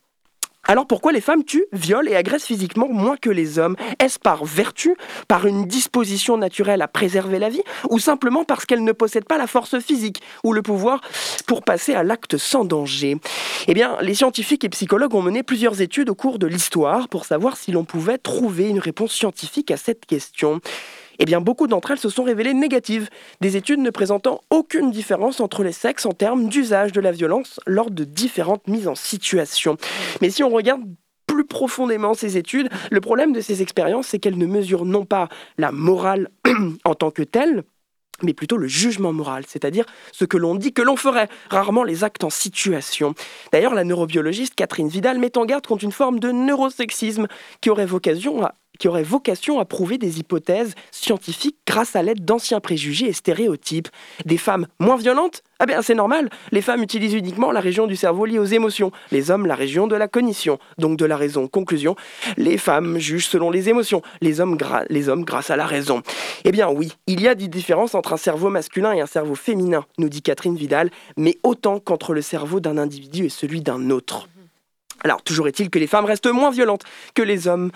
Alors 0.69 0.87
pourquoi 0.87 1.11
les 1.11 1.21
femmes 1.21 1.43
tuent, 1.43 1.67
violent 1.73 2.09
et 2.09 2.15
agressent 2.15 2.47
physiquement 2.47 2.87
moins 2.89 3.17
que 3.17 3.31
les 3.31 3.59
hommes? 3.59 3.77
Est-ce 3.99 4.19
par 4.19 4.45
vertu, 4.45 4.95
par 5.27 5.47
une 5.47 5.65
disposition 5.65 6.37
naturelle 6.37 6.83
à 6.83 6.87
préserver 6.87 7.39
la 7.39 7.49
vie, 7.49 7.63
ou 7.89 7.99
simplement 7.99 8.45
parce 8.45 8.67
qu'elles 8.67 8.85
ne 8.85 8.93
possèdent 8.93 9.25
pas 9.25 9.39
la 9.39 9.47
force 9.47 9.79
physique 9.81 10.23
ou 10.45 10.53
le 10.53 10.63
pouvoir 10.63 11.01
pour 11.47 11.63
passer 11.63 11.95
à 11.95 12.05
l'acte 12.05 12.37
sans 12.37 12.65
danger? 12.65 13.17
Eh 13.67 13.75
bien, 13.75 13.97
les 14.01 14.15
scientifiques 14.15 14.63
et 14.63 14.69
psychologues 14.69 15.15
ont 15.15 15.23
mené 15.23 15.43
plusieurs 15.43 15.81
études 15.81 16.11
au 16.11 16.15
cours 16.15 16.39
de 16.39 16.47
l'histoire 16.47 17.09
pour 17.09 17.25
savoir 17.25 17.57
si 17.57 17.73
l'on 17.73 17.85
pouvait 17.85 18.19
trouver 18.19 18.69
une 18.69 18.79
réponse 18.79 19.13
scientifique 19.13 19.71
à 19.71 19.77
cette 19.77 20.07
question 20.07 20.61
eh 21.21 21.27
bien 21.27 21.41
beaucoup 21.41 21.67
d'entre 21.67 21.93
elles 21.93 21.99
se 21.99 22.09
sont 22.09 22.25
révélées 22.25 22.55
négatives, 22.55 23.09
des 23.41 23.57
études 23.57 23.79
ne 23.79 23.91
présentant 23.91 24.41
aucune 24.51 24.91
différence 24.91 25.41
entre 25.41 25.63
les 25.63 25.73
sexes 25.73 26.07
en 26.07 26.13
termes 26.13 26.49
d'usage 26.49 26.93
de 26.93 27.01
la 27.01 27.13
violence 27.13 27.61
lors 27.67 27.91
de 27.91 28.05
différentes 28.05 28.67
mises 28.67 28.89
en 28.89 28.95
situation. 28.95 29.77
Mais 30.23 30.31
si 30.31 30.43
on 30.43 30.49
regarde 30.49 30.83
plus 31.27 31.45
profondément 31.45 32.15
ces 32.15 32.39
études, 32.39 32.71
le 32.91 33.01
problème 33.01 33.33
de 33.33 33.41
ces 33.41 33.63
expériences, 33.63 34.09
c'est 34.09 34.19
qu'elles 34.19 34.39
ne 34.39 34.47
mesurent 34.47 34.87
non 34.87 35.05
pas 35.05 35.29
la 35.59 35.71
morale 35.71 36.31
en 36.85 36.95
tant 36.95 37.11
que 37.11 37.23
telle, 37.23 37.65
mais 38.23 38.33
plutôt 38.35 38.57
le 38.57 38.67
jugement 38.67 39.13
moral, 39.13 39.45
c'est-à-dire 39.47 39.85
ce 40.13 40.25
que 40.25 40.37
l'on 40.37 40.55
dit 40.55 40.73
que 40.73 40.83
l'on 40.83 40.97
ferait, 40.97 41.29
rarement 41.51 41.85
les 41.85 42.03
actes 42.03 42.25
en 42.25 42.31
situation. 42.31 43.15
D'ailleurs, 43.53 43.75
la 43.75 43.85
neurobiologiste 43.85 44.55
Catherine 44.55 44.89
Vidal 44.89 45.19
met 45.19 45.37
en 45.39 45.45
garde 45.45 45.67
contre 45.67 45.85
une 45.85 45.93
forme 45.93 46.19
de 46.19 46.31
neurosexisme 46.31 47.29
qui 47.61 47.71
aurait 47.71 47.87
vocation 47.87 48.43
à 48.43 48.55
qui 48.81 48.89
aurait 48.89 49.05
vocation 49.05 49.61
à 49.61 49.65
prouver 49.67 49.99
des 49.99 50.19
hypothèses 50.19 50.75
scientifiques 50.91 51.59
grâce 51.67 51.95
à 51.95 52.03
l'aide 52.03 52.25
d'anciens 52.25 52.61
préjugés 52.61 53.09
et 53.09 53.13
stéréotypes. 53.13 53.89
Des 54.25 54.39
femmes 54.39 54.67
moins 54.81 54.97
violentes? 54.97 55.43
Ah 55.59 55.67
bien 55.67 55.83
c'est 55.83 55.95
normal, 55.95 56.31
les 56.51 56.63
femmes 56.63 56.83
utilisent 56.83 57.13
uniquement 57.13 57.53
la 57.53 57.61
région 57.61 57.87
du 57.87 57.95
cerveau 57.95 58.25
liée 58.25 58.39
aux 58.39 58.45
émotions, 58.47 58.91
les 59.13 59.31
hommes 59.31 59.45
la 59.45 59.55
région 59.55 59.87
de 59.87 59.95
la 59.95 60.09
cognition, 60.09 60.59
donc 60.79 60.97
de 60.97 61.05
la 61.05 61.19
raison. 61.19 61.47
Conclusion, 61.47 61.95
les 62.39 62.57
femmes 62.57 62.99
jugent 62.99 63.29
selon 63.29 63.51
les 63.51 63.69
émotions, 63.69 64.01
les 64.23 64.41
hommes, 64.41 64.57
les 64.89 65.11
hommes 65.11 65.25
grâce 65.25 65.51
à 65.51 65.57
la 65.57 65.67
raison. 65.67 66.03
Eh 66.45 66.51
bien 66.51 66.71
oui, 66.71 66.95
il 67.07 67.21
y 67.21 67.29
a 67.29 67.35
des 67.35 67.49
différences 67.49 67.95
entre 67.95 68.15
un 68.15 68.17
cerveau 68.17 68.49
masculin 68.49 68.95
et 68.95 69.03
un 69.03 69.07
cerveau 69.07 69.35
féminin, 69.35 69.85
nous 69.99 70.09
dit 70.09 70.23
Catherine 70.23 70.57
Vidal, 70.57 70.91
mais 71.19 71.37
autant 71.43 71.79
qu'entre 71.79 72.15
le 72.15 72.23
cerveau 72.23 72.61
d'un 72.61 72.79
individu 72.79 73.27
et 73.27 73.29
celui 73.29 73.61
d'un 73.61 73.91
autre. 73.91 74.27
Alors, 75.03 75.23
toujours 75.23 75.49
est-il 75.49 75.69
que 75.69 75.79
les 75.79 75.87
femmes 75.87 76.05
restent 76.07 76.27
moins 76.27 76.51
violentes 76.51 76.85
que 77.15 77.23
les 77.23 77.47
hommes. 77.47 77.71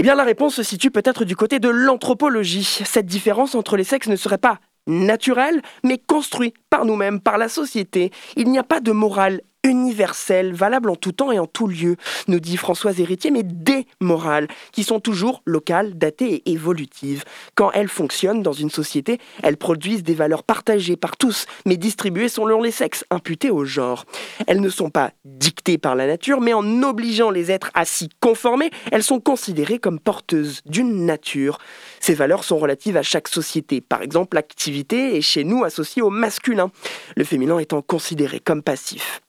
Eh 0.00 0.02
bien, 0.02 0.14
la 0.14 0.22
réponse 0.22 0.54
se 0.54 0.62
situe 0.62 0.92
peut-être 0.92 1.24
du 1.24 1.34
côté 1.34 1.58
de 1.58 1.68
l'anthropologie. 1.68 2.62
Cette 2.62 3.06
différence 3.06 3.56
entre 3.56 3.76
les 3.76 3.82
sexes 3.82 4.06
ne 4.06 4.14
serait 4.14 4.38
pas 4.38 4.60
naturelle, 4.86 5.60
mais 5.82 5.98
construite 5.98 6.54
par 6.70 6.84
nous-mêmes, 6.84 7.20
par 7.20 7.36
la 7.36 7.48
société. 7.48 8.12
Il 8.36 8.48
n'y 8.48 8.60
a 8.60 8.62
pas 8.62 8.78
de 8.78 8.92
morale 8.92 9.40
universelles, 9.64 10.52
valables 10.52 10.90
en 10.90 10.96
tout 10.96 11.12
temps 11.12 11.32
et 11.32 11.38
en 11.38 11.46
tout 11.46 11.66
lieu, 11.66 11.96
nous 12.26 12.40
dit 12.40 12.56
Françoise 12.56 13.00
Héritier, 13.00 13.30
mais 13.30 13.42
des 13.42 13.86
morales, 14.00 14.48
qui 14.72 14.84
sont 14.84 15.00
toujours 15.00 15.42
locales, 15.44 15.96
datées 15.96 16.42
et 16.44 16.52
évolutives. 16.52 17.24
Quand 17.54 17.70
elles 17.72 17.88
fonctionnent 17.88 18.42
dans 18.42 18.52
une 18.52 18.70
société, 18.70 19.18
elles 19.42 19.56
produisent 19.56 20.02
des 20.02 20.14
valeurs 20.14 20.44
partagées 20.44 20.96
par 20.96 21.16
tous, 21.16 21.46
mais 21.66 21.76
distribuées 21.76 22.28
selon 22.28 22.62
les 22.62 22.70
sexes, 22.70 23.04
imputées 23.10 23.50
au 23.50 23.64
genre. 23.64 24.04
Elles 24.46 24.60
ne 24.60 24.68
sont 24.68 24.90
pas 24.90 25.12
dictées 25.24 25.78
par 25.78 25.94
la 25.94 26.06
nature, 26.06 26.40
mais 26.40 26.52
en 26.52 26.82
obligeant 26.82 27.30
les 27.30 27.50
êtres 27.50 27.70
à 27.74 27.84
s'y 27.84 28.08
conformer, 28.20 28.70
elles 28.92 29.02
sont 29.02 29.20
considérées 29.20 29.78
comme 29.78 29.98
porteuses 29.98 30.62
d'une 30.66 31.04
nature. 31.04 31.58
Ces 32.00 32.14
valeurs 32.14 32.44
sont 32.44 32.58
relatives 32.58 32.96
à 32.96 33.02
chaque 33.02 33.28
société. 33.28 33.80
Par 33.80 34.02
exemple, 34.02 34.36
l'activité 34.36 35.16
est 35.16 35.22
chez 35.22 35.44
nous 35.44 35.64
associée 35.64 36.02
au 36.02 36.10
masculin, 36.10 36.70
le 37.16 37.24
féminin 37.24 37.58
étant 37.58 37.82
considéré 37.82 38.40
comme 38.40 38.62
passif. 38.62 39.20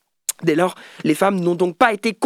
Dès 0.44 0.56
lors, 0.56 0.76
les 1.04 1.16
femmes 1.16 1.40
n'ont 1.40 1.56
donc 1.56 1.76
pas 1.76 1.94
été 1.94 2.18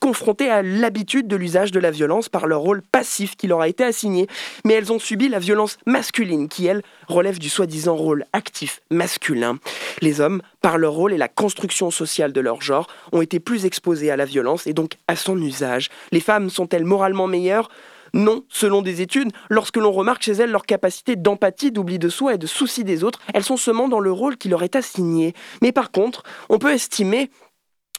confrontées 0.00 0.50
à 0.50 0.62
l'habitude 0.62 1.26
de 1.26 1.36
l'usage 1.36 1.72
de 1.72 1.80
la 1.80 1.90
violence 1.90 2.28
par 2.28 2.46
leur 2.46 2.60
rôle 2.60 2.82
passif 2.82 3.36
qui 3.36 3.46
leur 3.46 3.60
a 3.60 3.68
été 3.68 3.84
assigné, 3.84 4.26
mais 4.64 4.74
elles 4.74 4.92
ont 4.92 4.98
subi 4.98 5.28
la 5.28 5.38
violence 5.38 5.78
masculine 5.86 6.48
qui, 6.48 6.66
elle, 6.66 6.82
relève 7.08 7.38
du 7.38 7.48
soi-disant 7.48 7.96
rôle 7.96 8.24
actif 8.32 8.80
masculin. 8.90 9.58
Les 10.00 10.20
hommes, 10.20 10.42
par 10.60 10.78
leur 10.78 10.92
rôle 10.92 11.12
et 11.12 11.18
la 11.18 11.28
construction 11.28 11.90
sociale 11.90 12.32
de 12.32 12.40
leur 12.40 12.60
genre, 12.60 12.86
ont 13.12 13.22
été 13.22 13.40
plus 13.40 13.64
exposés 13.64 14.10
à 14.10 14.16
la 14.16 14.24
violence 14.24 14.66
et 14.66 14.72
donc 14.74 14.96
à 15.08 15.16
son 15.16 15.40
usage. 15.40 15.88
Les 16.12 16.20
femmes 16.20 16.50
sont-elles 16.50 16.84
moralement 16.84 17.26
meilleures? 17.26 17.70
Non, 18.12 18.44
selon 18.48 18.80
des 18.80 19.02
études, 19.02 19.32
lorsque 19.50 19.76
l'on 19.76 19.90
remarque 19.90 20.22
chez 20.22 20.34
elles 20.34 20.52
leur 20.52 20.66
capacité 20.66 21.16
d'empathie, 21.16 21.72
d'oubli 21.72 21.98
de 21.98 22.08
soi 22.08 22.34
et 22.34 22.38
de 22.38 22.46
souci 22.46 22.84
des 22.84 23.02
autres, 23.02 23.18
elles 23.34 23.42
sont 23.42 23.56
seulement 23.56 23.88
dans 23.88 23.98
le 23.98 24.12
rôle 24.12 24.36
qui 24.36 24.48
leur 24.48 24.62
est 24.62 24.76
assigné. 24.76 25.34
Mais 25.62 25.72
par 25.72 25.90
contre, 25.90 26.22
on 26.48 26.58
peut 26.58 26.72
estimer 26.72 27.28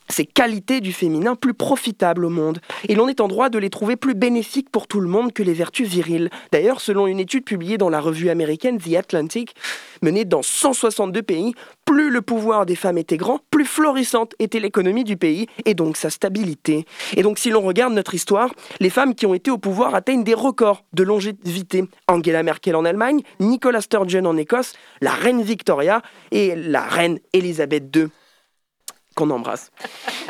ces 0.10 0.26
qualités 0.26 0.82
du 0.82 0.94
féminin 0.94 1.36
plus 1.36 1.54
profitables 1.54 2.26
au 2.26 2.30
monde, 2.30 2.60
et 2.88 2.96
l'on 2.96 3.08
est 3.08 3.22
en 3.22 3.28
droit 3.28 3.50
de 3.50 3.58
les 3.58 3.70
trouver 3.70 3.96
plus 3.96 4.16
bénéfiques 4.16 4.70
pour 4.70 4.88
tout 4.88 5.00
le 5.00 5.08
monde 5.08 5.34
que 5.34 5.44
les 5.44 5.54
vertus 5.54 5.88
viriles. 5.88 6.30
D'ailleurs, 6.52 6.82
selon 6.82 7.08
une 7.08 7.20
étude 7.20 7.46
publiée 7.46 7.78
dans 7.78 7.90
la 7.90 8.00
revue 8.00 8.30
américaine 8.30 8.78
The 8.78 8.96
Atlantic, 8.96 9.56
menée 10.02 10.26
dans 10.26 10.42
162 10.42 11.22
pays, 11.22 11.54
plus 11.86 12.10
le 12.10 12.22
pouvoir 12.22 12.66
des 12.66 12.76
femmes 12.76 12.98
était 12.98 13.18
grand, 13.18 13.40
plus 13.52 13.66
florissante 13.66 14.34
était 14.40 14.60
l'économie 14.60 15.04
du 15.04 15.18
pays, 15.18 15.48
et 15.66 15.74
donc 15.74 15.98
sa 15.98 16.10
stabilité. 16.10 16.86
Et 17.16 17.24
donc 17.24 17.40
si 17.40 17.50
l'on 17.50 17.62
regarde 17.62 17.94
notre 17.94 18.14
histoire, 18.14 18.54
les 18.80 18.90
femmes 18.90 19.16
qui 19.16 19.26
ont 19.26 19.34
été 19.34 19.52
au 19.52 19.58
pouvoir 19.58 19.96
atteignent 19.96 20.24
des 20.24 20.34
records 20.34 20.84
de 20.94 21.04
longévité. 21.04 21.86
Angela 22.08 22.44
Merkel 22.44 22.76
en 22.76 22.86
Allemagne, 22.86 23.22
Nicola 23.40 23.82
Sturgeon 23.82 24.26
en 24.26 24.38
Écosse, 24.38 24.74
la 25.02 25.12
reine 25.12 25.42
Victoria 25.42 26.02
et 26.32 26.56
la 26.56 26.82
reine 26.82 27.20
Elisabeth 27.34 27.96
II 27.96 28.08
qu'on 29.16 29.30
embrasse. 29.30 29.72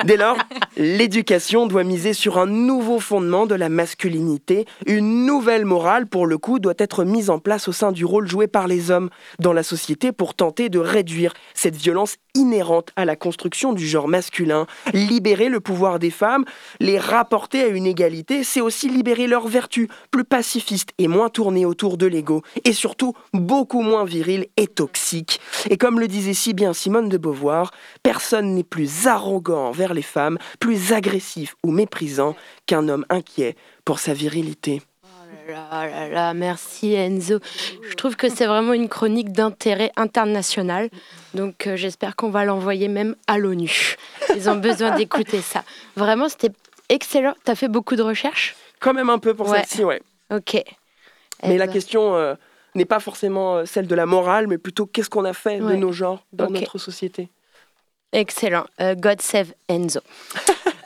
Dès 0.06 0.16
lors, 0.18 0.38
l'éducation 0.78 1.68
doit 1.68 1.84
miser 1.84 2.14
sur 2.14 2.38
un 2.38 2.46
nouveau 2.46 3.00
fondement 3.00 3.46
de 3.46 3.56
la 3.56 3.70
masculinité. 3.70 4.66
Une 4.86 5.26
nouvelle 5.26 5.66
morale, 5.66 6.06
pour 6.06 6.28
le 6.28 6.38
coup, 6.38 6.60
doit 6.60 6.76
être 6.78 7.04
mise 7.04 7.30
en 7.30 7.40
place 7.40 7.68
au 7.68 7.72
sein 7.72 7.92
du 7.92 8.06
rôle 8.06 8.28
joué 8.28 8.48
par 8.48 8.68
les 8.68 8.92
hommes 8.92 9.10
dans 9.40 9.54
la 9.54 9.64
société 9.64 10.12
pour 10.12 10.36
tenter 10.36 10.70
de 10.70 10.80
réduire 10.80 11.34
cette 11.54 11.76
violence 11.76 12.18
inhérente 12.36 12.92
à 12.96 13.06
la 13.06 13.16
construction 13.16 13.74
du 13.74 13.88
genre 13.88 14.08
masculin. 14.08 14.68
Libérer 14.94 15.50
le 15.50 15.60
pouvoir 15.60 16.00
des 16.00 16.12
femmes, 16.12 16.46
les 16.80 17.00
rapporter 17.00 17.64
à 17.64 17.68
une 17.68 17.88
égalité, 17.88 18.44
c'est 18.44 18.62
aussi 18.62 18.90
libérer 18.90 19.28
leurs 19.28 19.48
vertus, 19.48 19.88
plus 20.12 20.26
pacifistes 20.26 20.92
et 20.98 21.08
moins 21.08 21.30
tournées 21.30 21.66
autour 21.66 21.98
de 21.98 22.06
l'ego, 22.06 22.44
et 22.66 22.74
surtout 22.74 23.14
beaucoup 23.34 23.82
moins 23.82 24.06
viriles 24.06 24.48
et 24.58 24.68
toxiques. 24.68 25.40
Et 25.70 25.78
comme 25.78 26.00
le 26.00 26.08
disait 26.08 26.34
si 26.34 26.54
bien 26.54 26.74
Simone 26.74 27.10
de 27.10 27.18
Beauvoir, 27.18 27.72
personne 28.04 28.54
n'est 28.54 28.64
plus 28.64 28.75
arrogant 29.06 29.68
envers 29.68 29.94
les 29.94 30.02
femmes, 30.02 30.38
plus 30.60 30.94
agressif 30.94 31.56
ou 31.64 31.72
méprisant 31.72 32.36
qu'un 32.66 32.88
homme 32.90 33.06
inquiet 33.10 33.56
pour 33.86 34.00
sa 34.00 34.14
virilité. 34.14 34.82
Oh 35.04 35.52
là 35.52 35.88
là 35.88 36.10
là, 36.10 36.34
merci 36.34 36.94
Enzo. 36.94 37.40
Je 37.88 37.94
trouve 37.96 38.16
que 38.16 38.30
c'est 38.30 38.46
vraiment 38.48 38.74
une 38.74 38.90
chronique 38.90 39.32
d'intérêt 39.32 39.92
international. 39.96 40.90
Donc 41.34 41.68
euh, 41.68 41.76
j'espère 41.76 42.16
qu'on 42.16 42.30
va 42.30 42.46
l'envoyer 42.46 42.88
même 42.88 43.16
à 43.28 43.38
l'ONU. 43.38 43.96
Ils 44.36 44.50
ont 44.50 44.56
besoin 44.56 44.92
d'écouter 44.98 45.42
ça. 45.42 45.64
Vraiment, 45.96 46.30
c'était 46.30 46.52
excellent. 46.90 47.34
Tu 47.46 47.52
as 47.52 47.56
fait 47.56 47.68
beaucoup 47.68 47.96
de 47.96 48.02
recherches? 48.02 48.56
Quand 48.80 48.94
même 48.94 49.10
un 49.10 49.20
peu 49.20 49.34
pour 49.34 49.50
Ouais. 49.50 49.60
celle-ci, 49.60 49.84
ouais. 49.84 50.02
Ok. 50.34 50.54
Mais 51.44 51.56
Eh 51.56 51.58
la 51.58 51.68
ben, 51.68 51.74
question 51.74 52.16
euh, 52.16 52.34
n'est 52.74 52.86
pas 52.86 53.00
forcément 53.00 53.58
euh, 53.58 53.66
celle 53.66 53.88
de 53.88 53.96
la 53.96 54.06
morale, 54.06 54.48
mais 54.48 54.58
plutôt 54.58 54.86
qu'est-ce 54.86 55.10
qu'on 55.10 55.26
a 55.26 55.34
fait 55.34 55.60
de 55.60 55.76
nos 55.76 55.92
genres 55.92 56.26
dans 56.34 56.50
notre 56.50 56.78
société? 56.78 57.30
Excellent. 58.12 58.66
Euh, 58.80 58.96
God 58.96 59.22
save 59.22 59.54
Enzo. 59.70 60.00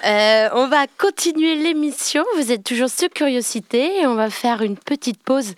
Euh, 0.06 0.48
on 0.54 0.70
va 0.70 0.88
continuer 0.98 1.56
l'émission. 1.56 2.24
Vous 2.38 2.54
êtes 2.54 2.64
toujours 2.64 2.90
sur 2.90 3.10
Curiosité 3.10 4.00
et 4.00 4.08
on 4.08 4.16
va 4.16 4.30
faire 4.30 4.62
une 4.62 4.78
petite 4.78 5.22
pause 5.22 5.56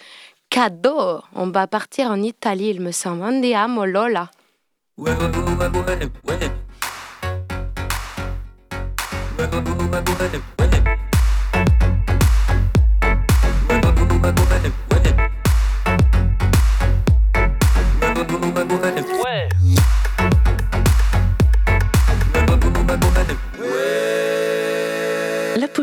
cadeau. 0.49 1.21
On 1.35 1.51
va 1.51 1.67
partir 1.67 2.07
en 2.07 2.19
Italie, 2.23 2.69
il 2.69 2.81
me 2.81 2.91
semble. 2.91 3.21
Andiamo, 3.23 3.85
Lola. 3.85 4.31
La 4.97 5.15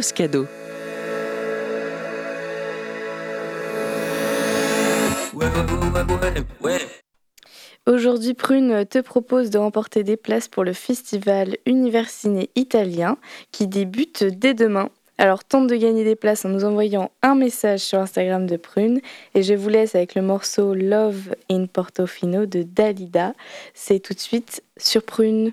cadeau. 0.06 0.46
Aujourd'hui, 7.86 8.34
Prune 8.34 8.84
te 8.86 9.00
propose 9.00 9.50
de 9.50 9.58
remporter 9.58 10.04
des 10.04 10.16
places 10.16 10.46
pour 10.46 10.62
le 10.62 10.72
festival 10.72 11.56
Universiné 11.66 12.50
italien 12.54 13.16
qui 13.50 13.66
débute 13.66 14.24
dès 14.24 14.54
demain. 14.54 14.90
Alors 15.16 15.42
tente 15.42 15.66
de 15.66 15.74
gagner 15.74 16.04
des 16.04 16.14
places 16.14 16.44
en 16.44 16.50
nous 16.50 16.64
envoyant 16.64 17.10
un 17.22 17.34
message 17.34 17.80
sur 17.80 17.98
Instagram 17.98 18.46
de 18.46 18.56
Prune 18.56 19.00
et 19.34 19.42
je 19.42 19.54
vous 19.54 19.68
laisse 19.68 19.96
avec 19.96 20.14
le 20.14 20.22
morceau 20.22 20.74
Love 20.74 21.34
in 21.50 21.66
Portofino 21.66 22.46
de 22.46 22.62
Dalida. 22.62 23.32
C'est 23.74 23.98
tout 23.98 24.14
de 24.14 24.20
suite 24.20 24.62
sur 24.76 25.02
Prune. 25.02 25.52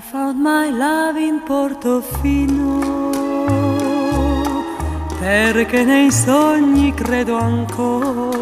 Found 0.00 0.40
my 0.40 0.70
love 0.70 1.20
in 1.20 1.42
Portofino. 1.42 3.10
Perché 5.18 5.84
nei 5.84 6.10
sogni 6.10 6.94
credo 6.94 7.36
ancora 7.36 8.38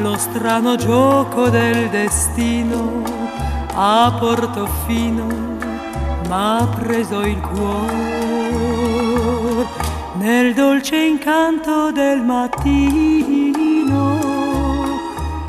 lo 0.00 0.16
strano 0.16 0.76
gioco 0.76 1.48
del 1.48 1.88
destino 1.88 3.02
a 3.74 4.16
Portofino 4.18 5.26
m'ha 6.28 6.68
preso 6.76 7.22
il 7.22 7.40
cuore. 7.40 8.06
Nel 10.18 10.54
dolce 10.54 10.96
incanto 10.96 11.90
del 11.90 12.22
mattino 12.22 13.56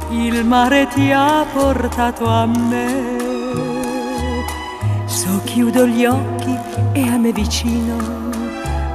il 0.09 0.43
mare 0.45 0.87
ti 0.87 1.11
ha 1.11 1.45
portato 1.53 2.25
a 2.25 2.47
me 2.47 3.18
chiudo 5.51 5.85
gli 5.87 6.05
occhi 6.05 6.55
e 6.93 7.01
a 7.07 7.17
me 7.17 7.31
vicino, 7.31 7.97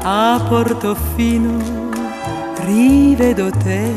a 0.03 0.41
Portofino, 0.49 1.91
rivedo 2.61 3.51
te. 3.51 3.93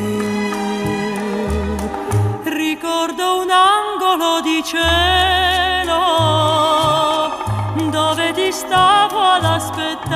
Ricordo 2.43 3.41
un 3.43 3.49
angolo 3.51 4.41
di 4.41 4.63
cielo 4.63 6.01
dove 7.91 8.33
ti 8.33 8.51
stavo 8.51 9.19
ad 9.19 9.43
aspettare. 9.43 10.15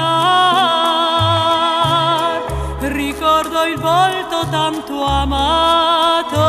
Ricordo 2.79 3.65
il 3.65 3.79
volto 3.79 4.47
tanto 4.49 5.03
amato 5.05 6.39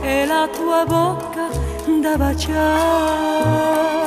e 0.00 0.24
la 0.26 0.46
tua 0.46 0.84
bocca 0.86 1.48
da 2.00 2.16
baciare. 2.16 3.97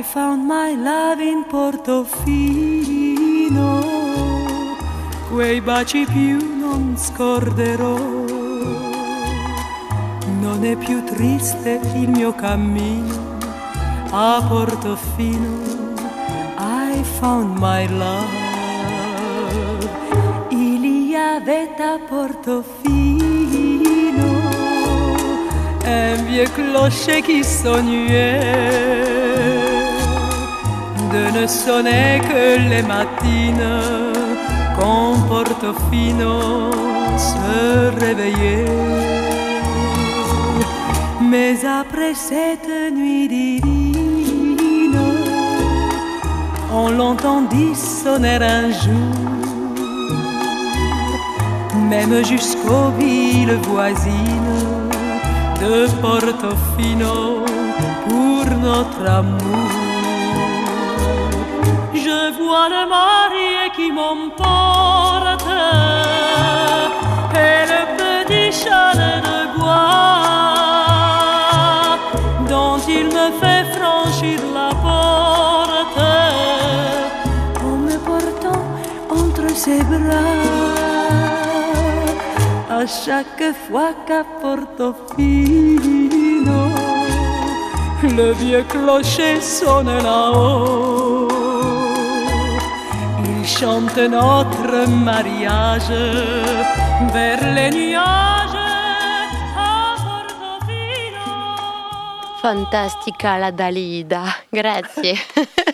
I 0.00 0.02
found 0.02 0.46
my 0.46 0.74
love 0.76 1.20
in 1.22 1.44
Portofino, 1.46 2.08
quei 5.30 5.60
baci 5.60 6.06
più 6.06 6.38
non 6.58 6.96
scorderò. 6.96 7.98
Non 10.40 10.64
è 10.64 10.74
più 10.76 11.04
triste 11.04 11.82
il 11.96 12.08
mio 12.08 12.34
cammino 12.34 13.36
a 14.10 14.42
Portofino. 14.48 15.58
I 16.56 17.04
found 17.18 17.58
my 17.58 17.86
love. 17.86 18.48
Il 20.48 21.10
y 21.10 21.14
avait 21.14 21.78
à 21.78 21.98
Portofino 22.08 23.20
un 25.84 26.24
vieux 26.26 26.48
clocher 26.54 27.20
qui 27.20 27.44
sonnait 27.44 29.19
ne 31.12 31.46
sonner 31.46 32.20
que 32.28 32.68
les 32.68 32.82
matines 32.82 33.80
quand 34.78 35.14
Portofino 35.28 36.70
se 37.16 38.04
réveillait. 38.04 38.64
Mais 41.20 41.56
après 41.64 42.14
cette 42.14 42.70
nuit 42.92 43.28
divine, 43.28 44.98
on 46.72 46.90
l'entendit 46.90 47.74
sonner 47.74 48.38
un 48.40 48.70
jour, 48.70 49.16
même 51.88 52.24
jusqu'aux 52.24 52.90
villes 52.98 53.58
voisines 53.68 54.58
de 55.60 55.86
Portofino 56.00 57.44
pour 58.08 58.44
notre 58.62 59.10
amour. 59.10 59.89
Le 62.52 62.84
marié 62.88 63.70
qui 63.76 63.92
m'emporte 63.92 65.46
et 67.32 67.64
le 67.72 67.82
petit 68.00 68.50
chalet 68.60 69.22
de 69.28 69.38
bois 69.56 70.26
dont 72.48 72.78
il 72.88 73.06
me 73.06 73.26
fait 73.40 73.64
franchir 73.78 74.38
la 74.52 74.70
porte 74.84 76.00
en 77.64 77.74
me 77.86 77.96
portant 77.98 78.64
entre 79.08 79.46
ses 79.54 79.82
bras. 79.84 80.38
À 82.68 82.84
chaque 82.86 83.46
fois 83.68 83.92
qu'à 84.06 84.22
Portofino 84.42 85.80
le 88.02 88.32
vieux 88.32 88.64
clocher 88.68 89.40
sonne 89.40 89.96
là-haut. 90.02 90.99
Chante 93.60 93.98
notre 93.98 94.88
mariage 94.88 95.90
vers 97.12 97.54
les 97.54 97.68
nuages. 97.68 98.56
Fantastica 102.40 103.38
la 103.38 103.52
Dalida. 103.52 104.24
Grazie. 104.50 105.20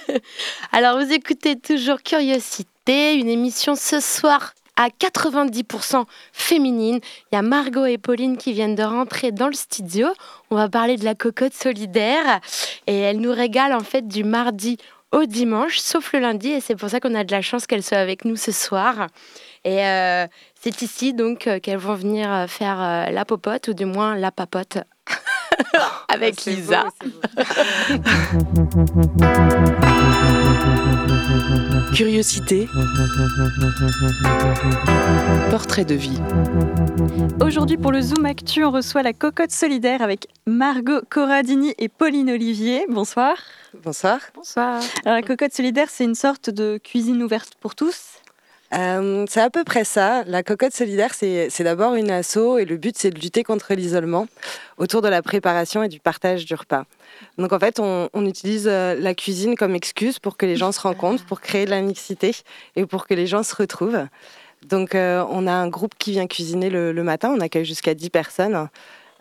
Alors, 0.72 0.98
vous 0.98 1.12
écoutez 1.12 1.60
toujours 1.60 2.02
Curiosité, 2.02 3.14
une 3.14 3.28
émission 3.28 3.76
ce 3.76 4.00
soir 4.00 4.54
à 4.74 4.88
90% 4.88 6.04
féminine. 6.32 6.98
Il 7.30 7.36
y 7.36 7.38
a 7.38 7.42
Margot 7.42 7.86
et 7.86 7.98
Pauline 7.98 8.36
qui 8.36 8.52
viennent 8.52 8.74
de 8.74 8.82
rentrer 8.82 9.30
dans 9.30 9.46
le 9.46 9.54
studio. 9.54 10.08
On 10.50 10.56
va 10.56 10.68
parler 10.68 10.96
de 10.96 11.04
la 11.04 11.14
cocotte 11.14 11.54
solidaire 11.54 12.40
et 12.88 12.98
elle 12.98 13.20
nous 13.20 13.32
régale 13.32 13.72
en 13.72 13.80
fait 13.80 14.08
du 14.08 14.24
mardi 14.24 14.76
au 15.16 15.24
dimanche, 15.24 15.78
sauf 15.78 16.12
le 16.12 16.20
lundi. 16.20 16.50
Et 16.50 16.60
c'est 16.60 16.76
pour 16.76 16.88
ça 16.90 17.00
qu'on 17.00 17.14
a 17.14 17.24
de 17.24 17.32
la 17.32 17.40
chance 17.42 17.66
qu'elle 17.66 17.82
soit 17.82 17.98
avec 17.98 18.24
nous 18.24 18.36
ce 18.36 18.52
soir. 18.52 19.08
Et 19.64 19.84
euh, 19.84 20.26
c'est 20.60 20.82
ici 20.82 21.14
donc 21.14 21.46
euh, 21.46 21.58
qu'elles 21.58 21.78
vont 21.78 21.94
venir 21.94 22.30
euh, 22.32 22.46
faire 22.46 22.80
euh, 22.80 23.06
la 23.10 23.24
popote, 23.24 23.68
ou 23.68 23.74
du 23.74 23.86
moins 23.86 24.14
la 24.14 24.30
papote, 24.30 24.78
avec 26.08 26.38
C'est 26.40 26.50
Lisa. 26.50 26.84
beau. 26.84 28.02
Curiosité. 31.94 32.68
Portrait 35.50 35.84
de 35.84 35.94
vie. 35.94 36.18
Aujourd'hui, 37.40 37.76
pour 37.76 37.92
le 37.92 38.00
Zoom 38.00 38.24
Actu, 38.24 38.64
on 38.64 38.70
reçoit 38.70 39.02
la 39.02 39.12
cocotte 39.12 39.50
solidaire 39.50 40.02
avec 40.02 40.28
Margot 40.46 41.00
Corradini 41.08 41.74
et 41.78 41.88
Pauline 41.88 42.30
Olivier. 42.30 42.86
Bonsoir. 42.88 43.36
Bonsoir. 43.82 44.18
Bonsoir. 44.34 44.80
Alors, 45.04 45.16
la 45.16 45.22
cocotte 45.22 45.52
solidaire, 45.52 45.88
c'est 45.90 46.04
une 46.04 46.14
sorte 46.14 46.50
de 46.50 46.78
cuisine 46.82 47.22
ouverte 47.22 47.54
pour 47.60 47.74
tous. 47.74 48.20
Euh, 48.74 49.24
c'est 49.28 49.40
à 49.40 49.50
peu 49.50 49.64
près 49.64 49.84
ça. 49.84 50.24
La 50.24 50.42
cocotte 50.42 50.72
solidaire, 50.72 51.14
c'est 51.14 51.62
d'abord 51.62 51.94
une 51.94 52.10
asso 52.10 52.58
et 52.58 52.64
le 52.64 52.76
but, 52.76 52.96
c'est 52.98 53.10
de 53.10 53.18
lutter 53.18 53.42
contre 53.44 53.74
l'isolement 53.74 54.26
autour 54.78 55.02
de 55.02 55.08
la 55.08 55.22
préparation 55.22 55.82
et 55.82 55.88
du 55.88 56.00
partage 56.00 56.44
du 56.44 56.54
repas. 56.54 56.84
Donc 57.38 57.52
en 57.52 57.58
fait, 57.58 57.78
on, 57.80 58.08
on 58.12 58.26
utilise 58.26 58.66
euh, 58.68 58.94
la 58.98 59.14
cuisine 59.14 59.56
comme 59.56 59.74
excuse 59.74 60.18
pour 60.18 60.36
que 60.36 60.46
les 60.46 60.56
gens 60.56 60.72
se 60.72 60.80
rencontrent, 60.80 61.24
pour 61.24 61.40
créer 61.40 61.64
de 61.64 61.70
la 61.70 61.80
mixité 61.80 62.34
et 62.74 62.86
pour 62.86 63.06
que 63.06 63.14
les 63.14 63.26
gens 63.26 63.42
se 63.42 63.54
retrouvent. 63.54 64.06
Donc 64.66 64.94
euh, 64.94 65.24
on 65.30 65.46
a 65.46 65.52
un 65.52 65.68
groupe 65.68 65.94
qui 65.98 66.12
vient 66.12 66.26
cuisiner 66.26 66.70
le, 66.70 66.92
le 66.92 67.02
matin, 67.02 67.32
on 67.36 67.40
accueille 67.40 67.64
jusqu'à 67.64 67.94
10 67.94 68.10
personnes. 68.10 68.68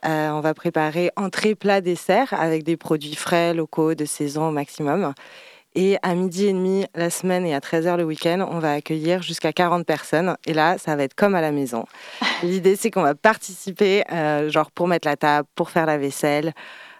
Euh, 0.05 0.29
on 0.29 0.39
va 0.39 0.53
préparer 0.53 1.09
entrée, 1.15 1.55
plat, 1.55 1.81
dessert 1.81 2.33
avec 2.33 2.63
des 2.63 2.77
produits 2.77 3.15
frais, 3.15 3.53
locaux, 3.53 3.95
de 3.95 4.05
saison 4.05 4.49
au 4.49 4.51
maximum. 4.51 5.13
Et 5.75 5.97
à 6.03 6.15
midi 6.15 6.45
et 6.45 6.53
demi 6.53 6.85
la 6.95 7.09
semaine 7.09 7.45
et 7.45 7.53
à 7.53 7.59
13h 7.59 7.97
le 7.97 8.05
week-end, 8.05 8.47
on 8.49 8.59
va 8.59 8.71
accueillir 8.71 9.21
jusqu'à 9.21 9.51
40 9.51 9.85
personnes. 9.85 10.37
Et 10.45 10.53
là, 10.53 10.77
ça 10.77 10.95
va 10.95 11.03
être 11.03 11.15
comme 11.15 11.35
à 11.35 11.41
la 11.41 11.51
maison. 11.51 11.85
L'idée, 12.43 12.77
c'est 12.77 12.91
qu'on 12.91 13.01
va 13.01 13.13
participer, 13.13 14.03
euh, 14.11 14.49
genre 14.49 14.71
pour 14.71 14.87
mettre 14.87 15.05
la 15.05 15.17
table, 15.17 15.47
pour 15.53 15.69
faire 15.69 15.85
la 15.85 15.97
vaisselle. 15.97 16.53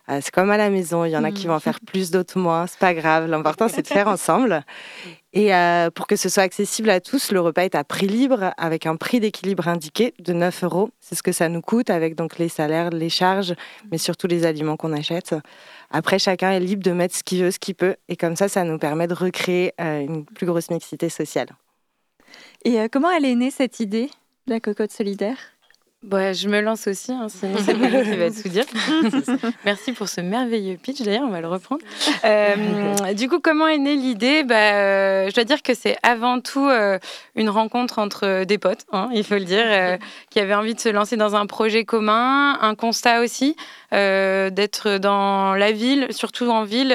Euh, 0.09 0.19
c'est 0.21 0.31
comme 0.31 0.51
à 0.51 0.57
la 0.57 0.69
maison. 0.69 1.05
Il 1.05 1.11
y 1.11 1.17
en 1.17 1.23
a 1.23 1.31
qui 1.31 1.47
vont 1.47 1.55
en 1.55 1.59
faire 1.59 1.79
plus, 1.79 2.11
d'autres 2.11 2.37
moins. 2.37 2.67
C'est 2.67 2.79
pas 2.79 2.93
grave. 2.93 3.27
L'important, 3.27 3.67
c'est 3.67 3.81
de 3.81 3.87
faire 3.87 4.07
ensemble. 4.15 4.63
Et 5.33 5.53
euh, 5.53 5.89
pour 5.89 6.07
que 6.07 6.15
ce 6.15 6.29
soit 6.29 6.43
accessible 6.43 6.89
à 6.89 7.01
tous, 7.01 7.31
le 7.31 7.41
repas 7.41 7.63
est 7.63 7.75
à 7.75 7.83
prix 7.83 8.07
libre 8.07 8.53
avec 8.57 8.85
un 8.85 8.95
prix 8.95 9.19
d'équilibre 9.19 9.67
indiqué 9.67 10.13
de 10.19 10.33
9 10.33 10.63
euros. 10.63 10.89
C'est 11.01 11.15
ce 11.15 11.23
que 11.23 11.31
ça 11.31 11.49
nous 11.49 11.61
coûte 11.61 11.89
avec 11.89 12.15
donc 12.15 12.37
les 12.37 12.49
salaires, 12.49 12.91
les 12.91 13.09
charges, 13.09 13.53
mais 13.91 13.97
surtout 13.97 14.27
les 14.27 14.45
aliments 14.45 14.77
qu'on 14.77 14.93
achète. 14.93 15.35
Après, 15.91 16.19
chacun 16.19 16.51
est 16.51 16.59
libre 16.59 16.83
de 16.83 16.91
mettre 16.91 17.15
ce 17.15 17.23
qu'il 17.23 17.43
veut, 17.43 17.51
ce 17.51 17.59
qu'il 17.59 17.75
peut. 17.75 17.95
Et 18.07 18.15
comme 18.15 18.35
ça, 18.35 18.47
ça 18.47 18.63
nous 18.63 18.77
permet 18.77 19.07
de 19.07 19.13
recréer 19.13 19.73
euh, 19.81 19.99
une 20.01 20.25
plus 20.25 20.45
grosse 20.45 20.69
mixité 20.69 21.09
sociale. 21.09 21.49
Et 22.63 22.89
comment 22.89 23.11
elle 23.11 23.25
est 23.25 23.35
née 23.35 23.51
cette 23.51 23.79
idée 23.79 24.09
de 24.47 24.53
la 24.53 24.59
cocotte 24.59 24.91
solidaire? 24.91 25.37
Bah, 26.05 26.33
je 26.33 26.47
me 26.47 26.61
lance 26.61 26.85
aussi, 26.85 27.11
hein, 27.11 27.27
sinon 27.29 27.57
c'est 27.65 27.73
Pauline 27.73 28.03
qui 28.03 28.15
va 28.15 28.29
tout 28.29 28.47
dire. 28.47 28.65
Merci 29.65 29.91
pour 29.91 30.07
ce 30.07 30.21
merveilleux 30.21 30.77
pitch, 30.77 31.01
d'ailleurs, 31.01 31.23
on 31.23 31.31
va 31.31 31.41
le 31.41 31.47
reprendre. 31.47 31.81
Euh, 32.23 33.13
du 33.13 33.27
coup, 33.27 33.39
comment 33.39 33.67
est 33.67 33.79
née 33.79 33.95
l'idée? 33.95 34.43
Bah, 34.43 34.75
euh, 34.75 35.29
Je 35.29 35.33
dois 35.33 35.45
dire 35.45 35.63
que 35.63 35.73
c'est 35.73 35.97
avant 36.03 36.41
tout 36.41 36.67
euh, 36.67 36.99
une 37.35 37.49
rencontre 37.49 37.97
entre 37.97 38.43
des 38.43 38.59
potes, 38.59 38.85
hein, 38.91 39.09
il 39.13 39.23
faut 39.23 39.33
le 39.33 39.45
dire, 39.45 39.65
qui 40.29 40.39
avaient 40.39 40.53
envie 40.53 40.75
de 40.75 40.79
se 40.79 40.89
lancer 40.89 41.17
dans 41.17 41.35
un 41.35 41.47
projet 41.47 41.85
commun, 41.85 42.59
un 42.61 42.75
constat 42.75 43.21
aussi, 43.21 43.55
d'être 43.91 44.97
dans 44.97 45.55
la 45.55 45.71
ville, 45.71 46.07
surtout 46.11 46.49
en 46.49 46.65
ville. 46.65 46.93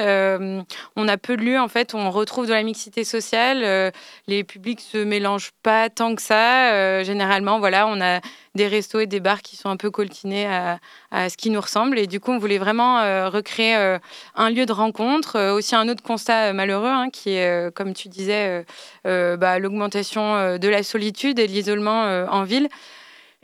on 0.95 1.07
a 1.07 1.17
peu 1.17 1.35
de 1.35 1.41
lieux, 1.41 1.59
en 1.59 1.67
fait, 1.67 1.93
où 1.93 1.97
on 1.97 2.11
retrouve 2.11 2.47
de 2.47 2.53
la 2.53 2.63
mixité 2.63 3.03
sociale. 3.03 3.91
les 4.27 4.43
publics 4.45 4.79
se 4.79 4.99
mélangent 4.99 5.51
pas 5.63 5.89
tant 5.89 6.15
que 6.15 6.21
ça. 6.21 7.03
généralement, 7.03 7.59
voilà, 7.59 7.87
on 7.87 7.99
a 7.99 8.21
des 8.55 8.67
restos 8.67 8.99
et 8.99 9.07
des 9.07 9.19
bars 9.19 9.41
qui 9.41 9.55
sont 9.55 9.69
un 9.69 9.77
peu 9.77 9.91
coltinés 9.91 10.45
à, 10.45 10.79
à 11.11 11.29
ce 11.29 11.37
qui 11.37 11.49
nous 11.49 11.61
ressemble. 11.61 11.97
Et 11.97 12.07
du 12.07 12.19
coup, 12.19 12.31
on 12.31 12.37
voulait 12.37 12.57
vraiment 12.57 12.99
euh, 12.99 13.29
recréer 13.29 13.75
euh, 13.75 13.97
un 14.35 14.49
lieu 14.49 14.65
de 14.65 14.73
rencontre. 14.73 15.37
Euh, 15.37 15.53
aussi 15.53 15.75
un 15.75 15.87
autre 15.87 16.03
constat 16.03 16.53
malheureux, 16.53 16.89
hein, 16.89 17.09
qui 17.09 17.31
est, 17.31 17.73
comme 17.75 17.93
tu 17.93 18.09
disais, 18.09 18.65
bah, 19.05 19.59
l'augmentation 19.59 20.57
de 20.57 20.67
la 20.67 20.83
solitude 20.83 21.39
et 21.39 21.47
de 21.47 21.51
l'isolement 21.51 22.03
en 22.29 22.43
ville. 22.43 22.67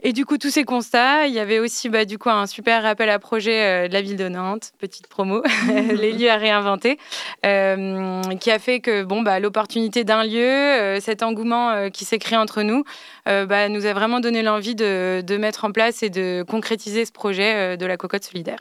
Et 0.00 0.12
du 0.12 0.24
coup, 0.24 0.38
tous 0.38 0.50
ces 0.50 0.62
constats, 0.64 1.26
il 1.26 1.34
y 1.34 1.40
avait 1.40 1.58
aussi 1.58 1.88
bah, 1.88 2.04
du 2.04 2.18
coup 2.18 2.30
un 2.30 2.46
super 2.46 2.86
appel 2.86 3.10
à 3.10 3.18
projet 3.18 3.64
euh, 3.64 3.88
de 3.88 3.92
la 3.92 4.00
ville 4.00 4.16
de 4.16 4.28
Nantes, 4.28 4.70
petite 4.78 5.08
promo, 5.08 5.42
les 5.68 6.12
lieux 6.12 6.30
à 6.30 6.36
réinventer, 6.36 6.98
euh, 7.44 8.22
qui 8.34 8.52
a 8.52 8.60
fait 8.60 8.78
que 8.78 9.02
bon, 9.02 9.22
bah, 9.22 9.40
l'opportunité 9.40 10.04
d'un 10.04 10.22
lieu, 10.22 10.38
euh, 10.44 11.00
cet 11.00 11.24
engouement 11.24 11.70
euh, 11.70 11.88
qui 11.88 12.04
s'est 12.04 12.20
créé 12.20 12.38
entre 12.38 12.62
nous, 12.62 12.84
euh, 13.26 13.44
bah, 13.44 13.68
nous 13.68 13.86
a 13.86 13.92
vraiment 13.92 14.20
donné 14.20 14.42
l'envie 14.42 14.76
de, 14.76 15.20
de 15.26 15.36
mettre 15.36 15.64
en 15.64 15.72
place 15.72 16.04
et 16.04 16.10
de 16.10 16.44
concrétiser 16.46 17.04
ce 17.04 17.10
projet 17.10 17.54
euh, 17.56 17.76
de 17.76 17.84
la 17.84 17.96
cocotte 17.96 18.22
solidaire. 18.24 18.60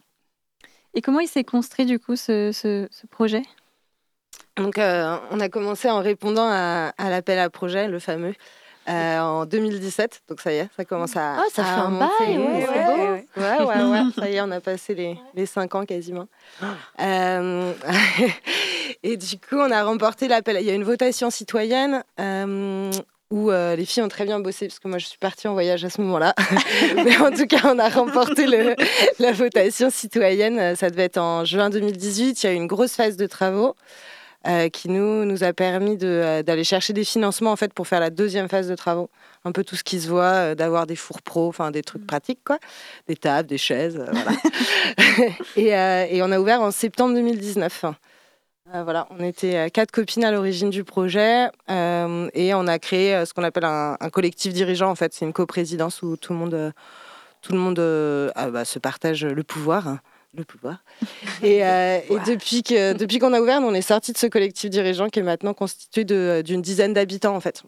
Et 0.96 1.02
comment 1.02 1.20
il 1.20 1.28
s'est 1.28 1.44
construit 1.44 1.86
du 1.86 2.00
coup 2.00 2.16
ce, 2.16 2.52
ce- 2.52 2.88
ce 2.90 3.06
projet? 3.06 3.44
Donc, 4.56 4.80
euh, 4.80 5.16
on 5.30 5.40
a 5.40 5.50
commencé 5.50 5.88
en 5.88 6.00
répondant 6.02 6.48
à, 6.50 6.94
à 6.98 7.10
l'appel 7.12 7.38
à 7.38 7.52
projet, 7.52 7.88
le 7.88 8.00
fameux, 8.00 8.34
euh, 8.90 9.20
en 9.20 9.46
2017. 9.46 10.22
Donc, 10.30 10.42
ça 10.42 10.52
y 10.54 10.58
est, 10.58 10.70
ça 10.76 10.86
commence 10.86 11.16
à. 11.16 11.36
Oh, 11.40 11.50
ça 11.54 11.62
à 11.62 11.66
fait 11.66 11.82
un 11.82 11.92
bail, 11.92 12.38
ouais, 12.38 12.68
c'est 12.74 12.86
beau. 12.86 13.42
Ouais, 13.42 13.66
ouais, 13.66 13.84
ouais. 13.92 14.02
Ça 14.18 14.30
y 14.30 14.36
est, 14.36 14.42
on 14.42 14.52
a 14.52 14.60
passé 14.62 14.96
les, 14.96 15.18
les 15.36 15.46
cinq 15.46 15.76
ans 15.76 15.86
quasiment. 15.86 16.28
Euh, 17.00 17.74
et 19.04 19.18
du 19.18 19.38
coup, 19.38 19.58
on 19.58 19.72
a 19.72 19.84
remporté 19.84 20.28
l'appel. 20.28 20.58
Il 20.60 20.66
y 20.66 20.72
a 20.72 20.74
une 20.74 20.84
votation 20.84 21.30
citoyenne. 21.30 22.04
euh, 22.20 22.92
où 23.30 23.52
euh, 23.52 23.76
les 23.76 23.84
filles 23.86 24.04
ont 24.04 24.08
très 24.08 24.24
bien 24.24 24.40
bossé, 24.40 24.68
parce 24.70 24.80
que 24.80 24.88
moi 24.88 25.00
je 25.00 25.06
suis 25.06 25.18
partie 25.18 25.50
en 25.50 25.54
voyage 25.54 25.84
à 25.84 25.90
ce 25.90 26.00
moment-là. 26.00 26.34
Mais 26.96 27.18
en 27.18 27.30
tout 27.30 27.46
cas, 27.46 27.60
on 27.66 27.78
a 27.78 27.90
remporté 27.90 28.48
le- 28.48 28.74
la 29.20 29.34
votation 29.34 29.90
citoyenne. 29.90 30.78
Ça 30.78 30.90
devait 30.90 31.04
être 31.04 31.18
en 31.18 31.44
juin 31.44 31.70
2018. 31.70 32.42
Il 32.42 32.46
y 32.46 32.50
a 32.50 32.54
eu 32.54 32.56
une 32.56 32.68
grosse 32.68 32.94
phase 32.96 33.18
de 33.18 33.28
travaux 33.28 33.76
euh, 34.48 34.70
qui 34.70 34.90
nous, 34.90 35.26
nous 35.26 35.44
a 35.44 35.54
permis 35.54 35.98
de, 35.98 36.08
euh, 36.08 36.44
d'aller 36.44 36.64
chercher 36.64 36.94
des 36.94 37.04
financements 37.04 37.52
en 37.52 37.56
fait, 37.56 37.74
pour 37.74 37.88
faire 37.88 38.00
la 38.00 38.10
deuxième 38.10 38.50
phase 38.50 38.68
de 38.68 38.76
travaux. 38.76 39.10
Un 39.46 39.52
peu 39.52 39.64
tout 39.64 39.76
ce 39.76 39.84
qui 39.84 40.00
se 40.00 40.08
voit, 40.08 40.24
euh, 40.24 40.56
d'avoir 40.56 40.88
des 40.88 40.96
fours 40.96 41.22
pro, 41.22 41.48
enfin 41.48 41.72
des 41.72 41.84
trucs 41.84 42.06
pratiques, 42.06 42.44
quoi. 42.46 42.58
Des 43.08 43.16
tables, 43.16 43.48
des 43.48 43.58
chaises, 43.58 43.98
voilà. 43.98 44.32
et, 46.12 46.16
et 46.16 46.22
on 46.24 46.32
a 46.32 46.40
ouvert 46.40 46.62
en 46.62 46.72
septembre 46.72 47.14
2019. 47.16 47.86
Euh, 48.76 48.84
voilà, 48.84 49.08
on 49.12 49.24
était 49.24 49.72
quatre 49.72 49.92
copines 49.92 50.26
à 50.26 50.32
l'origine 50.32 50.70
du 50.70 50.84
projet 50.84 51.48
euh, 51.70 52.30
et 52.34 52.54
on 52.54 52.68
a 52.68 52.80
créé 52.80 53.26
ce 53.26 53.34
qu'on 53.34 53.44
appelle 53.44 53.64
un, 53.64 53.96
un 54.00 54.10
collectif 54.10 54.54
dirigeant. 54.54 54.90
En 54.90 54.96
fait, 54.96 55.14
c'est 55.14 55.24
une 55.24 55.32
coprésidence 55.32 56.02
où 56.02 56.18
tout 56.18 56.34
le 56.34 56.40
monde, 56.40 56.74
tout 57.42 57.54
le 57.54 57.60
monde 57.60 57.80
euh, 57.80 58.30
ah 58.36 58.50
bah, 58.50 58.66
se 58.66 58.78
partage 58.78 59.24
le 59.24 59.44
pouvoir. 59.44 60.00
Le 60.34 60.44
pouvoir. 60.44 60.84
Et, 61.44 61.66
euh, 61.66 62.00
et 62.10 62.20
depuis 62.28 62.64
que 62.64 62.94
depuis 62.98 63.20
qu'on 63.20 63.34
a 63.34 63.42
ouvert, 63.42 63.60
on 63.62 63.74
est 63.74 63.82
sorti 63.82 64.12
de 64.12 64.18
ce 64.18 64.28
collectif 64.28 64.70
dirigeant 64.70 65.10
qui 65.10 65.20
est 65.20 65.24
maintenant 65.24 65.54
constitué 65.54 66.04
d'une 66.44 66.62
dizaine 66.62 66.94
d'habitants 66.94 67.36
en 67.36 67.40
fait. 67.40 67.64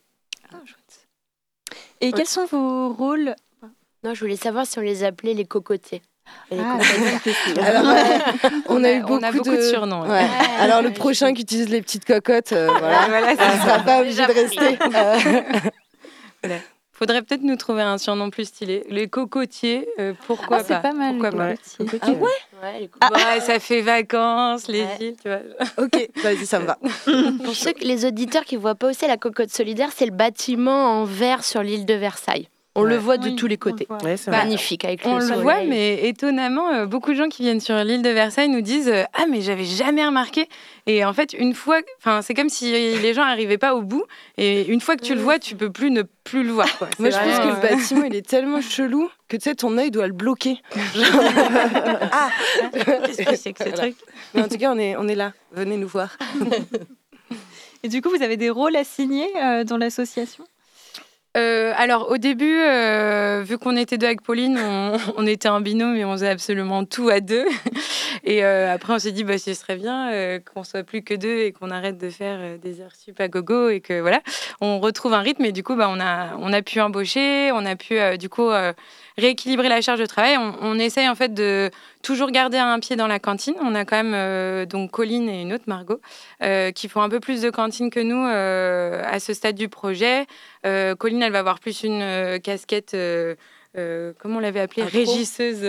Et 2.02 2.12
quels 2.12 2.28
sont 2.28 2.46
vos 2.46 2.94
rôles? 2.94 3.36
Non, 4.04 4.14
je 4.14 4.22
voulais 4.22 4.38
savoir 4.38 4.66
si 4.66 4.80
on 4.80 4.82
les 4.82 5.04
appelait 5.04 5.34
les 5.34 5.46
cocotiers. 5.46 6.02
Ah. 6.52 6.56
Alors, 7.62 7.90
euh, 7.90 8.50
on, 8.68 8.84
a 8.84 8.92
eu 8.92 9.02
beaucoup, 9.02 9.14
on 9.14 9.24
a 9.24 9.32
beaucoup 9.32 9.56
de 9.56 9.62
surnoms, 9.62 10.04
ouais. 10.04 10.10
Ouais. 10.10 10.28
Alors 10.60 10.82
le 10.82 10.92
prochain 10.92 11.34
qui 11.34 11.42
utilise 11.42 11.70
les 11.70 11.82
petites 11.82 12.06
cocottes, 12.06 12.54
euh, 12.54 12.68
voilà, 12.68 13.08
Voilà, 13.08 13.30
c'est 13.32 13.38
ça 13.38 13.56
ne 13.56 13.62
sera 13.62 13.80
pas 13.80 14.02
obligé 14.02 14.26
de 14.26 14.32
rester. 14.32 14.80
Euh, 16.46 16.58
Faudrait 17.00 17.22
peut-être 17.22 17.44
nous 17.44 17.56
trouver 17.56 17.82
un 17.82 17.98
surnom 17.98 18.30
plus 18.30 18.44
stylé. 18.50 18.84
Les 18.90 19.08
cocotiers, 19.08 19.88
euh, 20.00 20.14
pourquoi 20.28 20.58
Ah, 20.58 20.64
pas 20.64 20.66
c'est 20.76 20.82
pas 20.82 20.92
mal, 20.92 21.14
Pourquoi 21.18 21.30
les 21.32 21.56
pas 21.56 21.62
cocotiers. 21.78 22.00
Ah 22.02 22.12
ouais 22.12 22.30
Ouais, 22.62 22.80
les 22.82 22.90
Ouais, 23.36 23.40
ça 23.40 23.58
fait 23.60 23.80
vacances, 23.80 24.68
les 24.68 24.82
Ouais. 24.82 24.98
îles, 25.00 25.16
tu 25.24 25.30
vois. 25.30 25.40
Ok, 25.86 26.10
vas-y, 26.22 26.46
ça 26.46 26.60
me 26.60 26.66
va. 26.66 26.78
Pour 27.46 27.56
ceux, 27.56 27.72
que- 27.72 27.86
les 27.86 28.04
auditeurs 28.06 28.44
qui 28.44 28.58
voient 28.58 28.76
pas 28.76 28.90
aussi 28.90 29.08
la 29.08 29.16
cocotte 29.16 29.50
solidaire, 29.50 29.92
c'est 29.96 30.06
le 30.08 30.12
bâtiment 30.12 31.00
en 31.02 31.06
verre 31.06 31.46
sur 31.46 31.64
l'île 31.64 31.86
de 31.86 31.94
Versailles. 31.94 32.50
On 32.76 32.84
le 32.84 32.98
voit 32.98 33.18
de 33.18 33.30
Oui, 33.30 33.36
tous 33.36 33.48
les 33.48 33.58
on 33.62 33.66
le 33.66 33.72
côtés. 33.72 33.88
Ouais. 34.04 34.16
Magnifique 34.28 34.86
avec 34.86 35.02
On 35.04 35.16
le 35.16 35.22
le 35.22 35.26
soleil. 35.28 35.42
voit, 35.42 35.64
mais 35.64 36.08
étonnamment, 36.08 36.70
euh, 36.72 36.86
beaucoup 36.86 37.12
de 37.12 37.16
gens 37.16 37.28
qui 37.28 37.42
viennent 37.42 37.60
sur 37.60 37.76
l'île 37.84 38.04
de 38.04 38.10
Versailles 38.10 38.48
nous 38.48 38.62
disent 38.62 38.88
euh, 38.88 39.04
Ah, 39.14 39.26
mais 39.30 39.42
j'avais 39.42 39.66
jamais 39.66 40.06
remarqué. 40.06 40.48
Et 40.86 41.04
en 41.04 41.12
fait, 41.12 41.34
une 41.34 41.54
fois, 41.56 41.80
enfin, 41.98 42.22
c'est 42.22 42.34
comme 42.36 42.48
si 42.50 42.72
les 42.72 43.14
gens 43.14 43.26
n'arrivaient 43.26 43.58
pas 43.58 43.74
au 43.76 43.82
bout. 43.82 44.04
Et 44.38 44.68
une 44.68 44.82
fois 44.82 44.96
que 44.96 45.04
tu 45.04 45.16
le 45.16 45.22
vois, 45.22 45.40
tu 45.40 45.56
peux 45.56 45.72
plus 45.72 45.90
ne 45.92 46.04
plus 46.24 46.44
le 46.44 46.52
voir. 46.52 46.78
Quoi. 46.78 46.88
Moi, 47.00 47.10
je 47.10 47.18
pense 47.18 47.40
que 47.40 47.48
le 47.48 47.62
bâtiment, 47.76 48.04
il 48.06 48.16
est 48.16 48.28
tellement 48.28 48.62
chelou 48.62 49.10
que 49.28 49.36
tu 49.38 49.44
sais, 49.44 49.56
ton 49.56 49.78
œil 49.78 49.92
doit 49.92 50.08
le 50.08 50.14
bloquer. 50.14 50.62
ah 52.12 52.30
Qu'est-ce 52.74 53.24
que 53.24 53.36
c'est 53.36 53.54
que 53.54 53.64
ce 53.64 53.70
Voilà. 53.70 53.78
truc? 53.78 53.96
Mais 54.34 54.42
en 54.44 54.48
tout 54.48 54.58
cas, 54.58 54.72
on 54.72 54.78
est, 54.78 54.96
on 54.96 55.08
est 55.08 55.16
là. 55.16 55.34
Venez 55.52 55.76
nous 55.78 55.88
voir. 55.88 56.18
Et 57.84 57.88
du 57.88 58.02
coup, 58.02 58.10
vous 58.10 58.22
avez 58.24 58.38
des 58.38 58.50
rôles 58.50 58.76
assignés 58.76 59.30
euh, 59.42 59.64
dans 59.64 59.78
l'association? 59.78 60.46
Euh, 61.38 61.74
alors 61.78 62.10
au 62.10 62.18
début, 62.18 62.58
euh, 62.60 63.44
vu 63.46 63.60
qu'on 63.60 63.76
était 63.76 64.00
deux 64.00 64.08
avec 64.08 64.24
Pauline, 64.24 64.58
on, 65.16 65.28
était 65.28 65.48
un 65.48 65.62
binôme 65.62 65.96
et 65.96 66.04
on 66.04 66.14
faisait 66.14 66.30
absolument 66.30 66.86
tout 66.86 67.10
à 67.10 67.20
deux. 67.20 67.46
Et 68.24 68.44
euh, 68.44 68.74
après, 68.74 68.94
on 68.94 69.00
s'est 69.00 69.12
dit, 69.12 69.24
bah, 69.24 69.38
ce 69.38 69.54
serait 69.54 69.78
bien 69.78 70.40
qu'on 70.40 70.64
soit 70.64 70.84
plus 70.84 71.04
que 71.04 71.14
deux 71.14 71.40
et 71.40 71.52
qu'on 71.52 71.72
arrête 71.72 71.98
de 71.98 72.10
faire 72.10 72.60
des 72.60 72.82
heures 72.82 72.96
sup 72.96 73.20
et 73.22 73.30
que 73.30 74.02
voilà, 74.02 74.22
on 74.60 74.80
retrouve 74.80 75.14
un 75.14 75.22
rythme. 75.22 75.46
Et 75.46 75.52
du 75.52 75.64
coup, 75.64 75.76
bah, 75.76 75.90
on 75.90 76.54
a 76.54 76.62
pu 76.62 76.82
embaucher, 76.82 77.52
on 77.54 77.66
a 77.66 77.76
pu 77.76 77.98
du 78.18 78.28
coup 78.28 78.50
rééquilibrer 79.20 79.70
la 79.70 79.82
charge 79.82 80.00
de 80.00 80.06
travail, 80.06 80.38
on, 80.38 80.56
on, 80.62 80.80
essaye 80.80 81.08
en 81.08 81.16
fait 81.16 81.34
de 81.34 81.70
toujours 82.02 82.32
garder 82.32 82.58
un 82.58 82.80
pied 82.80 82.96
dans 82.96 83.08
la 83.08 83.20
cantine. 83.20 83.56
On 83.62 83.76
a 83.76 83.86
quand 83.86 84.04
même 84.04 84.66
donc 84.66 84.92
Colline 84.92 85.30
et 85.30 85.42
une 85.42 85.54
autre 85.54 85.66
Margot 85.68 86.00
qui 86.74 86.88
font 86.88 87.02
un 87.02 87.10
peu 87.10 87.20
plus 87.20 87.42
de 87.42 87.50
cantine 87.50 87.90
que 87.90 88.00
nous 88.00 88.26
à 88.26 89.20
ce 89.20 89.34
stade 89.34 89.56
du 89.56 89.70
projet. 89.70 90.26
Colline, 90.64 91.22
elle 91.22 91.32
va 91.32 91.40
avoir 91.40 91.60
plus 91.60 91.84
une 91.84 92.40
casquette. 92.42 92.96
Euh, 93.78 94.14
comment 94.20 94.38
on 94.38 94.40
l'avait 94.40 94.60
appelée? 94.60 94.84
Régisseuse. 94.92 95.64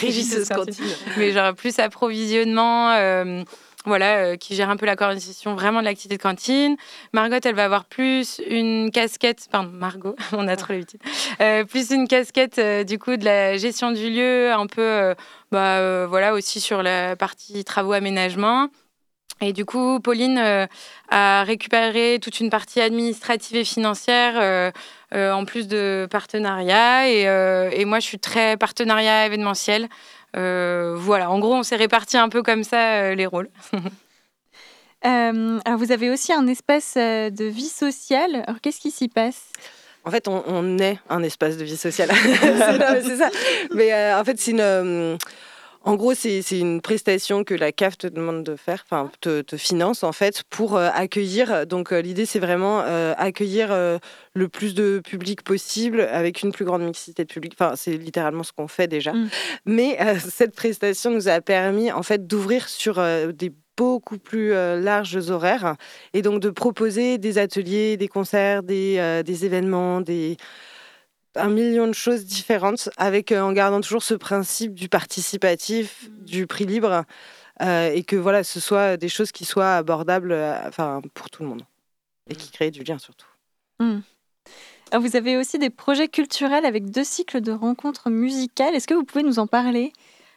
Régisseuse 0.00 0.48
cantine. 0.48 0.84
Mais 1.16 1.32
genre 1.32 1.54
plus 1.54 1.78
approvisionnement. 1.78 2.92
Euh, 2.92 3.44
voilà, 3.86 4.18
euh, 4.18 4.36
qui 4.36 4.54
gère 4.54 4.68
un 4.68 4.76
peu 4.76 4.86
la 4.86 4.96
coordination 4.96 5.54
vraiment 5.54 5.80
de 5.80 5.84
l'activité 5.84 6.16
de 6.16 6.22
cantine. 6.22 6.76
Margot, 7.12 7.36
elle 7.42 7.54
va 7.54 7.64
avoir 7.64 7.84
plus 7.84 8.40
une 8.48 8.90
casquette, 8.90 9.48
pardon, 9.50 9.70
Margot, 9.72 10.16
on 10.32 10.46
a 10.48 10.56
trop 10.56 10.72
l'habitude, 10.72 11.00
plus 11.68 11.90
une 11.90 12.08
casquette 12.08 12.60
du 12.86 12.98
coup 12.98 13.16
de 13.16 13.24
la 13.24 13.56
gestion 13.56 13.92
du 13.92 14.10
lieu, 14.10 14.52
un 14.52 14.66
peu, 14.66 15.14
bah, 15.50 16.06
voilà, 16.06 16.34
aussi 16.34 16.60
sur 16.60 16.82
la 16.82 17.16
partie 17.16 17.64
travaux 17.64 17.92
aménagement. 17.92 18.68
Et 19.42 19.52
du 19.52 19.66
coup, 19.66 20.00
Pauline 20.00 20.38
euh, 20.38 20.66
a 21.10 21.44
récupéré 21.44 22.18
toute 22.22 22.40
une 22.40 22.48
partie 22.48 22.80
administrative 22.80 23.58
et 23.58 23.64
financière 23.64 24.34
euh, 24.36 24.70
euh, 25.14 25.30
en 25.32 25.44
plus 25.44 25.68
de 25.68 26.08
partenariat. 26.10 27.08
Et, 27.10 27.24
et, 27.78 27.84
moi, 27.84 28.00
je 28.00 28.06
suis 28.06 28.18
très 28.18 28.56
partenariat 28.56 29.26
événementiel. 29.26 29.88
Voilà, 30.36 31.30
en 31.30 31.38
gros, 31.38 31.54
on 31.54 31.62
s'est 31.62 31.76
réparti 31.76 32.16
un 32.16 32.28
peu 32.28 32.42
comme 32.42 32.64
ça 32.64 33.14
les 33.14 33.26
rôles. 33.26 33.48
alors, 35.02 35.78
vous 35.78 35.92
avez 35.92 36.10
aussi 36.10 36.32
un 36.32 36.46
espace 36.46 36.94
de 36.96 37.44
vie 37.44 37.68
sociale. 37.68 38.44
Alors, 38.46 38.60
qu'est-ce 38.60 38.80
qui 38.80 38.90
s'y 38.90 39.08
passe? 39.08 39.52
En 40.04 40.10
fait, 40.10 40.28
on, 40.28 40.44
on, 40.46 40.78
est 40.78 40.98
un 41.10 41.22
espace 41.24 41.56
de 41.56 41.64
vie 41.64 41.76
sociale. 41.76 42.10
c'est 42.14 43.16
ça. 43.16 43.28
Mais 43.74 44.14
en 44.14 44.24
fait, 44.24 44.38
c'est 44.38 44.52
une 44.52 45.18
en 45.86 45.94
gros, 45.94 46.14
c'est 46.14 46.42
une 46.50 46.80
prestation 46.80 47.44
que 47.44 47.54
la 47.54 47.70
CAF 47.70 47.96
te 47.96 48.08
demande 48.08 48.42
de 48.42 48.56
faire, 48.56 48.84
enfin 48.90 49.08
te, 49.20 49.44
finance 49.56 50.02
en 50.02 50.10
fait 50.10 50.42
pour 50.50 50.76
euh, 50.76 50.90
accueillir. 50.92 51.64
Donc 51.64 51.92
euh, 51.92 52.02
l'idée, 52.02 52.26
c'est 52.26 52.40
vraiment 52.40 52.80
euh, 52.80 53.14
accueillir 53.16 53.68
le 54.34 54.48
plus 54.48 54.74
de 54.74 55.00
public 55.04 55.42
possible 55.42 56.00
avec 56.00 56.42
une 56.42 56.50
plus 56.50 56.64
grande 56.64 56.82
mixité 56.82 57.24
de 57.24 57.32
public. 57.32 57.54
Enfin, 57.56 57.74
c'est 57.76 57.92
littéralement 57.92 58.42
ce 58.42 58.52
qu'on 58.52 58.66
fait 58.66 58.88
déjà. 58.88 59.12
Mm. 59.12 59.28
Mais 59.64 59.96
cette 60.18 60.56
prestation 60.56 61.12
nous 61.12 61.28
a 61.28 61.40
permis 61.40 61.92
en 61.92 62.02
fait 62.02 62.26
d'ouvrir 62.26 62.68
sur 62.68 63.00
des 63.32 63.52
beaucoup 63.76 64.18
plus 64.18 64.50
larges 64.50 65.30
horaires 65.30 65.76
et 66.14 66.22
donc 66.22 66.40
de 66.40 66.50
proposer 66.50 67.18
des 67.18 67.38
ateliers, 67.38 67.96
des 67.96 68.08
concerts, 68.08 68.64
des, 68.64 69.22
des 69.24 69.44
événements, 69.44 70.00
des 70.00 70.36
un 71.36 71.48
million 71.48 71.86
de 71.86 71.92
choses 71.92 72.24
différentes, 72.24 72.88
avec 72.96 73.32
euh, 73.32 73.40
en 73.40 73.52
gardant 73.52 73.80
toujours 73.80 74.02
ce 74.02 74.14
principe 74.14 74.74
du 74.74 74.88
participatif, 74.88 76.08
mm. 76.08 76.24
du 76.24 76.46
prix 76.46 76.66
libre, 76.66 77.04
euh, 77.62 77.90
et 77.92 78.02
que 78.02 78.16
voilà, 78.16 78.44
ce 78.44 78.60
soit 78.60 78.96
des 78.96 79.08
choses 79.08 79.32
qui 79.32 79.44
soient 79.44 79.76
abordables, 79.76 80.32
euh, 80.32 80.58
enfin 80.66 81.00
pour 81.14 81.30
tout 81.30 81.42
le 81.42 81.48
monde, 81.48 81.62
et 82.28 82.34
qui 82.34 82.50
créent 82.50 82.70
du 82.70 82.82
lien 82.82 82.98
surtout. 82.98 83.28
Mm. 83.78 83.98
vous 84.94 85.16
avez 85.16 85.36
aussi 85.36 85.58
des 85.58 85.70
projets 85.70 86.08
culturels 86.08 86.64
avec 86.64 86.90
deux 86.90 87.04
cycles 87.04 87.40
de 87.40 87.52
rencontres 87.52 88.10
musicales. 88.10 88.74
Est-ce 88.74 88.86
que 88.86 88.94
vous 88.94 89.04
pouvez 89.04 89.24
nous 89.24 89.38
en 89.38 89.46
parler? 89.46 89.92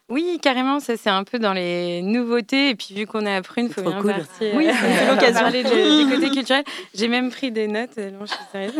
Oui, 0.10 0.40
carrément, 0.42 0.80
ça 0.80 0.98
c'est 0.98 1.10
un 1.10 1.24
peu 1.24 1.38
dans 1.38 1.54
les 1.54 2.02
nouveautés. 2.02 2.70
Et 2.70 2.76
puis 2.76 2.96
vu 2.96 3.06
qu'on 3.06 3.26
est 3.26 3.36
à 3.36 3.42
Prune, 3.42 3.68
il 3.68 3.74
faut 3.74 3.82
bien 3.82 4.02
partir. 4.02 4.56
Oui, 4.56 4.68
c'est 4.68 5.08
l'occasion. 5.08 5.42
parler 5.42 5.64
du, 5.64 5.70
du, 6.06 6.16
côté 6.16 6.30
culturel. 6.32 6.64
J'ai 6.96 7.08
même 7.08 7.30
pris 7.30 7.52
des 7.52 7.68
notes. 7.68 7.98
Non, 7.98 8.26
je 8.26 8.32
suis 8.32 8.40
sérieuse. 8.52 8.74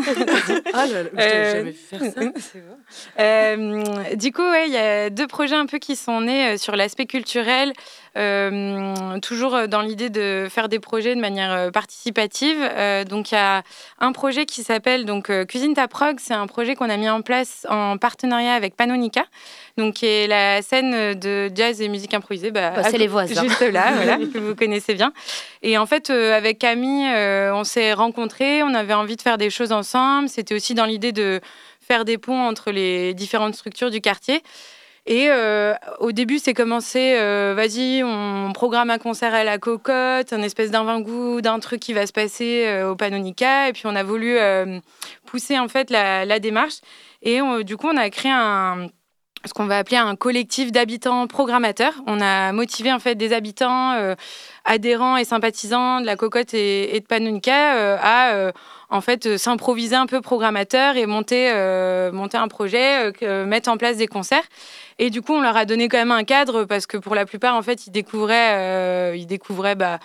ah, 0.74 0.86
je 0.88 1.20
euh, 1.20 1.54
jamais 1.54 1.72
vu 1.72 1.78
faire 1.78 2.02
ça. 2.02 2.22
euh, 3.20 4.16
du 4.16 4.32
coup, 4.32 4.42
ouais, 4.42 4.68
il 4.68 4.74
y 4.74 4.78
a 4.78 5.10
deux 5.10 5.28
projets 5.28 5.56
un 5.56 5.68
peu 5.68 5.78
qui 5.78 5.96
sont 5.96 6.22
nés 6.22 6.54
euh, 6.54 6.58
sur 6.58 6.76
l'aspect 6.76 7.06
culturel. 7.06 7.74
Euh, 8.20 9.20
toujours 9.20 9.68
dans 9.70 9.82
l'idée 9.82 10.10
de 10.10 10.48
faire 10.50 10.68
des 10.68 10.80
projets 10.80 11.16
de 11.16 11.22
manière 11.22 11.54
euh, 11.54 11.72
participative. 11.72 12.58
Euh, 12.60 13.06
donc 13.06 13.32
il 13.32 13.36
y 13.36 13.38
a 13.38 13.64
un 14.00 14.12
projet 14.12 14.46
qui 14.46 14.64
s'appelle 14.64 15.06
donc 15.06 15.32
Cuisine 15.48 15.74
ta 15.74 15.88
prog. 15.88 16.18
C'est 16.20 16.34
un 16.34 16.48
projet 16.48 16.76
qu'on 16.76 16.90
a 16.90 16.98
mis 16.98 17.10
en 17.10 17.22
place 17.22 17.66
en 17.70 17.98
partenariat 17.98 18.54
avec 18.54 18.76
Panonica, 18.76 19.24
donc 19.78 19.96
qui 19.96 20.06
est 20.06 20.28
la 20.28 20.62
scène 20.62 21.18
de 21.18 21.50
jazz 21.56 21.82
et 21.82 21.88
musique 21.88 22.14
improvisée. 22.14 22.52
Bah, 22.52 22.72
bah 22.76 22.84
c'est 22.84 22.98
les 22.98 23.08
voisins. 23.08 23.42
Juste 23.48 23.62
là, 23.62 23.94
voilà, 23.94 24.18
que 24.34 24.38
vous 24.38 24.56
connaissez 24.56 24.96
bien. 24.96 25.14
Et 25.62 25.78
en 25.78 25.86
fait, 25.86 26.10
avec 26.10 26.60
Camille, 26.60 27.10
on 27.54 27.64
s'est 27.64 27.94
rencontrés. 27.94 28.64
On 28.64 28.74
avait 28.74 28.94
envie 28.94 29.16
de 29.16 29.22
faire 29.22 29.38
des 29.38 29.50
choses 29.50 29.72
ensemble. 29.72 30.28
C'était 30.28 30.56
aussi 30.56 30.74
dans 30.74 30.86
l'idée 30.86 31.14
de 31.14 31.40
faire 31.80 32.06
des 32.06 32.18
ponts 32.18 32.42
entre 32.42 32.72
les 32.72 33.14
différentes 33.14 33.56
structures 33.56 33.90
du 33.90 34.02
quartier. 34.02 34.44
Et 35.10 35.32
euh, 35.32 35.74
au 35.98 36.12
début, 36.12 36.38
c'est 36.38 36.54
commencé, 36.54 37.16
euh, 37.18 37.56
vas-y, 37.56 38.04
on 38.04 38.54
programme 38.54 38.92
un 38.92 39.00
concert 39.00 39.34
à 39.34 39.44
la 39.44 39.58
cocotte, 39.58 40.32
un 40.32 40.44
espèce 40.44 40.70
d'invent-goût 40.70 41.42
d'un 41.42 41.58
truc 41.58 41.80
qui 41.80 41.94
va 41.94 42.06
se 42.06 42.14
passer 42.14 42.66
euh, 42.68 42.92
au 42.92 42.96
Panonica. 42.96 43.70
Et 43.70 43.74
puis, 43.74 43.84
on 43.86 43.96
a 43.96 44.04
voulu 44.04 44.38
pousser 45.26 45.58
en 45.58 45.68
fait 45.68 45.90
la, 45.90 46.40
démarche. 46.40 46.82
Et 47.24 47.40
du 47.64 47.76
coup, 47.76 47.88
on 47.92 47.98
a 47.98 48.12
créé 48.12 48.32
ce 49.46 49.54
qu'on 49.54 49.66
va 49.66 49.80
appeler 49.80 49.98
un 49.98 50.16
collectif 50.16 50.72
d'habitants 50.72 51.26
programmateurs. 51.26 51.94
On 52.06 52.22
a 52.22 52.52
motivé 52.52 52.94
en 52.94 53.00
fait 53.00 53.16
des 53.16 53.34
habitants 53.34 53.96
adhérents 54.64 55.18
et 55.18 55.26
sympathisants 55.26 56.02
de 56.02 56.06
la 56.06 56.18
cocotte 56.18 56.54
et, 56.54 57.00
de 57.00 57.06
Panonica 57.06 57.98
à 57.98 58.52
en 58.92 59.02
fait 59.02 59.38
s'improviser 59.38 59.96
un 59.96 60.06
peu 60.06 60.22
programmateur 60.22 60.98
et 60.98 61.06
monter 61.08 61.50
un 61.50 62.48
projet, 62.48 63.12
mettre 63.46 63.70
en 63.70 63.78
place 63.78 63.98
des 63.98 64.08
concerts. 64.08 64.44
Et 65.02 65.10
du 65.10 65.22
coup, 65.22 65.34
on 65.34 65.40
leur 65.40 65.56
a 65.56 65.64
donné 65.64 65.88
quand 65.88 65.98
même 65.98 66.12
un 66.12 66.26
cadre 66.26 66.66
parce 66.66 66.86
que 66.86 66.98
pour 66.98 67.16
la 67.16 67.26
plupart, 67.26 67.56
en 67.56 67.62
fait, 67.62 67.88
ils 67.88 67.92
découvraient, 67.92 68.56
euh, 68.58 69.16
ils 69.16 69.28
découvraient 69.28 69.76
bah, 69.76 70.00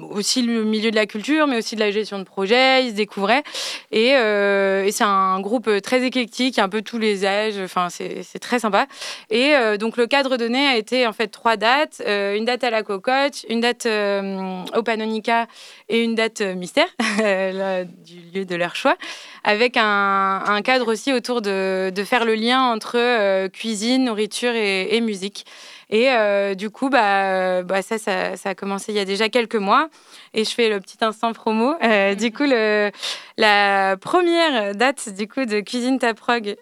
aussi 0.00 0.40
le 0.40 0.64
milieu 0.64 0.90
de 0.90 0.96
la 0.96 1.04
culture, 1.04 1.46
mais 1.46 1.58
aussi 1.58 1.74
de 1.74 1.80
la 1.80 1.90
gestion 1.90 2.18
de 2.18 2.24
projet. 2.24 2.86
Ils 2.86 2.92
se 2.92 2.94
découvraient. 2.94 3.42
Et, 3.90 4.16
euh, 4.16 4.90
c'est 4.90 5.04
un 5.04 5.38
groupe 5.40 5.70
très 5.82 6.02
éclectique, 6.04 6.58
un 6.58 6.70
peu 6.70 6.80
tous 6.80 6.98
les 6.98 7.26
âges. 7.26 7.58
Enfin, 7.62 7.88
c'est 7.90 8.38
très 8.40 8.58
sympa. 8.58 8.86
Et 9.28 9.54
euh, 9.54 9.76
donc, 9.76 9.98
le 9.98 10.06
cadre 10.06 10.38
donné 10.38 10.66
a 10.66 10.76
été 10.76 11.06
en 11.06 11.12
fait 11.12 11.28
trois 11.28 11.58
dates 11.58 12.02
une 12.06 12.46
date 12.46 12.64
à 12.64 12.70
la 12.70 12.82
cocotte, 12.82 13.44
une 13.50 13.60
date 13.60 13.86
au 13.86 14.82
Panonica 14.82 15.46
et 15.90 16.02
une 16.02 16.14
date 16.14 16.40
mystère 16.40 16.88
du 17.18 18.20
lieu 18.34 18.44
de 18.46 18.54
leur 18.54 18.76
choix 18.76 18.96
avec 19.44 19.76
un, 19.76 20.60
cadre 20.64 20.90
aussi 20.90 21.12
autour 21.12 21.42
de, 21.42 21.92
faire 22.06 22.24
le 22.24 22.34
lien 22.34 22.62
entre 22.62 23.48
cuisine, 23.48 24.04
nourriture 24.04 24.21
et, 24.54 24.96
et 24.96 25.00
musique. 25.00 25.44
Et 25.92 26.10
euh, 26.10 26.54
du 26.54 26.70
coup, 26.70 26.88
bah, 26.88 27.62
bah 27.62 27.82
ça, 27.82 27.98
ça, 27.98 28.34
ça, 28.36 28.50
a 28.50 28.54
commencé 28.54 28.92
il 28.92 28.96
y 28.96 28.98
a 28.98 29.04
déjà 29.04 29.28
quelques 29.28 29.56
mois. 29.56 29.90
Et 30.32 30.44
je 30.44 30.50
fais 30.50 30.70
le 30.70 30.80
petit 30.80 30.96
instant 31.04 31.34
promo. 31.34 31.74
Euh, 31.84 32.14
du 32.14 32.32
coup, 32.32 32.44
le, 32.44 32.90
la 33.36 33.98
première 34.00 34.74
date 34.74 35.10
du 35.10 35.28
coup 35.28 35.44
de 35.44 35.60
Cuisine 35.60 35.98
ta 35.98 36.14
prog, 36.14 36.56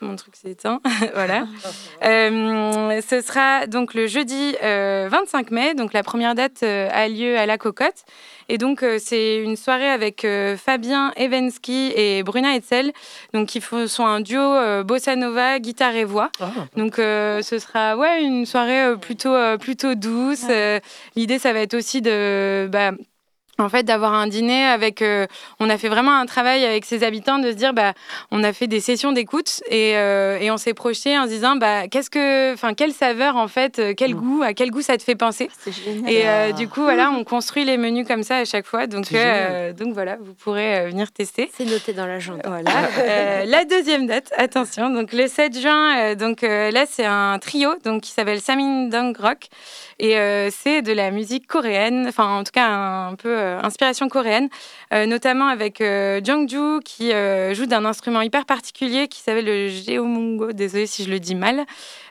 mon 0.00 0.16
truc 0.16 0.34
s'est 0.34 0.50
éteint, 0.50 0.80
voilà. 1.14 1.46
Euh, 2.04 3.00
ce 3.08 3.20
sera 3.20 3.68
donc 3.68 3.94
le 3.94 4.08
jeudi 4.08 4.56
25 4.60 5.52
mai. 5.52 5.74
Donc 5.74 5.92
la 5.92 6.02
première 6.02 6.34
date 6.34 6.64
a 6.64 7.08
lieu 7.08 7.38
à 7.38 7.46
la 7.46 7.56
Cocotte. 7.58 8.04
Et 8.48 8.58
donc, 8.58 8.84
c'est 8.98 9.38
une 9.38 9.56
soirée 9.56 9.88
avec 9.88 10.26
Fabien 10.56 11.12
Evensky 11.16 11.92
et 11.94 12.22
Bruna 12.22 12.54
Etzel, 12.56 12.92
donc 13.32 13.48
qui 13.48 13.60
sont 13.86 14.06
un 14.06 14.20
duo 14.20 14.82
bossa 14.84 15.16
nova, 15.16 15.58
guitare 15.58 15.94
et 15.94 16.04
voix. 16.04 16.30
Ah. 16.40 16.50
Donc, 16.76 16.96
ce 16.96 17.58
sera 17.58 17.96
ouais, 17.96 18.22
une 18.22 18.46
soirée 18.46 18.82
euh, 18.82 18.96
plutôt, 18.96 19.34
euh, 19.34 19.56
plutôt 19.56 19.94
douce. 19.94 20.44
Euh, 20.48 20.80
l'idée, 21.16 21.38
ça 21.38 21.52
va 21.52 21.60
être 21.60 21.74
aussi 21.74 22.02
de 22.02 22.68
bah, 22.70 22.92
en 23.62 23.68
fait 23.68 23.84
d'avoir 23.84 24.12
un 24.12 24.26
dîner 24.26 24.64
avec 24.64 25.02
euh, 25.02 25.26
on 25.60 25.70
a 25.70 25.78
fait 25.78 25.88
vraiment 25.88 26.16
un 26.18 26.26
travail 26.26 26.64
avec 26.64 26.84
ses 26.84 27.04
habitants 27.04 27.38
de 27.38 27.50
se 27.50 27.56
dire 27.56 27.72
bah 27.72 27.94
on 28.30 28.42
a 28.44 28.52
fait 28.52 28.66
des 28.66 28.80
sessions 28.80 29.12
d'écoute 29.12 29.62
et, 29.68 29.96
euh, 29.96 30.38
et, 30.40 30.50
on 30.50 30.56
s'est 30.56 30.74
projeté 30.74 31.18
en 31.18 31.24
se 31.24 31.28
disant 31.28 31.56
bah 31.56 31.88
qu'est-ce 31.88 32.10
que 32.10 32.52
enfin 32.52 32.74
quelle 32.74 32.92
saveur 32.92 33.36
en 33.36 33.48
fait 33.48 33.78
euh, 33.78 33.94
quel 33.96 34.14
mm. 34.14 34.18
goût 34.18 34.42
à 34.42 34.54
quel 34.54 34.70
goût 34.70 34.82
ça 34.82 34.96
te 34.96 35.02
fait 35.02 35.14
penser? 35.14 35.48
Et 36.06 36.24
du 36.54 36.68
coup 36.68 36.82
voilà 36.82 37.10
on 37.10 37.24
construit 37.24 37.64
les 37.64 37.76
menus 37.76 38.06
comme 38.06 38.22
ça 38.22 38.38
à 38.38 38.44
chaque 38.44 38.66
fois. 38.66 38.86
Donc 38.86 39.12
donc 39.78 39.94
voilà 39.94 40.16
vous 40.20 40.34
pourrez 40.34 40.86
venir 40.86 41.10
tester. 41.12 41.50
C'est 41.56 41.64
noté 41.64 41.92
dans 41.92 42.06
l'agenda. 42.06 42.42
Voilà 42.46 43.44
la 43.44 43.64
deuxième 43.64 44.06
date 44.06 44.32
attention. 44.36 44.90
Donc 44.90 45.12
le 45.12 45.26
7 45.26 45.58
juin 45.58 46.14
donc 46.14 46.42
là 46.42 46.84
c'est 46.88 47.04
un 47.04 47.38
trio 47.38 47.74
donc 47.84 48.02
qui 48.02 48.10
s'appelle 48.10 48.40
Samin 48.40 48.88
Dong 48.88 49.16
Rock. 49.16 49.46
Et 49.98 50.16
c'est 50.50 50.82
de 50.82 50.92
la 50.92 51.10
musique 51.10 51.46
coréenne 51.46 52.06
enfin 52.08 52.38
en 52.38 52.44
tout 52.44 52.52
cas 52.52 52.68
un 52.68 53.14
peu 53.14 53.51
inspiration 53.62 54.08
coréenne, 54.08 54.48
euh, 54.92 55.06
notamment 55.06 55.46
avec 55.46 55.80
euh, 55.80 56.20
Jungju 56.22 56.80
qui 56.84 57.12
joue 57.52 57.66
d'un 57.66 57.84
instrument 57.84 58.20
hyper 58.22 58.44
particulier 58.44 59.08
qui 59.08 59.20
s'appelle 59.20 59.44
le 59.44 59.68
geomungo, 59.68 60.52
désolé 60.52 60.86
si 60.86 61.04
je 61.04 61.10
le 61.10 61.20
dis 61.20 61.34
mal. 61.34 61.64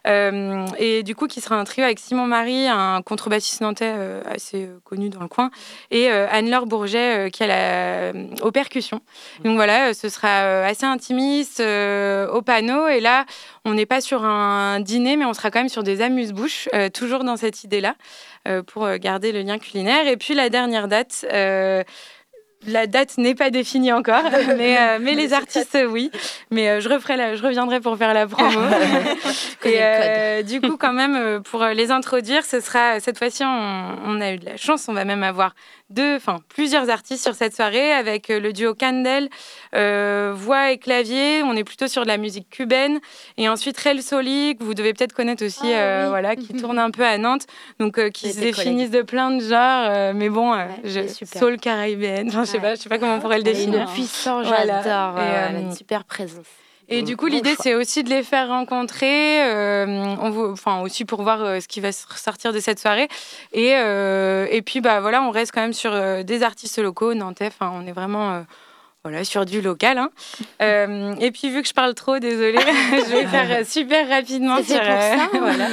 Euh, 0.08 0.66
et 0.78 1.04
du 1.04 1.16
coup, 1.16 1.28
qui 1.28 1.42
sera 1.42 1.56
un 1.56 1.64
trio 1.64 1.84
avec 1.84 2.00
Simon 2.00 2.26
Marie, 2.26 2.68
un 2.68 3.02
contrebassiste 3.02 3.62
nantais 3.62 3.94
euh, 3.96 4.22
assez 4.26 4.66
euh, 4.66 4.80
connu 4.84 5.10
dans 5.10 5.22
le 5.22 5.28
coin, 5.28 5.52
et 5.92 6.10
Anne-Laure 6.10 6.66
Bourget, 6.66 7.30
qui 7.32 7.44
a 7.44 7.48
la, 7.48 8.20
aux 8.42 8.52
percussions. 8.52 9.02
Donc 9.44 9.56
voilà, 9.56 9.94
ce 9.94 10.10
sera 10.10 10.64
assez 10.66 10.86
intimiste, 10.86 11.60
au 11.60 12.42
panneau. 12.42 12.88
Et 12.88 13.00
là, 13.00 13.26
on 13.66 13.74
n'est 13.74 13.86
pas 13.86 14.02
sur 14.02 14.24
un 14.26 14.80
dîner, 14.80 15.18
mais 15.18 15.26
on 15.26 15.34
sera 15.34 15.52
quand 15.52 15.60
même 15.60 15.70
sur 15.70 15.84
des 15.84 16.02
amuse-bouches, 16.02 16.70
toujours 16.94 17.24
dans 17.24 17.38
cette 17.38 17.64
idée-là, 17.64 17.96
pour 18.68 18.90
garder 18.98 19.32
le 19.32 19.42
lien 19.42 19.60
culinaire. 19.60 20.08
Et 20.08 20.18
puis 20.18 20.34
la 20.34 20.50
dernière 20.50 20.88
date, 20.88 21.26
la 22.68 22.88
date 22.88 23.18
n'est 23.18 23.36
pas 23.36 23.50
définie 23.50 23.92
encore, 23.92 24.24
mais, 24.58 24.78
euh, 24.78 25.00
mais 25.02 25.14
les 25.14 25.34
artistes, 25.34 25.78
oui. 25.90 26.12
Mais 26.52 26.70
euh, 26.70 26.80
je, 26.80 26.90
referai 26.90 27.18
la, 27.18 27.36
je 27.36 27.44
reviendrai 27.44 27.80
pour 27.80 27.98
faire 27.98 28.14
la 28.14 28.28
promo. 28.28 28.50
et 29.66 29.78
euh, 29.80 30.44
du 30.44 30.62
coup, 30.62 30.78
quand 30.78 30.94
même, 30.94 31.42
pour 31.44 31.64
les 31.66 31.92
introduire, 31.92 32.46
ce 32.46 32.60
sera 32.60 33.00
cette 33.00 33.18
fois-ci, 33.18 33.44
on, 33.44 33.96
on, 34.06 34.22
a 34.22 34.34
eu 34.34 34.38
de 34.38 34.46
la 34.46 34.58
chance, 34.58 34.88
on 34.88 34.94
va 34.94 35.06
même 35.06 35.24
avoir 35.24 35.54
deux, 35.92 36.16
enfin 36.16 36.40
plusieurs 36.50 36.90
artistes 36.90 37.24
sur 37.24 37.36
cette 37.36 37.56
soirée 37.56 37.92
avec 37.92 38.30
euh, 38.30 38.40
le 38.40 38.54
duo 38.54 38.74
Candel, 38.74 39.30
euh, 39.76 40.34
voix 40.36 40.72
et 40.72 40.78
clavier. 40.78 41.44
On 41.44 41.56
est 41.56 41.64
plutôt 41.64 41.88
sur 41.88 42.04
de 42.04 42.08
la 42.08 42.18
musique 42.18 42.50
cubaine. 42.50 43.00
Et 43.38 43.50
ensuite 43.50 43.78
Rel 43.80 44.02
Soli, 44.02 44.56
que 44.58 44.64
vous 44.64 44.74
devez 44.74 44.94
peut-être 44.94 45.14
connaître 45.14 45.46
aussi, 45.46 45.74
ah 45.74 45.80
euh, 45.80 46.06
voilà, 46.10 46.36
qui 46.36 46.54
tourne 46.62 46.80
un 46.80 46.92
peu 46.92 47.06
à 47.06 47.18
Nantes, 47.18 47.46
donc 47.80 48.10
qui 48.12 48.32
se 48.32 48.40
définissent 48.40 48.92
de 48.92 49.02
plein 49.02 49.32
de 49.32 49.42
genres. 49.42 50.14
mais 50.14 50.30
bon, 50.30 50.54
je, 50.84 51.02
soul 51.38 51.58
caribéenne. 51.58 52.30
Enfin, 52.30 52.46
je 52.46 52.52
sais 52.52 52.60
pas, 52.60 52.76
je 52.76 52.82
sais 52.82 52.90
pas 52.90 52.98
comment 52.98 53.16
on 53.16 53.20
pourrait 53.20 53.38
le 53.38 53.44
définir. 53.44 53.86
Puissant, 53.94 54.44
j'adore. 54.44 55.14
Voilà. 55.14 55.52
une 55.52 55.74
super 55.74 56.04
présence. 56.04 56.48
Et 56.92 57.04
du 57.04 57.16
coup, 57.16 57.28
l'idée, 57.28 57.56
c'est 57.58 57.74
aussi 57.74 58.04
de 58.04 58.10
les 58.10 58.22
faire 58.22 58.50
rencontrer, 58.50 59.44
euh, 59.44 59.86
on 59.88 60.52
enfin 60.52 60.82
aussi 60.82 61.06
pour 61.06 61.24
voir 61.24 61.42
euh, 61.42 61.60
ce 61.62 61.68
qui 61.70 61.80
va 61.80 61.94
sortir 61.94 62.52
de 62.52 62.60
cette 62.60 62.80
soirée. 62.80 63.08
Et, 63.54 63.76
euh, 63.76 64.46
et 64.52 64.62
puis, 64.62 64.82
bah 64.82 65.00
voilà, 65.00 65.24
on 65.24 65.32
reste 65.32 65.54
quand 65.54 65.62
même 65.62 65.74
sur 65.74 65.92
des 66.24 66.44
artistes 66.44 66.80
locaux, 66.80 67.14
nantais. 67.14 67.48
Enfin, 67.48 67.72
on 67.74 67.88
est 67.88 67.94
vraiment 67.94 68.44
voilà, 69.04 69.24
sur 69.24 69.46
du 69.46 69.62
local. 69.62 69.98
Hein. 69.98 70.10
Euh, 70.62 71.16
et 71.20 71.32
puis, 71.32 71.50
vu 71.50 71.64
que 71.64 71.68
je 71.68 71.74
parle 71.74 71.96
trop, 71.96 72.20
désolée, 72.20 72.60
je 72.92 73.16
vais 73.16 73.26
faire 73.26 73.66
super 73.66 74.08
rapidement 74.08 74.62
sur. 74.62 74.80
Euh, 74.80 75.16
voilà. 75.40 75.68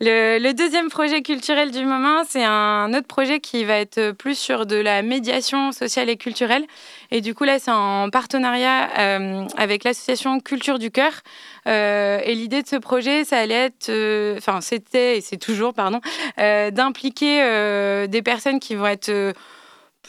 le, 0.00 0.38
le, 0.40 0.54
deuxième 0.54 0.88
projet 0.88 1.22
culturel 1.22 1.70
du 1.70 1.84
moment, 1.84 2.24
c'est 2.28 2.42
un 2.42 2.92
autre 2.94 3.06
projet 3.06 3.38
qui 3.38 3.62
va 3.62 3.76
être 3.78 4.10
plus 4.10 4.36
sur 4.36 4.66
de 4.66 4.74
la 4.74 5.02
médiation 5.02 5.70
sociale 5.70 6.08
et 6.08 6.16
culturelle. 6.16 6.64
Et 7.12 7.20
du 7.20 7.32
coup, 7.32 7.44
là, 7.44 7.60
c'est 7.60 7.70
en 7.70 8.10
partenariat 8.10 8.88
euh, 8.98 9.44
avec 9.56 9.84
l'association 9.84 10.40
Culture 10.40 10.80
du 10.80 10.90
Cœur. 10.90 11.12
et 11.66 12.34
l'idée 12.34 12.62
de 12.62 12.68
ce 12.68 12.76
projet, 12.76 13.22
ça 13.22 13.38
allait 13.38 13.66
être, 13.66 14.36
enfin, 14.36 14.60
c'était 14.60 15.18
et 15.18 15.20
c'est 15.20 15.36
toujours, 15.36 15.74
pardon, 15.74 16.00
d'impliquer 16.36 18.08
des 18.08 18.22
personnes 18.22 18.58
qui 18.58 18.74
vont 18.74 18.86
être 18.86 19.32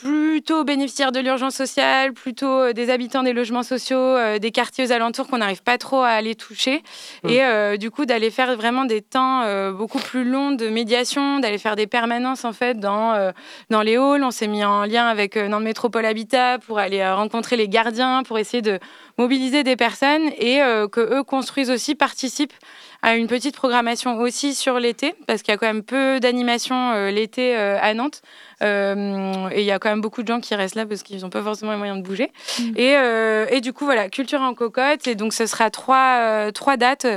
plutôt 0.02 0.64
bénéficiaires 0.64 1.12
de 1.12 1.20
l'urgence 1.20 1.56
sociale, 1.56 2.14
plutôt 2.14 2.47
euh, 2.47 2.74
des 2.74 2.89
habitants 2.89 3.24
des 3.24 3.34
logements 3.34 3.64
sociaux, 3.64 3.97
euh, 3.97 4.39
des 4.39 4.52
quartiers 4.52 4.86
aux 4.86 4.91
alentours 4.91 5.28
qu'on 5.28 5.39
n'arrive 5.39 5.64
pas 5.64 5.78
trop 5.78 6.02
à 6.02 6.10
aller 6.10 6.36
toucher. 6.36 6.82
Mmh. 7.24 7.30
Et 7.30 7.43
euh, 7.43 7.78
du 7.78 7.91
coup, 7.91 8.06
d'aller 8.06 8.32
faire 8.32 8.56
vraiment 8.56 8.86
des 8.86 9.02
temps 9.02 9.43
beaucoup 9.72 10.00
plus 10.00 10.24
longs 10.24 10.52
de 10.52 10.70
médiation, 10.70 11.39
d'aller 11.39 11.58
faire 11.58 11.76
des 11.76 11.88
permanences 11.88 12.45
en 12.45 12.54
fait 12.54 12.80
dans, 12.80 13.32
dans 13.70 13.82
les 13.82 13.97
halls. 13.97 14.24
On 14.24 14.32
s'est 14.32 14.47
mis 14.47 14.64
en 14.64 14.86
lien 14.86 15.06
avec 15.08 15.36
Nantes 15.36 15.64
Métropole 15.64 16.06
Habitat 16.06 16.60
pour 16.60 16.80
aller 16.80 17.08
rencontrer 17.10 17.58
les 17.58 17.68
gardiens, 17.68 18.24
pour 18.24 18.39
essayer 18.39 18.62
de 18.62 18.80
mobiliser 19.18 19.64
des 19.64 19.76
personnes 19.76 20.30
et 20.38 20.60
que 20.91 21.20
eux 21.20 21.24
construisent 21.24 21.72
aussi, 21.72 21.95
participent 21.95 22.54
à 23.02 23.16
une 23.16 23.28
petite 23.28 23.56
programmation 23.56 24.18
aussi 24.20 24.54
sur 24.54 24.80
l'été, 24.80 25.16
parce 25.28 25.41
qu'il 25.41 25.52
y 25.52 25.56
a 25.56 25.58
quand 25.58 25.68
même 25.68 25.84
peu 25.84 26.20
d'animations 26.20 27.10
l'été 27.10 27.56
à 27.56 27.93
Nantes. 27.93 28.22
Euh, 28.62 29.50
et 29.52 29.62
il 29.62 29.66
y 29.66 29.72
a 29.72 29.80
quand 29.80 29.89
même 29.89 30.02
beaucoup 30.02 30.22
de 30.22 30.28
gens 30.28 30.39
qui 30.39 30.54
restent 30.56 30.76
là 30.76 30.86
parce 30.86 31.04
qu'ils 31.04 31.22
n'ont 31.22 31.30
pas 31.30 31.41
forcément 31.41 31.72
les 31.72 31.78
moyens 31.78 32.00
de 32.00 32.04
bouger. 32.04 32.32
Mm. 32.60 32.64
Et, 32.76 32.95
euh, 32.95 33.45
et, 33.50 33.62
du 33.62 33.74
coup, 33.74 33.86
voilà, 33.86 34.10
culture 34.10 34.41
en 34.41 34.54
cocotte. 34.54 35.08
Et 35.08 35.16
donc, 35.16 35.34
ce 35.34 35.45
sera 35.45 35.70
trois, 35.70 36.18
euh, 36.20 36.52
trois 36.52 36.78
dates, 36.78 37.08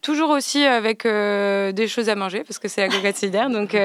toujours 0.00 0.30
aussi 0.30 0.64
avec 0.64 1.04
des 1.04 1.88
choses 1.88 2.08
à 2.08 2.14
manger 2.14 2.44
parce 2.44 2.58
que 2.58 2.68
c'est 2.68 2.80
la 2.80 2.88
cocotte 2.88 3.16
solidaire. 3.16 3.50
Donc, 3.50 3.76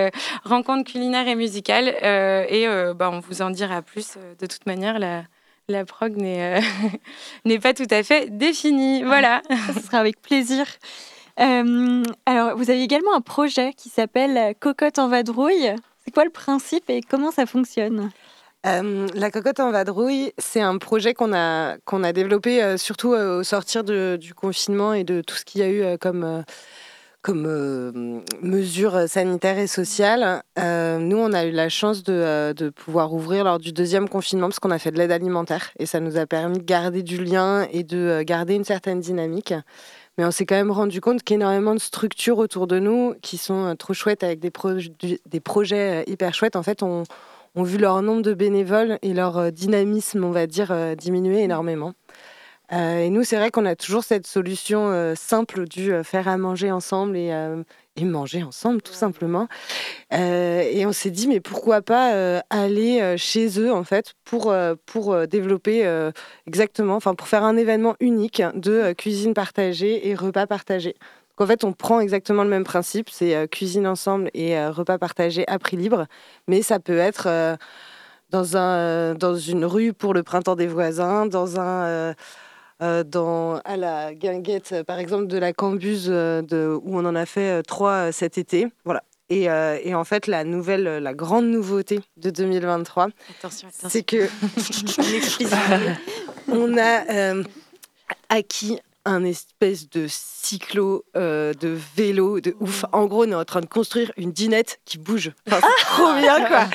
rencontre 0.43 0.89
culinaire 0.89 1.27
et 1.27 1.35
musicale. 1.35 1.87
et 1.87 2.67
bah, 2.95 3.09
on 3.11 3.19
vous 3.19 3.41
en 3.41 3.49
dira 3.49 3.81
plus. 3.81 4.17
De 4.39 4.45
toute 4.45 4.65
manière, 4.65 4.99
la, 4.99 5.23
la 5.67 5.85
prog 5.85 6.15
n'est 6.15 6.61
n'est 7.45 7.59
pas 7.59 7.73
tout 7.73 7.87
à 7.89 8.03
fait 8.03 8.27
définie. 8.29 9.03
Voilà. 9.03 9.41
Ce 9.73 9.81
sera 9.81 9.99
avec 9.99 10.21
plaisir. 10.21 10.65
Alors, 11.37 12.57
vous 12.57 12.69
avez 12.69 12.81
également 12.81 13.13
un 13.15 13.21
projet 13.21 13.73
qui 13.73 13.89
s'appelle 13.89 14.55
Cocotte 14.59 14.99
en 14.99 15.07
vadrouille. 15.07 15.75
C'est 16.03 16.11
quoi 16.11 16.25
le 16.25 16.31
principe 16.31 16.89
et 16.89 17.01
comment 17.01 17.31
ça 17.31 17.45
fonctionne? 17.45 18.11
Euh, 18.65 19.07
la 19.13 19.31
cocotte 19.31 19.59
en 19.59 19.71
vadrouille, 19.71 20.33
c'est 20.37 20.61
un 20.61 20.77
projet 20.77 21.13
qu'on 21.13 21.33
a, 21.33 21.77
qu'on 21.85 22.03
a 22.03 22.11
développé 22.11 22.61
euh, 22.61 22.77
surtout 22.77 23.13
euh, 23.13 23.39
au 23.39 23.43
sortir 23.43 23.83
du 23.83 24.33
confinement 24.33 24.93
et 24.93 25.03
de 25.03 25.21
tout 25.21 25.35
ce 25.35 25.45
qu'il 25.45 25.61
y 25.61 25.63
a 25.63 25.69
eu 25.69 25.97
comme, 25.99 26.43
comme 27.21 28.23
mesures 28.41 29.07
sanitaires 29.07 29.59
et 29.59 29.67
sociales. 29.67 30.41
nous, 30.57 31.17
on 31.17 31.33
a 31.33 31.45
eu 31.45 31.51
la 31.51 31.69
chance 31.69 32.03
de, 32.03 32.53
de, 32.53 32.69
pouvoir 32.69 33.13
ouvrir 33.13 33.43
lors 33.43 33.59
du 33.59 33.71
deuxième 33.71 34.09
confinement 34.09 34.47
parce 34.47 34.59
qu'on 34.59 34.71
a 34.71 34.79
fait 34.79 34.91
de 34.91 34.97
l'aide 34.97 35.11
alimentaire 35.11 35.71
et 35.79 35.85
ça 35.85 35.99
nous 35.99 36.17
a 36.17 36.25
permis 36.25 36.57
de 36.57 36.65
garder 36.65 37.03
du 37.03 37.23
lien 37.23 37.67
et 37.71 37.83
de 37.83 38.23
garder 38.23 38.55
une 38.55 38.65
certaine 38.65 38.99
dynamique. 38.99 39.53
Mais 40.17 40.25
on 40.25 40.31
s'est 40.31 40.47
quand 40.47 40.55
même 40.55 40.71
rendu 40.71 40.99
compte 40.99 41.21
qu'énormément 41.21 41.75
de 41.75 41.79
structures 41.79 42.39
autour 42.39 42.65
de 42.65 42.79
nous 42.79 43.13
qui 43.21 43.37
sont 43.37 43.65
euh, 43.65 43.75
trop 43.75 43.93
chouettes 43.93 44.23
avec 44.23 44.39
des, 44.39 44.49
projets 44.49 46.01
euh, 46.01 46.03
hyper 46.07 46.33
chouettes, 46.33 46.55
en 46.55 46.63
fait, 46.63 46.81
ont, 46.81 47.03
ont, 47.55 47.63
vu 47.63 47.77
leur 47.77 48.01
nombre 48.01 48.23
de 48.23 48.33
bénévoles 48.33 48.97
et 49.03 49.13
leur 49.13 49.37
euh, 49.37 49.51
dynamisme, 49.51 50.23
on 50.23 50.31
va 50.31 50.47
dire, 50.47 50.75
diminuer 50.95 51.43
énormément. 51.43 51.93
et 52.71 53.09
nous, 53.11 53.23
c'est 53.23 53.35
vrai 53.35 53.51
qu'on 53.51 53.65
a 53.65 53.75
toujours 53.75 54.03
cette 54.03 54.25
solution 54.25 55.13
simple 55.15 55.67
du 55.67 56.03
faire 56.03 56.27
à 56.27 56.37
manger 56.37 56.71
ensemble 56.71 57.15
et, 57.15 57.31
et 57.97 58.05
manger 58.05 58.43
ensemble, 58.43 58.81
tout 58.81 58.93
simplement. 58.93 59.47
Euh, 60.13 60.61
et 60.61 60.85
on 60.85 60.91
s'est 60.91 61.09
dit, 61.09 61.27
mais 61.27 61.39
pourquoi 61.39 61.81
pas 61.81 62.13
euh, 62.13 62.39
aller 62.49 63.01
euh, 63.01 63.17
chez 63.17 63.59
eux, 63.59 63.73
en 63.73 63.83
fait, 63.83 64.13
pour, 64.23 64.53
pour 64.85 65.27
développer 65.27 65.87
exactement, 66.45 66.95
enfin, 66.95 67.15
pour 67.15 67.27
faire 67.27 67.43
un 67.43 67.57
événement 67.57 67.95
unique 67.99 68.41
de 68.53 68.93
cuisine 68.93 69.33
partagée 69.33 70.07
et 70.07 70.15
repas 70.15 70.47
partagés. 70.47 70.95
Donc, 71.37 71.45
en 71.45 71.47
fait, 71.47 71.63
on 71.63 71.73
prend 71.73 71.99
exactement 71.99 72.43
le 72.43 72.49
même 72.49 72.63
principe, 72.63 73.09
c'est 73.09 73.47
cuisine 73.49 73.87
ensemble 73.87 74.29
et 74.33 74.59
repas 74.67 74.97
partagés 74.97 75.45
à 75.47 75.59
prix 75.59 75.77
libre, 75.77 76.07
mais 76.47 76.61
ça 76.61 76.79
peut 76.79 76.97
être 76.97 77.57
dans, 78.29 78.57
un, 78.57 79.15
dans 79.15 79.35
une 79.35 79.65
rue 79.65 79.93
pour 79.93 80.13
le 80.13 80.23
printemps 80.23 80.55
des 80.55 80.67
voisins, 80.67 81.25
dans 81.25 81.59
un 81.59 82.13
euh, 82.81 83.03
dans, 83.03 83.59
à 83.65 83.75
la 83.75 84.13
guinguette, 84.13 84.71
euh, 84.71 84.83
par 84.83 84.99
exemple, 84.99 85.25
de 85.25 85.37
la 85.37 85.51
Cambuse, 85.51 86.09
euh, 86.09 86.43
de, 86.43 86.79
où 86.83 86.99
on 86.99 87.05
en 87.05 87.15
a 87.15 87.25
fait 87.25 87.63
trois 87.63 88.11
cet 88.11 88.37
été. 88.37 88.67
Voilà. 88.85 89.03
Et, 89.29 89.47
et, 89.83 89.93
en 89.93 90.05
fait, 90.05 90.25
la 90.27 90.45
nouvelle, 90.45 90.83
la 90.83 91.13
grande 91.13 91.47
nouveauté 91.47 91.99
de 92.15 92.29
2023, 92.29 93.09
c'est 93.89 94.03
que 94.03 94.29
on 96.47 96.77
a 96.77 97.33
acquis 98.29 98.79
un 99.07 99.23
espèce 99.23 99.89
de 99.89 100.05
cyclo 100.09 101.05
euh, 101.15 101.53
de 101.53 101.77
vélo 101.95 102.41
de 102.41 102.55
ouf. 102.59 102.83
En 102.91 103.05
gros, 103.05 103.23
on 103.23 103.31
est 103.31 103.35
en 103.35 103.45
train 103.45 103.61
de 103.61 103.65
construire 103.65 104.11
une 104.17 104.33
dinette 104.33 104.79
qui 104.85 104.97
bouge. 104.97 105.31
c'est 105.47 105.85
trop 105.85 106.13
bien, 106.13 106.45
quoi. 106.45 106.65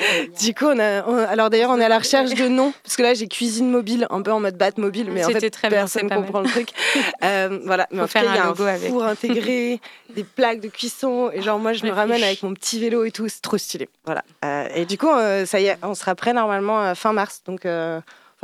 Du 0.41 0.55
coup, 0.55 0.65
on 0.65 0.79
a, 0.79 1.01
alors 1.27 1.51
d'ailleurs, 1.51 1.69
on 1.69 1.79
est 1.79 1.85
à 1.85 1.89
la 1.89 1.99
recherche 1.99 2.33
de 2.33 2.47
noms 2.47 2.73
parce 2.83 2.95
que 2.95 3.03
là, 3.03 3.13
j'ai 3.13 3.27
cuisine 3.27 3.69
mobile, 3.69 4.07
un 4.09 4.21
peu 4.23 4.31
en 4.31 4.39
mode 4.39 4.57
bat 4.57 4.71
mobile, 4.77 5.09
mais 5.11 5.23
en 5.23 5.29
fait, 5.29 5.49
très 5.51 5.69
personne 5.69 6.07
ne 6.07 6.15
comprend 6.15 6.41
le 6.41 6.49
truc. 6.49 6.69
Euh, 7.23 7.59
voilà, 7.63 7.87
mais 7.91 8.01
en 8.01 8.07
fait, 8.07 8.19
il 8.19 8.25
y 8.25 8.37
a 8.37 8.49
un, 8.49 8.55
four 8.55 9.03
intégré, 9.03 9.79
des 10.15 10.23
plaques 10.23 10.59
de 10.59 10.67
cuisson, 10.67 11.31
et 11.33 11.41
genre 11.41 11.57
moi, 11.57 11.73
je 11.73 11.85
me 11.85 11.91
ramène 11.91 12.21
avec 12.21 12.43
mon 12.43 12.53
petit 12.53 12.79
vélo 12.79 13.05
et 13.05 13.11
tout, 13.11 13.27
c'est 13.29 13.41
trop 13.41 13.57
stylé. 13.57 13.87
Voilà. 14.05 14.23
Euh, 14.43 14.67
et 14.75 14.85
du 14.85 14.97
coup, 14.97 15.07
ça 15.45 15.59
y 15.59 15.67
est, 15.67 15.77
on 15.83 15.95
sera 15.95 16.15
prêt 16.15 16.33
normalement 16.33 16.93
fin 16.95 17.13
mars, 17.13 17.41
donc 17.45 17.65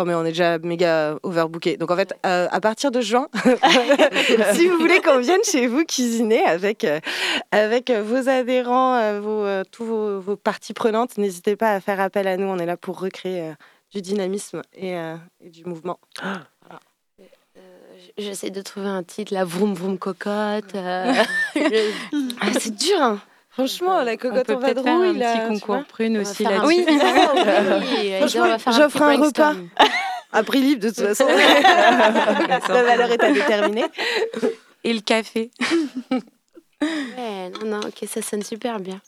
mais 0.05 0.13
on 0.13 0.23
est 0.23 0.29
déjà 0.29 0.57
méga 0.59 1.17
overbooké. 1.23 1.77
Donc 1.77 1.91
en 1.91 1.95
fait, 1.95 2.13
euh, 2.25 2.47
à 2.51 2.59
partir 2.59 2.91
de 2.91 3.01
juin, 3.01 3.27
si 4.53 4.67
vous 4.67 4.77
voulez 4.77 5.01
qu'on 5.01 5.19
vienne 5.19 5.43
chez 5.43 5.67
vous 5.67 5.83
cuisiner 5.85 6.43
avec, 6.43 6.83
euh, 6.83 6.99
avec 7.51 7.91
vos 7.91 8.29
adhérents, 8.29 8.95
euh, 8.95 9.19
vos, 9.19 9.63
tous 9.71 9.85
vos, 9.85 10.35
parties 10.35 10.73
prenantes, 10.73 11.17
n'hésitez 11.17 11.55
pas 11.55 11.73
à 11.73 11.79
faire 11.79 11.99
appel 11.99 12.27
à 12.27 12.37
nous. 12.37 12.47
On 12.47 12.57
est 12.57 12.65
là 12.65 12.77
pour 12.77 12.99
recréer 12.99 13.53
du 13.91 14.01
dynamisme 14.01 14.61
et, 14.73 14.93
et 14.93 15.49
du 15.49 15.65
mouvement. 15.65 15.99
J'essaie 18.17 18.49
de 18.49 18.61
trouver 18.61 18.87
un 18.87 19.03
titre, 19.03 19.33
la 19.33 19.45
vroom 19.45 19.73
vroom 19.73 19.97
cocotte. 19.97 20.73
ah, 20.75 21.25
c'est 22.59 22.75
dur, 22.75 23.01
hein 23.01 23.19
Franchement, 23.60 24.01
la 24.03 24.18
cocotte 24.18 24.49
en 24.49 24.60
vadrouille, 24.60 25.18
là. 25.18 25.34
Un 25.45 25.49
petit 25.53 25.60
concours 25.66 25.84
prune 25.86 26.18
aussi 26.20 26.43
là-dessus. 26.43 26.66
Oui, 26.66 26.86
j'offre 28.28 29.01
un, 29.01 29.16
repas. 29.18 29.53
À 30.32 30.43
prix 30.43 30.62
libre, 30.62 30.84
de 30.84 30.89
toute 30.89 30.99
façon. 31.07 31.26
la 31.28 32.60
valeur 32.84 33.12
est 33.12 33.24
à 33.24 33.32
déterminer. 33.32 33.86
Et 34.84 34.93
le 34.93 35.01
café. 35.01 35.51
Ouais, 36.82 37.49
non, 37.62 37.66
non, 37.70 37.80
ok, 37.80 38.07
ça 38.07 38.22
sonne 38.22 38.43
super 38.43 38.80
bien. 38.80 39.01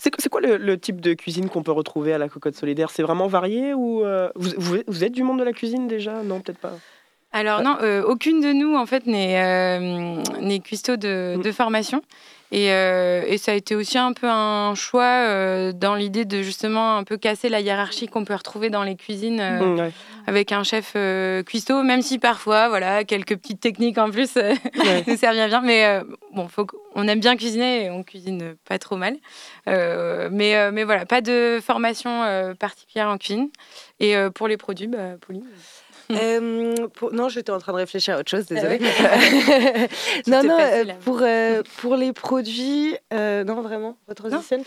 C'est 0.00 0.10
c'est 0.18 0.28
quoi 0.28 0.40
le, 0.40 0.56
le 0.56 0.78
type 0.78 1.00
de 1.00 1.14
cuisine 1.14 1.48
qu'on 1.48 1.62
peut 1.62 1.72
retrouver 1.72 2.12
à 2.12 2.18
la 2.18 2.28
cocotte 2.28 2.56
solidaire? 2.56 2.90
C'est 2.90 3.02
vraiment 3.02 3.26
varié 3.26 3.72
ou 3.74 4.04
euh, 4.04 4.28
vous, 4.34 4.50
vous- 4.58 4.82
vous 4.86 5.04
êtes 5.04 5.12
du 5.12 5.22
monde 5.22 5.38
de 5.38 5.44
la 5.44 5.52
cuisine 5.52 5.86
déjà? 5.88 6.22
Non, 6.24 6.40
peut-être 6.40 6.58
pas. 6.58 6.72
Alors 7.32 7.62
non, 7.62 7.76
euh, 7.82 8.02
aucune 8.02 8.40
de 8.40 8.52
nous 8.52 8.74
en 8.74 8.86
fait 8.86 9.06
n'est 9.06 9.40
euh, 9.42 10.22
n'est 10.40 10.60
cuistot 10.60 10.96
de, 10.96 11.36
Mm. 11.36 11.42
de 11.42 11.52
formation. 11.52 12.02
Et, 12.50 12.72
euh, 12.72 13.24
et 13.26 13.36
ça 13.36 13.52
a 13.52 13.54
été 13.54 13.76
aussi 13.76 13.98
un 13.98 14.12
peu 14.14 14.26
un 14.26 14.74
choix 14.74 15.04
euh, 15.04 15.72
dans 15.72 15.94
l'idée 15.94 16.24
de 16.24 16.42
justement 16.42 16.96
un 16.96 17.04
peu 17.04 17.18
casser 17.18 17.50
la 17.50 17.60
hiérarchie 17.60 18.06
qu'on 18.08 18.24
peut 18.24 18.34
retrouver 18.34 18.70
dans 18.70 18.82
les 18.84 18.96
cuisines 18.96 19.40
euh, 19.40 19.58
Mm, 19.58 19.78
ouais. 19.80 19.92
avec 20.26 20.52
un 20.52 20.62
chef 20.62 20.94
cuistot, 21.44 21.82
même 21.82 22.00
si 22.00 22.18
parfois, 22.18 22.68
voilà, 22.68 23.04
quelques 23.04 23.36
petites 23.36 23.60
techniques 23.60 23.98
en 23.98 24.10
plus 24.10 24.34
Ouais. 24.36 24.54
nous 25.06 25.16
servent 25.16 25.34
bien. 25.34 25.60
Mais 25.60 26.00
bon, 26.34 26.48
faut 26.48 26.66
on 26.94 27.06
aime 27.06 27.20
bien 27.20 27.36
cuisiner 27.36 27.84
et 27.84 27.90
on 27.90 28.02
cuisine 28.02 28.54
pas 28.66 28.78
trop 28.78 28.96
mal. 28.96 29.16
Mais, 29.66 30.70
mais 30.72 30.84
voilà, 30.84 31.04
pas 31.06 31.20
de 31.20 31.60
formation 31.64 32.54
particulière 32.58 33.08
en 33.08 33.18
cuisine. 33.18 33.50
Et 34.00 34.14
pour 34.34 34.48
les 34.48 34.56
produits, 34.56 34.86
bah, 34.86 35.16
Pauline. 35.20 35.44
Euh, 36.10 36.74
pour- 36.94 37.12
Non, 37.12 37.28
j'étais 37.28 37.52
en 37.52 37.58
train 37.58 37.72
de 37.72 37.78
réfléchir 37.78 38.16
à 38.16 38.20
autre 38.20 38.30
chose, 38.30 38.46
désolée. 38.46 38.78
C'était 38.80 39.88
non, 40.30 40.42
non, 40.42 40.56
facile, 40.58 40.90
euh, 40.90 40.94
pour, 41.04 41.18
euh, 41.22 41.62
pour 41.78 41.96
les 41.96 42.12
produits, 42.12 42.96
euh, 43.12 43.44
non, 43.44 43.60
vraiment, 43.60 43.96
votre 44.06 44.26
transition 44.28 44.58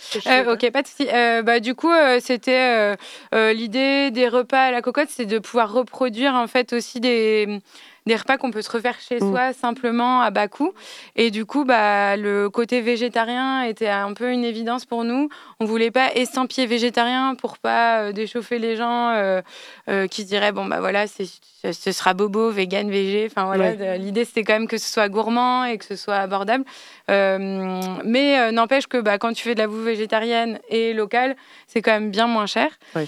ok, 0.53 0.71
pas 0.71 0.81
de 0.83 0.87
souci. 0.87 1.07
Bah, 1.43 1.59
du 1.59 1.73
coup, 1.75 1.91
c'était 2.19 2.95
l'idée 3.33 4.11
des 4.11 4.27
repas 4.27 4.65
à 4.65 4.71
la 4.71 4.81
cocotte, 4.81 5.09
c'est 5.09 5.25
de 5.25 5.39
pouvoir 5.39 5.71
reproduire 5.73 6.33
en 6.35 6.47
fait 6.47 6.73
aussi 6.73 6.99
des, 6.99 7.59
des 8.07 8.15
repas 8.15 8.37
qu'on 8.37 8.49
peut 8.51 8.61
se 8.63 8.71
refaire 8.71 8.99
chez 8.99 9.17
Mm. 9.17 9.29
soi 9.31 9.53
simplement 9.53 10.21
à 10.21 10.31
bas 10.31 10.47
coût. 10.47 10.73
Et 11.15 11.29
du 11.29 11.45
coup, 11.45 11.65
bah, 11.65 12.17
le 12.17 12.49
côté 12.49 12.81
végétarien 12.81 13.61
était 13.63 13.89
un 13.89 14.13
peu 14.13 14.31
une 14.31 14.43
évidence 14.43 14.85
pour 14.85 15.03
nous. 15.03 15.29
On 15.59 15.65
voulait 15.65 15.91
pas 15.91 16.11
estampiller 16.15 16.65
végétarien 16.65 17.35
pour 17.35 17.59
pas 17.59 17.99
euh, 17.99 18.11
déchauffer 18.11 18.57
les 18.57 18.75
gens 18.75 19.09
euh, 19.11 19.41
euh, 19.89 20.07
qui 20.07 20.23
se 20.23 20.27
diraient 20.27 20.51
bon 20.51 20.65
bah 20.65 20.79
voilà, 20.79 21.05
ce 21.07 21.91
sera 21.91 22.13
bobo, 22.15 22.49
vegan, 22.49 22.89
végé. 22.89 23.27
Enfin 23.29 23.45
voilà, 23.45 23.71
Ouais. 23.71 23.97
l'idée 23.99 24.25
c'était 24.25 24.43
quand 24.43 24.53
même 24.53 24.67
que 24.67 24.77
ce 24.77 24.91
soit 24.91 25.07
gourmand 25.09 25.65
et 25.65 25.77
que 25.77 25.85
ce 25.85 25.95
soit 25.95 26.15
abordable. 26.17 26.63
Euh, 27.11 27.79
mais 28.03 28.39
euh, 28.39 28.51
n'empêche 28.51 28.87
que 28.87 28.97
bah, 28.97 29.17
quand 29.19 29.33
tu 29.33 29.43
fais 29.43 29.53
de 29.53 29.59
la 29.59 29.67
bouffe 29.67 29.83
végétarienne 29.85 30.59
et 30.69 30.93
locale, 30.93 31.35
c'est 31.67 31.81
quand 31.81 31.91
même 31.91 32.09
bien 32.09 32.25
moins 32.27 32.45
cher. 32.47 32.69
Ouais. 32.95 33.07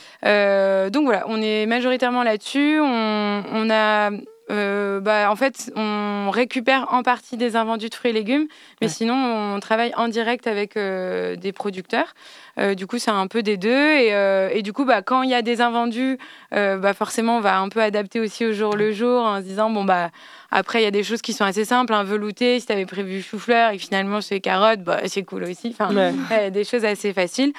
Donc 0.91 1.05
voilà, 1.05 1.23
on 1.27 1.41
est 1.41 1.65
majoritairement 1.65 2.23
là-dessus. 2.23 2.79
On, 2.79 3.43
on 3.51 3.69
a. 3.71 4.11
euh, 4.53 4.99
bah, 4.99 5.29
en 5.31 5.35
fait, 5.35 5.71
on 5.75 6.29
récupère 6.31 6.87
en 6.91 7.03
partie 7.03 7.35
des 7.37 7.55
invendus 7.55 7.89
de 7.89 7.95
fruits 7.95 8.11
et 8.11 8.13
légumes, 8.13 8.47
mais 8.81 8.87
Ouais. 8.87 8.93
sinon, 8.93 9.15
on 9.55 9.59
travaille 9.59 9.91
en 9.97 10.07
direct 10.07 10.47
avec 10.47 10.77
euh, 10.77 11.35
des 11.35 11.51
producteurs. 11.51 12.13
Euh, 12.59 12.75
du 12.75 12.85
coup, 12.87 12.99
c'est 12.99 13.11
un 13.11 13.27
peu 13.27 13.41
des 13.41 13.57
deux. 13.57 13.69
Et, 13.93 14.09
et 14.57 14.61
du 14.61 14.71
coup, 14.73 14.85
bah, 14.85 15.01
quand 15.01 15.23
il 15.23 15.29
y 15.31 15.33
a 15.33 15.41
des 15.41 15.59
invendus, 15.61 16.17
bah, 16.51 16.93
forcément, 16.93 17.37
on 17.37 17.41
va 17.41 17.57
un 17.59 17.69
peu 17.69 17.81
adapter 17.81 18.19
aussi 18.19 18.45
au 18.45 18.53
jour 18.53 18.75
le 18.75 18.91
jour 18.91 19.23
en 19.23 19.37
se 19.37 19.43
disant, 19.45 19.69
bon, 19.69 19.83
bah, 19.83 20.11
après, 20.51 20.81
il 20.81 20.83
y 20.83 20.87
a 20.87 20.91
des 20.91 21.03
choses 21.03 21.21
qui 21.23 21.33
sont 21.33 21.45
assez 21.45 21.65
simples, 21.65 21.93
un 21.93 22.03
velouté, 22.03 22.59
si 22.59 22.67
tu 22.67 22.71
avais 22.73 22.85
prévu 22.85 23.21
chou-fleur 23.23 23.71
et 23.71 23.79
finalement 23.79 24.21
c'est 24.21 24.39
carottes, 24.39 24.81
bah, 24.83 24.99
c'est 25.07 25.23
cool 25.23 25.43
aussi. 25.45 25.69
Enfin, 25.77 25.93
ouais, 26.29 26.51
des 26.51 26.63
choses 26.63 26.85
assez 26.85 27.11
faciles. 27.11 27.53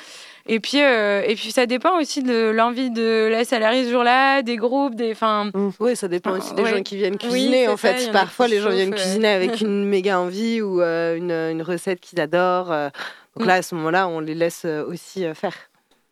Et 0.46 0.60
puis, 0.60 0.82
euh, 0.82 1.22
et 1.26 1.34
puis 1.36 1.52
ça 1.52 1.64
dépend 1.64 1.98
aussi 1.98 2.22
de 2.22 2.50
l'envie 2.50 2.90
de 2.90 3.28
la 3.30 3.44
salariée 3.44 3.84
ce 3.86 3.90
jour-là, 3.90 4.42
des 4.42 4.56
groupes, 4.56 4.94
des. 4.94 5.12
Enfin, 5.12 5.50
Oui, 5.80 5.96
ça 5.96 6.06
dépend 6.08 6.32
aussi 6.36 6.52
des 6.54 6.62
Ouais. 6.62 6.70
gens 6.76 6.82
qui 6.82 6.96
viennent 6.96 7.16
cuisiner. 7.16 7.66
en 7.68 7.76
ça, 7.78 7.94
fait, 7.94 8.12
parfois 8.12 8.46
les 8.48 8.60
gens 8.60 8.68
viennent 8.70 8.94
cuisiner 8.94 9.28
avec 9.28 9.60
une 9.62 9.86
méga 9.86 10.20
envie 10.20 10.60
ou 10.60 10.82
euh, 10.82 11.16
une, 11.16 11.30
une 11.32 11.62
recette 11.62 12.00
qu'ils 12.00 12.20
adorent. 12.20 12.70
euh. 12.72 12.88
Donc 13.36 13.44
Mm. 13.46 13.48
là, 13.48 13.54
à 13.54 13.62
ce 13.62 13.74
moment-là, 13.74 14.06
on 14.08 14.20
les 14.20 14.34
laisse 14.34 14.64
aussi 14.66 15.24
euh, 15.24 15.32
faire. 15.34 15.54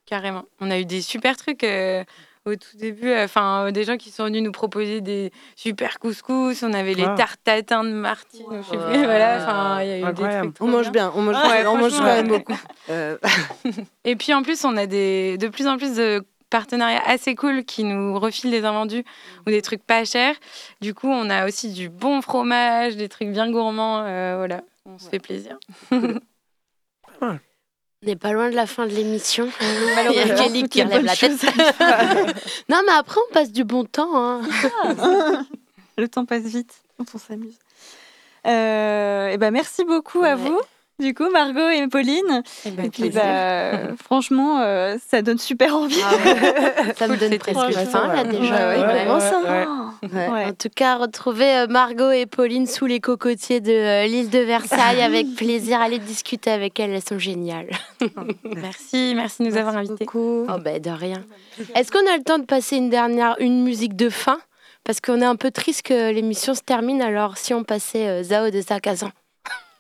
Carrément. 0.06 0.44
On 0.60 0.70
a 0.70 0.78
eu 0.78 0.84
des 0.86 1.02
super 1.02 1.36
trucs 1.36 1.62
euh, 1.64 2.02
au 2.45 2.55
tout 2.57 2.76
début. 2.76 3.14
Enfin, 3.14 3.66
euh, 3.66 3.70
des 3.70 3.84
gens 3.84 3.97
qui 3.97 4.11
sont 4.11 4.24
venus 4.24 4.43
nous 4.43 4.53
proposer 4.53 5.01
des 5.01 5.30
super 5.57 5.99
couscous. 5.99 6.62
On 6.62 6.72
avait 6.72 6.95
les 6.95 7.05
Wow. 7.07 7.14
tartes 7.16 7.38
de 7.47 7.90
Martine. 7.93 8.47
je 8.51 8.62
sais 8.62 8.76
plus, 8.76 9.05
voilà. 9.05 9.36
Enfin, 9.43 9.82
il 9.82 9.88
y 9.88 9.93
a 9.93 9.99
eu 9.99 10.05
Incroyable. 10.05 10.49
des 10.49 10.53
trucs. 10.55 10.68
On 10.68 10.70
mange 10.70 10.90
bien, 10.90 11.12
on 11.14 11.22
mange, 11.22 11.36
Ah 11.38 11.49
ouais, 11.49 11.66
on 11.66 11.76
mange 11.76 11.93
quand 11.93 12.03
même 12.05 12.28
beaucoup. 12.28 12.59
Euh, 12.90 13.16
Et 14.05 14.16
puis 14.16 14.34
en 14.34 14.43
plus, 14.43 14.64
on 14.64 14.76
a 14.76 14.86
des, 14.86 15.38
de 15.38 15.49
plus 15.49 15.66
en 15.68 15.76
plus 15.76 15.95
de 15.97 16.24
partenariats 16.51 17.03
assez 17.07 17.34
cool 17.34 17.64
qui 17.64 17.82
nous 17.84 18.18
refilent 18.18 18.51
des 18.51 18.64
invendus 18.64 19.05
ou 19.47 19.51
des 19.51 19.62
trucs 19.62 19.82
pas 19.82 20.05
chers. 20.05 20.34
Du 20.80 20.93
coup, 20.95 21.09
on 21.09 21.30
a 21.30 21.47
aussi 21.47 21.72
du 21.72 21.88
bon 21.88 22.20
fromage, 22.20 22.97
des 22.97 23.09
trucs 23.09 23.28
bien 23.30 23.51
gourmands. 23.51 24.03
euh, 24.05 24.34
voilà, 24.36 24.62
on 24.84 24.99
se 24.99 25.09
fait 25.09 25.18
plaisir. 25.20 25.59
On 28.03 28.07
n'est 28.07 28.16
pas 28.16 28.32
loin 28.32 28.50
de 28.50 28.57
la 28.57 28.66
fin 28.66 28.86
de 28.86 28.92
l'émission. 28.92 29.48
Il 29.61 29.66
y 29.66 29.90
a 29.90 29.94
Malheureusement, 29.94 30.34
Kelly 30.48 30.68
qui 30.68 30.82
relève 30.82 31.05
la 31.05 31.14
tête. 31.14 31.32
non, 32.68 32.80
mais 32.84 32.92
après, 32.96 33.20
on 33.30 33.32
passe 33.32 33.53
du 33.53 33.62
bon 33.62 33.84
temps. 33.84 34.11
hein. 34.16 34.40
Le 35.98 36.09
temps 36.09 36.24
passe 36.24 36.42
vite 36.42 36.74
quand 36.98 37.05
on 37.14 37.18
s'amuse. 37.18 37.55
Euh, 38.46 39.28
et 39.28 39.38
ben 39.38 39.53
merci 39.53 39.84
beaucoup 39.84 40.22
à 40.24 40.34
vous. 40.34 40.59
Du 40.99 41.14
coup, 41.14 41.28
Margot 41.30 41.68
et 41.68 41.86
Pauline. 41.88 42.43
Eh 42.64 42.70
ben, 42.70 42.84
Et 42.86 42.90
puis, 42.90 43.11
bah, 43.11 43.95
franchement, 44.05 44.61
euh, 44.61 44.97
ça 45.09 45.22
donne 45.22 45.38
super 45.38 45.76
envie. 45.76 46.01
Ah 46.05 46.14
ouais. 46.14 46.95
Ça 46.97 47.09
me 47.09 47.16
donne 47.16 47.36
presque 47.38 47.72
faim 47.90 48.12
là 48.14 48.24
déjà. 48.24 48.40
Ouais, 48.40 48.80
ouais, 48.80 48.84
vraiment 48.84 49.14
ouais, 49.14 49.20
ça. 49.20 49.40
ouais. 49.43 50.09
ouais. 50.09 50.28
Ouais. 50.28 50.45
En 50.47 50.53
tout 50.53 50.68
cas, 50.74 50.97
retrouver 50.97 51.57
euh, 51.57 51.66
Margot 51.66 52.11
et 52.11 52.26
Pauline 52.26 52.66
sous 52.66 52.86
les 52.86 53.01
cocotiers 53.01 53.61
de 53.61 53.72
euh, 53.72 54.07
l'île 54.07 54.30
de 54.30 54.38
Versailles 54.38 55.01
avec 55.03 55.34
plaisir. 55.34 55.80
Allez 55.80 55.99
discuter 55.99 56.51
avec 56.51 56.78
elles, 56.78 56.93
elles 56.93 57.03
sont 57.03 57.18
géniales. 57.18 57.70
Merci, 58.55 59.14
merci 59.16 59.43
de 59.43 59.49
nous 59.49 59.57
avoir 59.57 59.76
invités. 59.76 60.07
Oh 60.14 60.47
ben 60.62 60.80
de 60.80 60.90
rien. 60.90 61.22
Est-ce 61.74 61.90
qu'on 61.90 62.07
a 62.12 62.16
le 62.16 62.22
temps 62.22 62.38
de 62.38 62.45
passer 62.45 62.76
une 62.76 62.90
dernière, 62.90 63.36
une 63.40 63.62
musique 63.62 63.97
de 63.97 64.09
fin? 64.09 64.38
Parce 64.84 65.01
qu'on 65.01 65.20
est 65.20 65.24
un 65.26 65.36
peu 65.36 65.51
triste 65.51 65.82
que 65.82 66.11
l'émission 66.12 66.55
se 66.55 66.62
termine. 66.62 67.01
Alors 67.03 67.36
si 67.38 67.55
on 67.55 67.62
passait 67.64 68.09
euh, 68.09 68.22
Zao 68.22 68.51
de 68.51 68.61
Sakazan. 68.61 69.11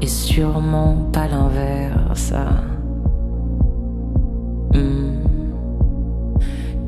et 0.00 0.06
sûrement 0.06 0.96
pas 1.12 1.26
l'inverse. 1.28 2.32
Hmm. 4.72 5.22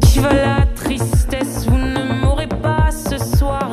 Qui 0.01 0.19
va 0.21 0.33
la 0.33 0.67
tristesse, 0.75 1.67
vous 1.69 1.79
ne 1.79 2.23
m'aurez 2.23 2.49
pas 2.49 2.91
ce 2.91 3.19
soir. 3.19 3.71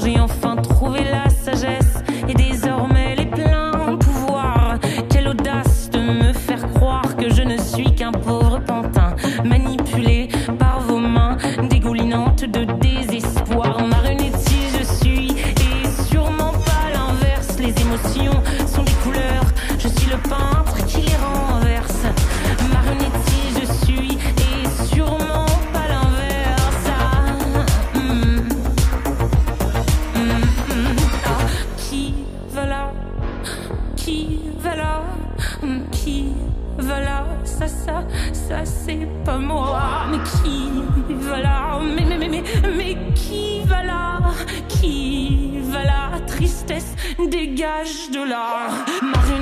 Moi. 39.39 39.81
Mais 40.11 40.17
qui 40.19 40.69
va 41.09 41.39
là 41.41 41.79
Mais, 41.81 42.05
mais, 42.05 42.17
mais, 42.17 42.29
mais, 42.29 42.43
mais 42.77 42.97
qui 43.13 43.61
va 43.65 43.83
là 43.83 44.19
Qui 44.67 45.59
va 45.71 45.83
là 45.83 46.11
Tristesse, 46.27 46.95
dégage 47.29 48.09
de 48.11 48.27
là. 48.29 48.67
Marionnettiste, 49.01 49.34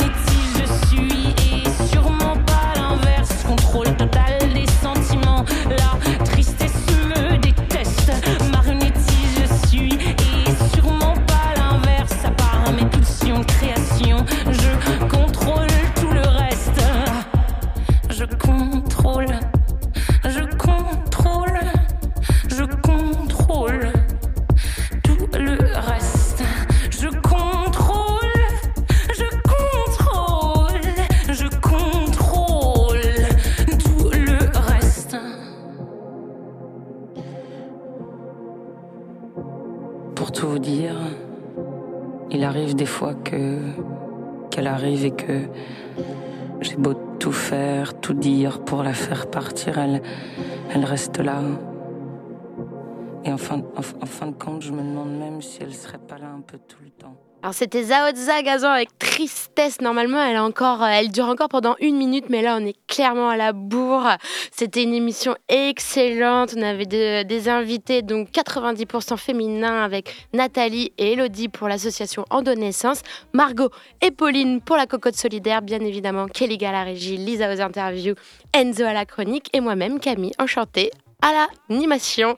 peu 56.44 56.58
tout 56.58 56.78
le 56.84 56.90
temps. 56.92 57.18
Alors 57.42 57.54
c'était 57.54 57.84
Zaotza 57.84 58.36
avec 58.72 58.98
tristesse. 58.98 59.82
Normalement, 59.82 60.24
elle, 60.24 60.38
encore, 60.38 60.82
euh, 60.82 60.88
elle 60.88 61.12
dure 61.12 61.26
encore 61.26 61.50
pendant 61.50 61.76
une 61.82 61.98
minute, 61.98 62.30
mais 62.30 62.42
là, 62.42 62.58
on 62.58 62.66
est 62.66 62.78
clairement 62.88 63.28
à 63.28 63.36
la 63.36 63.52
bourre. 63.52 64.12
C'était 64.50 64.82
une 64.84 64.94
émission 64.94 65.36
excellente. 65.50 66.54
On 66.58 66.62
avait 66.62 66.86
de- 66.86 67.24
des 67.24 67.50
invités, 67.50 68.02
donc 68.02 68.30
90% 68.32 69.18
féminins, 69.18 69.84
avec 69.84 70.16
Nathalie 70.34 70.94
et 70.98 71.12
Elodie 71.12 71.50
pour 71.50 71.68
l'association 71.68 72.24
Endonaissance, 72.30 73.02
Margot 73.34 73.72
et 74.02 74.12
Pauline 74.12 74.62
pour 74.62 74.78
la 74.78 74.86
cocotte 74.86 75.18
solidaire, 75.18 75.62
bien 75.62 75.82
évidemment, 75.82 76.28
Kelly 76.28 76.64
à 76.66 76.72
la 76.72 76.84
régie, 76.84 77.18
Lisa 77.18 77.54
aux 77.54 77.60
interviews, 77.60 78.16
Enzo 78.54 78.86
à 78.86 78.94
la 78.94 79.06
chronique 79.06 79.50
et 79.52 79.60
moi-même, 79.60 80.00
Camille, 80.00 80.32
enchantée 80.40 80.92
à 81.24 81.48
l'animation. 81.70 82.36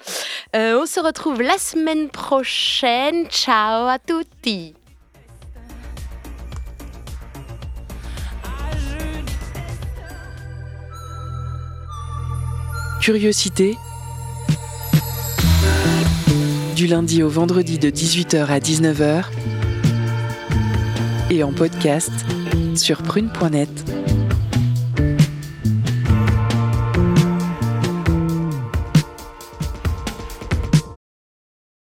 Euh, 0.55 0.79
on 0.81 0.86
se 0.86 0.99
retrouve 0.99 1.41
la 1.41 1.57
semaine 1.57 2.09
prochaine. 2.09 3.25
Ciao 3.27 3.88
à 3.88 3.97
tutti. 3.99 4.75
Curiosité. 13.01 13.75
Du 16.75 16.88
lundi 16.88 17.23
au 17.23 17.29
vendredi 17.29 17.79
de 17.79 17.89
18h 17.89 18.47
à 18.47 18.59
19h. 18.59 19.25
Et 21.31 21.43
en 21.43 21.53
podcast 21.53 22.11
sur 22.75 23.01
prune.net. 23.01 23.69